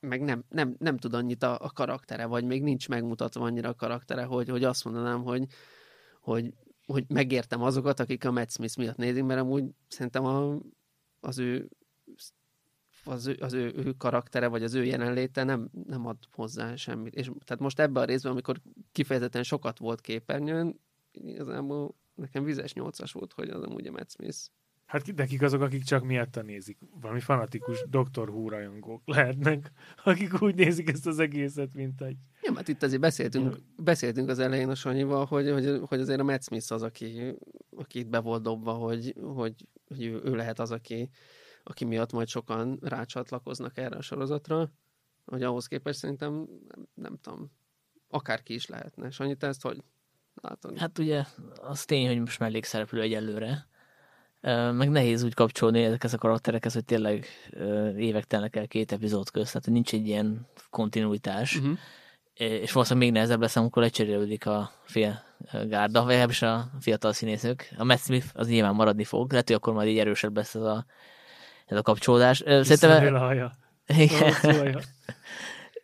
meg 0.00 0.22
nem, 0.22 0.44
nem, 0.48 0.76
nem 0.78 0.96
tud 0.96 1.14
annyit 1.14 1.42
a, 1.42 1.58
a 1.60 1.70
karaktere, 1.70 2.26
vagy 2.26 2.44
még 2.44 2.62
nincs 2.62 2.88
megmutatva 2.88 3.44
annyira 3.44 3.68
a 3.68 3.74
karaktere, 3.74 4.24
hogy, 4.24 4.48
hogy 4.48 4.64
azt 4.64 4.84
mondanám, 4.84 5.22
hogy, 5.22 5.46
hogy, 6.20 6.52
hogy 6.86 7.04
megértem 7.08 7.62
azokat, 7.62 8.00
akik 8.00 8.24
a 8.24 8.30
Matt 8.30 8.50
Smith 8.50 8.78
miatt 8.78 8.96
nézik, 8.96 9.24
mert 9.24 9.40
amúgy 9.40 9.64
szerintem 9.88 10.24
a, 10.24 10.58
az 11.22 11.38
ő 11.38 11.68
az, 13.04 13.26
ő, 13.26 13.36
az 13.40 13.52
ő, 13.52 13.72
ő 13.76 13.92
karaktere, 13.98 14.46
vagy 14.46 14.62
az 14.62 14.74
ő 14.74 14.84
jelenléte 14.84 15.44
nem, 15.44 15.70
nem 15.86 16.06
ad 16.06 16.16
hozzá 16.32 16.76
semmit. 16.76 17.14
És 17.14 17.30
tehát 17.44 17.62
most 17.62 17.80
ebben 17.80 18.02
a 18.02 18.06
részben, 18.06 18.32
amikor 18.32 18.60
kifejezetten 18.92 19.42
sokat 19.42 19.78
volt 19.78 20.00
képernyőn, 20.00 20.80
igazából 21.12 21.94
nekem 22.14 22.44
vizes 22.44 22.72
nyolcas 22.72 23.12
volt, 23.12 23.32
hogy 23.32 23.48
az 23.48 23.62
amúgy 23.62 23.86
a 23.86 23.90
Matt 23.90 24.10
Smith. 24.10 24.38
Hát 24.86 25.14
nekik 25.16 25.42
azok, 25.42 25.60
akik 25.62 25.82
csak 25.82 26.04
miatta 26.04 26.42
nézik. 26.42 26.78
Valami 27.00 27.20
fanatikus 27.20 27.84
Dr. 27.88 28.28
Who 28.28 28.48
rajongók 28.48 29.02
lehetnek, 29.04 29.72
akik 30.04 30.42
úgy 30.42 30.54
nézik 30.54 30.88
ezt 30.88 31.06
az 31.06 31.18
egészet, 31.18 31.74
mint 31.74 32.02
egy... 32.02 32.16
Ja, 32.42 32.54
hát 32.54 32.68
itt 32.68 32.82
azért 32.82 33.00
beszéltünk, 33.00 33.56
beszéltünk 33.76 34.28
az 34.28 34.38
elején 34.38 34.68
a 34.68 34.74
Sanyival, 34.74 35.24
hogy, 35.24 35.50
hogy, 35.50 35.80
hogy 35.84 36.00
azért 36.00 36.20
a 36.20 36.24
Matt 36.24 36.42
Smith 36.42 36.72
az, 36.72 36.82
aki, 36.82 37.34
aki 37.76 37.98
itt 37.98 38.08
be 38.08 38.18
volt 38.18 38.42
dobva, 38.42 38.72
hogy, 38.72 39.14
hogy, 39.20 39.54
hogy 39.92 40.04
ő, 40.04 40.20
ő 40.24 40.34
lehet 40.34 40.58
az, 40.58 40.70
aki, 40.70 41.10
aki 41.62 41.84
miatt 41.84 42.12
majd 42.12 42.28
sokan 42.28 42.78
rácsatlakoznak 42.80 43.76
erre 43.76 43.96
a 43.96 44.02
sorozatra, 44.02 44.70
hogy 45.24 45.42
ahhoz 45.42 45.66
képest 45.66 45.98
szerintem, 45.98 46.32
nem, 46.68 46.88
nem 46.94 47.18
tudom, 47.20 47.50
akárki 48.08 48.54
is 48.54 48.66
lehetne. 48.66 49.10
Sanyi, 49.10 49.36
te 49.36 49.46
ezt 49.46 49.62
hogy 49.62 49.82
látod? 50.34 50.78
Hát 50.78 50.98
ugye 50.98 51.24
az 51.54 51.84
tény, 51.84 52.06
hogy 52.06 52.18
most 52.18 52.38
mellékszereplő 52.38 53.00
egyelőre, 53.00 53.66
meg 54.72 54.90
nehéz 54.90 55.22
úgy 55.22 55.34
kapcsolni 55.34 55.82
ezekhez 55.82 56.12
a 56.12 56.18
karakterekhez, 56.18 56.72
hogy 56.72 56.84
tényleg 56.84 57.26
évek 57.96 58.24
telnek 58.24 58.56
el 58.56 58.68
két 58.68 58.92
epizód 58.92 59.30
közt, 59.30 59.52
tehát 59.52 59.68
nincs 59.68 59.92
egy 59.92 60.06
ilyen 60.06 60.46
kontinuitás, 60.70 61.56
uh-huh. 61.56 61.78
és 62.34 62.72
valószínűleg 62.72 63.08
még 63.08 63.16
nehezebb 63.16 63.40
lesz, 63.40 63.56
amikor 63.56 63.82
lecserélődik 63.82 64.46
a 64.46 64.70
fél 64.84 65.22
gárda, 65.68 66.00
vagy 66.00 66.08
legalábbis 66.08 66.42
a 66.42 66.70
fiatal 66.80 67.12
színészök. 67.12 67.68
A 67.76 67.84
Matt 67.84 68.00
Smith 68.00 68.26
az 68.34 68.48
nyilván 68.48 68.74
maradni 68.74 69.04
fog, 69.04 69.30
lehet, 69.30 69.46
hogy 69.46 69.56
akkor 69.56 69.72
majd 69.72 69.88
így 69.88 69.98
erősebb 69.98 70.36
lesz 70.36 70.54
ez 70.54 70.62
a, 70.62 70.84
ez 71.66 71.76
a 71.76 71.82
kapcsolódás. 71.82 72.42
Szerintem... 72.46 73.14
a. 73.14 73.52
Igen. 73.86 74.32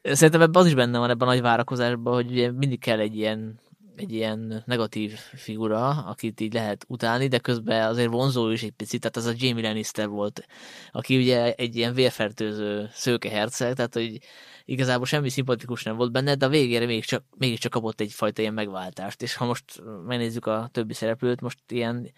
Szerintem 0.02 0.40
ebben 0.40 0.62
az 0.62 0.66
is 0.66 0.74
benne 0.74 0.98
van 0.98 1.11
ebben 1.11 1.28
a 1.28 1.30
nagy 1.30 1.40
várakozásban, 1.40 2.14
hogy 2.14 2.30
ugye 2.30 2.52
mindig 2.52 2.80
kell 2.80 2.98
egy 2.98 3.16
ilyen 3.16 3.61
egy 3.99 4.12
ilyen 4.12 4.62
negatív 4.66 5.12
figura, 5.12 5.88
akit 5.88 6.40
így 6.40 6.53
lehet 6.53 6.84
utálni, 6.88 7.26
de 7.26 7.38
közben 7.38 7.88
azért 7.88 8.11
vonzó 8.11 8.51
is 8.51 8.62
egy 8.62 8.70
picit, 8.70 9.01
tehát 9.01 9.16
az 9.16 9.26
a 9.26 9.44
Jamie 9.46 9.62
Lannister 9.62 10.09
volt, 10.09 10.46
aki 10.90 11.16
ugye 11.16 11.53
egy 11.55 11.76
ilyen 11.76 11.94
vérfertőző 11.94 12.88
szőke 12.92 13.28
herceg, 13.28 13.74
tehát 13.74 13.94
hogy 13.94 14.18
igazából 14.64 15.07
semmi 15.07 15.28
szimpatikus 15.28 15.82
nem 15.82 15.96
volt 15.96 16.12
benne, 16.12 16.34
de 16.34 16.46
a 16.46 16.49
végére 16.49 16.86
mégiscsak, 16.86 17.24
mégiscsak 17.36 17.70
kapott 17.70 18.01
egyfajta 18.01 18.40
ilyen 18.40 18.55
megváltást, 18.55 19.22
és 19.22 19.34
ha 19.34 19.44
most 19.44 19.64
megnézzük 20.07 20.46
a 20.46 20.68
többi 20.72 20.94
szereplőt, 20.94 21.40
most 21.40 21.59
ilyen 21.68 22.12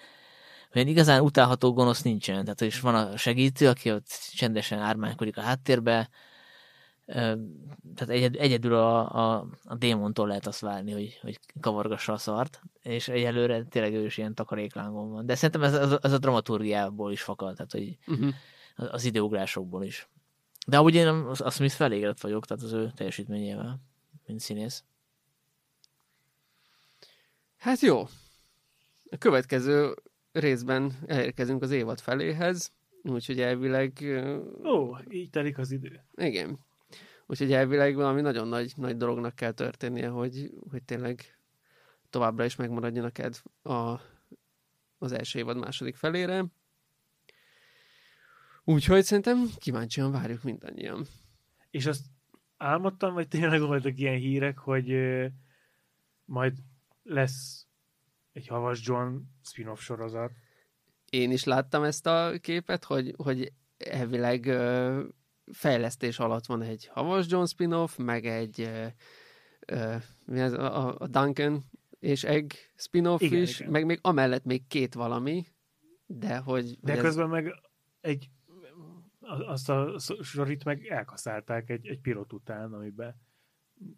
olyan 0.74 0.89
igazán 0.89 1.20
utálható 1.20 1.72
gonosz 1.72 2.03
nincsen, 2.03 2.43
tehát 2.43 2.61
is 2.61 2.81
van 2.81 2.95
a 2.95 3.16
segítő, 3.16 3.68
aki 3.68 3.93
ott 3.93 4.09
csendesen 4.33 4.78
ármánykodik 4.78 5.37
a 5.37 5.41
háttérbe, 5.41 6.09
tehát 7.95 8.09
egyed, 8.09 8.37
egyedül 8.37 8.75
a, 8.75 9.15
a, 9.15 9.47
a 9.65 9.75
démontól 9.75 10.27
lehet 10.27 10.47
azt 10.47 10.61
várni, 10.61 10.93
hogy, 10.93 11.19
hogy 11.23 11.41
kavargassa 11.61 12.13
a 12.13 12.19
szart, 12.19 12.63
és 12.83 13.09
egyelőre 13.09 13.65
tényleg 13.65 13.95
ő 13.95 14.05
is 14.05 14.19
ilyen 14.19 14.35
takaréklángon 14.35 15.11
van. 15.11 15.27
De 15.27 15.35
szerintem 15.35 15.63
ez, 15.63 15.75
ez, 15.75 15.99
ez 16.03 16.13
a 16.13 16.19
dramaturgiából 16.19 17.13
is 17.13 17.23
fakad, 17.23 17.55
tehát 17.55 17.73
hogy 17.73 17.99
uh-huh. 18.07 18.35
az 18.75 19.05
időugrásokból 19.05 19.85
is. 19.85 20.09
De 20.67 20.79
ahogy 20.79 20.95
én 20.95 21.09
azt 21.09 21.55
Smith 21.57 21.75
felégett 21.75 22.21
vagyok, 22.21 22.47
tehát 22.47 22.63
az 22.63 22.73
ő 22.73 22.91
teljesítményével, 22.95 23.81
mint 24.27 24.41
színész. 24.41 24.85
Hát 27.57 27.81
jó. 27.81 28.01
A 29.11 29.17
következő 29.19 29.95
részben 30.33 30.93
elérkezünk 31.07 31.63
az 31.63 31.71
évad 31.71 32.01
feléhez, 32.01 32.73
úgyhogy 33.03 33.41
elvileg... 33.41 34.05
Ó, 34.65 34.97
így 35.09 35.31
telik 35.31 35.59
az 35.59 35.71
idő. 35.71 36.05
Igen. 36.15 36.59
Úgyhogy 37.31 37.53
elvileg 37.53 37.95
valami 37.95 38.20
nagyon 38.20 38.49
nagy, 38.49 38.72
nagy 38.76 38.97
dolognak 38.97 39.35
kell 39.35 39.53
történnie, 39.53 40.09
hogy, 40.09 40.51
hogy 40.70 40.83
tényleg 40.83 41.39
továbbra 42.09 42.45
is 42.45 42.57
megmaradjon 42.57 43.05
a 43.05 43.11
kedv 43.11 43.37
a, 43.72 44.01
az 44.99 45.12
első 45.12 45.39
évad 45.39 45.57
második 45.57 45.97
felére. 45.97 46.45
Úgyhogy 48.64 49.05
szerintem 49.05 49.49
kíváncsian 49.57 50.12
várjuk 50.12 50.43
mindannyian. 50.43 51.07
És 51.70 51.87
azt 51.87 52.05
álmodtam, 52.57 53.14
vagy 53.14 53.28
tényleg 53.28 53.61
voltak 53.61 53.99
ilyen 53.99 54.18
hírek, 54.18 54.59
hogy 54.59 54.95
majd 56.24 56.59
lesz 57.03 57.66
egy 58.33 58.47
Havas 58.47 58.81
John 58.87 59.16
spin-off 59.43 59.81
sorozat. 59.81 60.33
Én 61.11 61.31
is 61.31 61.45
láttam 61.45 61.83
ezt 61.83 62.07
a 62.07 62.33
képet, 62.41 62.85
hogy, 62.85 63.14
hogy 63.16 63.53
elvileg 63.78 64.47
fejlesztés 65.53 66.18
alatt 66.18 66.46
van 66.46 66.62
egy 66.62 66.86
Havas 66.86 67.26
John 67.28 67.44
spin-off, 67.44 67.96
meg 67.96 68.26
egy 68.26 68.70
mi 70.26 70.40
ez, 70.40 70.53
a, 70.53 70.98
a 70.98 71.07
Duncan 71.07 71.64
és 71.98 72.24
Egg 72.24 72.51
spin-off 72.76 73.20
igen, 73.20 73.42
is, 73.42 73.61
igen. 73.61 73.72
meg 73.72 73.84
még 73.84 73.98
amellett 74.03 74.44
még 74.44 74.66
két 74.66 74.94
valami, 74.94 75.46
de 76.07 76.36
hogy... 76.36 76.78
De 76.80 76.92
hogy 76.92 77.01
közben 77.01 77.24
ez... 77.24 77.30
meg 77.30 77.55
egy 78.01 78.30
azt 79.46 79.68
a 79.68 79.98
sorit 80.20 80.64
meg 80.64 80.86
elkaszálták 80.86 81.70
egy, 81.70 81.86
egy 81.86 82.01
pilot 82.01 82.32
után, 82.32 82.72
amiben 82.72 83.20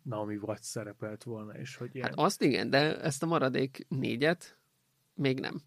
Naomi 0.02 0.36
Watts 0.36 0.64
szerepelt 0.64 1.22
volna, 1.22 1.52
és 1.52 1.76
hogy 1.76 1.94
ilyen... 1.94 2.08
Hát 2.08 2.18
azt 2.18 2.42
igen, 2.42 2.70
de 2.70 3.00
ezt 3.00 3.22
a 3.22 3.26
maradék 3.26 3.86
négyet 3.88 4.58
még 5.14 5.40
nem. 5.40 5.60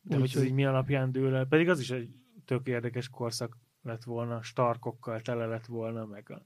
De 0.00 0.18
Úgy, 0.18 0.32
hogy 0.32 0.44
így 0.44 0.52
mi 0.52 0.64
alapján 0.64 1.12
dől 1.12 1.34
el? 1.34 1.46
Pedig 1.46 1.68
az 1.68 1.80
is 1.80 1.90
egy 1.90 2.08
tök 2.44 2.66
érdekes 2.66 3.08
korszak 3.08 3.56
lett 3.86 4.04
volna, 4.04 4.42
starkokkal 4.42 5.20
tele 5.20 5.46
lett 5.46 5.66
volna, 5.66 6.04
meg 6.04 6.30
a, 6.30 6.42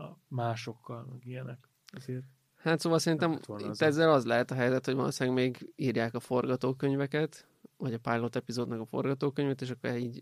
a 0.00 0.18
másokkal, 0.28 1.06
meg 1.10 1.26
ilyenek. 1.26 1.68
Azért 1.92 2.24
hát 2.64 2.80
szóval 2.80 2.98
szerintem 2.98 3.32
itt 3.32 3.80
ezzel 3.80 4.12
az 4.12 4.24
lehet 4.24 4.50
a 4.50 4.54
helyzet, 4.54 4.84
hogy 4.84 4.94
valószínűleg 4.94 5.44
még 5.44 5.72
írják 5.76 6.14
a 6.14 6.20
forgatókönyveket, 6.20 7.48
vagy 7.76 7.94
a 7.94 7.98
pilot 7.98 8.36
epizódnak 8.36 8.80
a 8.80 8.84
forgatókönyvet, 8.84 9.60
és 9.60 9.70
akkor 9.70 9.96
így 9.96 10.20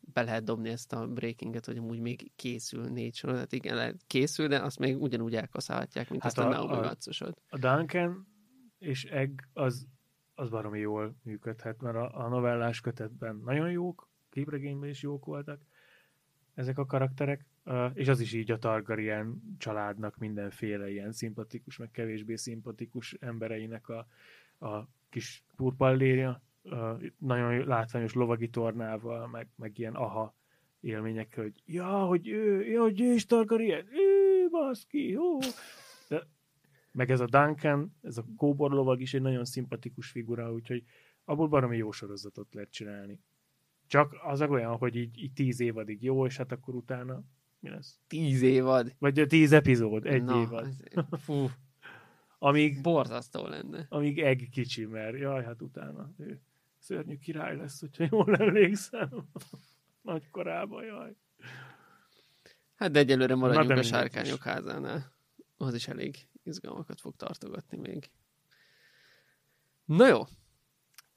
be 0.00 0.22
lehet 0.22 0.44
dobni 0.44 0.68
ezt 0.68 0.92
a 0.92 1.06
breakinget, 1.06 1.66
hogy 1.66 1.76
amúgy 1.76 2.00
még 2.00 2.32
készül 2.36 2.84
négy 2.84 3.14
sorozat. 3.14 3.52
Igen, 3.52 3.76
lehet 3.76 4.00
készül, 4.06 4.48
de 4.48 4.62
azt 4.62 4.78
még 4.78 5.02
ugyanúgy 5.02 5.34
elkaszálhatják, 5.34 6.10
mint 6.10 6.22
hát 6.22 6.30
ezt 6.30 6.46
a, 6.46 6.46
a 6.46 6.50
Naomi 6.50 6.86
a, 6.86 7.32
a 7.48 7.58
Duncan 7.58 8.26
és 8.78 9.04
Egg 9.04 9.40
az, 9.52 9.86
az 10.34 10.48
baromi 10.48 10.78
jól 10.78 11.16
működhet, 11.22 11.80
mert 11.80 11.96
a, 11.96 12.24
a 12.24 12.28
novellás 12.28 12.80
kötetben 12.80 13.36
nagyon 13.44 13.70
jók, 13.70 14.08
képregényben 14.30 14.88
is 14.88 15.02
jók 15.02 15.24
voltak, 15.24 15.60
ezek 16.54 16.78
a 16.78 16.86
karakterek, 16.86 17.44
és 17.94 18.08
az 18.08 18.20
is 18.20 18.32
így 18.32 18.50
a 18.50 18.58
Targaryen 18.58 19.42
családnak 19.58 20.16
mindenféle 20.16 20.90
ilyen 20.90 21.12
szimpatikus, 21.12 21.76
meg 21.76 21.90
kevésbé 21.90 22.36
szimpatikus 22.36 23.16
embereinek 23.20 23.88
a, 23.88 24.06
a 24.66 24.88
kis 25.10 25.44
purpalléria, 25.56 26.42
nagyon 27.18 27.66
látványos 27.66 28.12
lovagi 28.12 28.48
tornával, 28.48 29.28
meg, 29.28 29.48
meg 29.56 29.78
ilyen 29.78 29.94
aha 29.94 30.34
élmények, 30.80 31.34
hogy 31.34 31.62
ja, 31.66 32.04
hogy 32.04 32.28
ő, 32.28 32.66
ja, 32.66 32.80
hogy 32.80 33.00
ő 33.00 33.12
is 33.12 33.26
Targaryen, 33.26 33.86
ő, 33.92 34.48
baszki, 34.50 35.16
ó. 35.16 35.38
De, 36.08 36.26
meg 36.92 37.10
ez 37.10 37.20
a 37.20 37.26
Duncan, 37.26 37.96
ez 38.02 38.18
a 38.18 38.24
kóborlovag 38.36 39.00
is 39.00 39.14
egy 39.14 39.22
nagyon 39.22 39.44
szimpatikus 39.44 40.10
figura, 40.10 40.52
úgyhogy 40.52 40.84
abból 41.24 41.48
baromi 41.48 41.76
jó 41.76 41.90
sorozatot 41.90 42.54
lehet 42.54 42.70
csinálni. 42.70 43.20
Csak 43.92 44.16
az 44.22 44.40
olyan, 44.40 44.76
hogy 44.76 44.96
így, 44.96 45.22
így 45.22 45.32
tíz 45.32 45.60
évadig 45.60 46.02
jó, 46.02 46.26
és 46.26 46.36
hát 46.36 46.52
akkor 46.52 46.74
utána 46.74 47.24
mi 47.60 47.68
lesz? 47.68 47.98
Tíz 48.06 48.42
évad? 48.42 48.94
Vagy 48.98 49.24
tíz 49.28 49.52
epizód, 49.52 50.06
egy 50.06 50.24
Na, 50.24 50.40
évad. 50.40 50.68
Fú. 51.10 51.50
amíg, 52.48 52.80
Borzasztó 52.80 53.46
lenne. 53.46 53.86
Amíg 53.88 54.18
Egg 54.18 54.48
kicsi, 54.50 54.84
mert 54.84 55.18
jaj, 55.18 55.44
hát 55.44 55.62
utána 55.62 56.12
ő 56.18 56.40
szörnyű 56.78 57.16
király 57.16 57.56
lesz, 57.56 57.80
hogyha 57.80 58.06
jól 58.10 58.36
emlékszem. 58.42 59.28
Nagy 60.02 60.30
korában, 60.30 60.84
jaj. 60.84 61.16
Hát 62.74 62.90
de 62.90 62.98
egyelőre 62.98 63.34
maradjunk 63.34 63.68
Na, 63.68 63.78
a 63.78 63.82
sárkányok 63.82 64.42
házánál. 64.42 65.12
Az 65.56 65.74
is 65.74 65.88
elég 65.88 66.28
izgalmakat 66.42 67.00
fog 67.00 67.16
tartogatni 67.16 67.78
még. 67.78 68.10
Na 69.84 70.06
jó, 70.06 70.22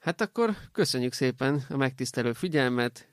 Hát 0.05 0.21
akkor 0.21 0.55
köszönjük 0.71 1.13
szépen 1.13 1.65
a 1.69 1.77
megtisztelő 1.77 2.33
figyelmet, 2.33 3.09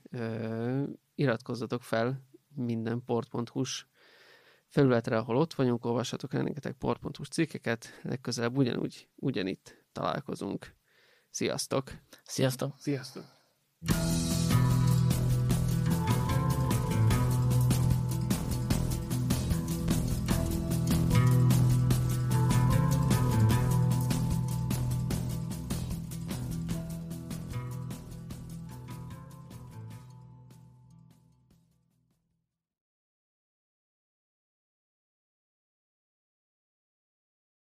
iratkozzatok 1.15 1.83
fel 1.83 2.27
minden 2.55 3.03
port.hu-s 3.05 3.87
felületre, 4.69 5.17
ahol 5.17 5.37
ott 5.37 5.55
vagyunk, 5.55 5.85
olvassatok 5.85 6.33
rengeteg 6.33 6.73
port.hu 6.73 7.25
cikkeket, 7.25 8.01
legközelebb 8.03 8.57
ugyanúgy, 8.57 9.09
ugyanitt 9.15 9.85
találkozunk. 9.93 10.75
Sziasztok! 11.31 11.93
Sziasztok! 12.25 12.75
Sziasztok! 12.79 13.25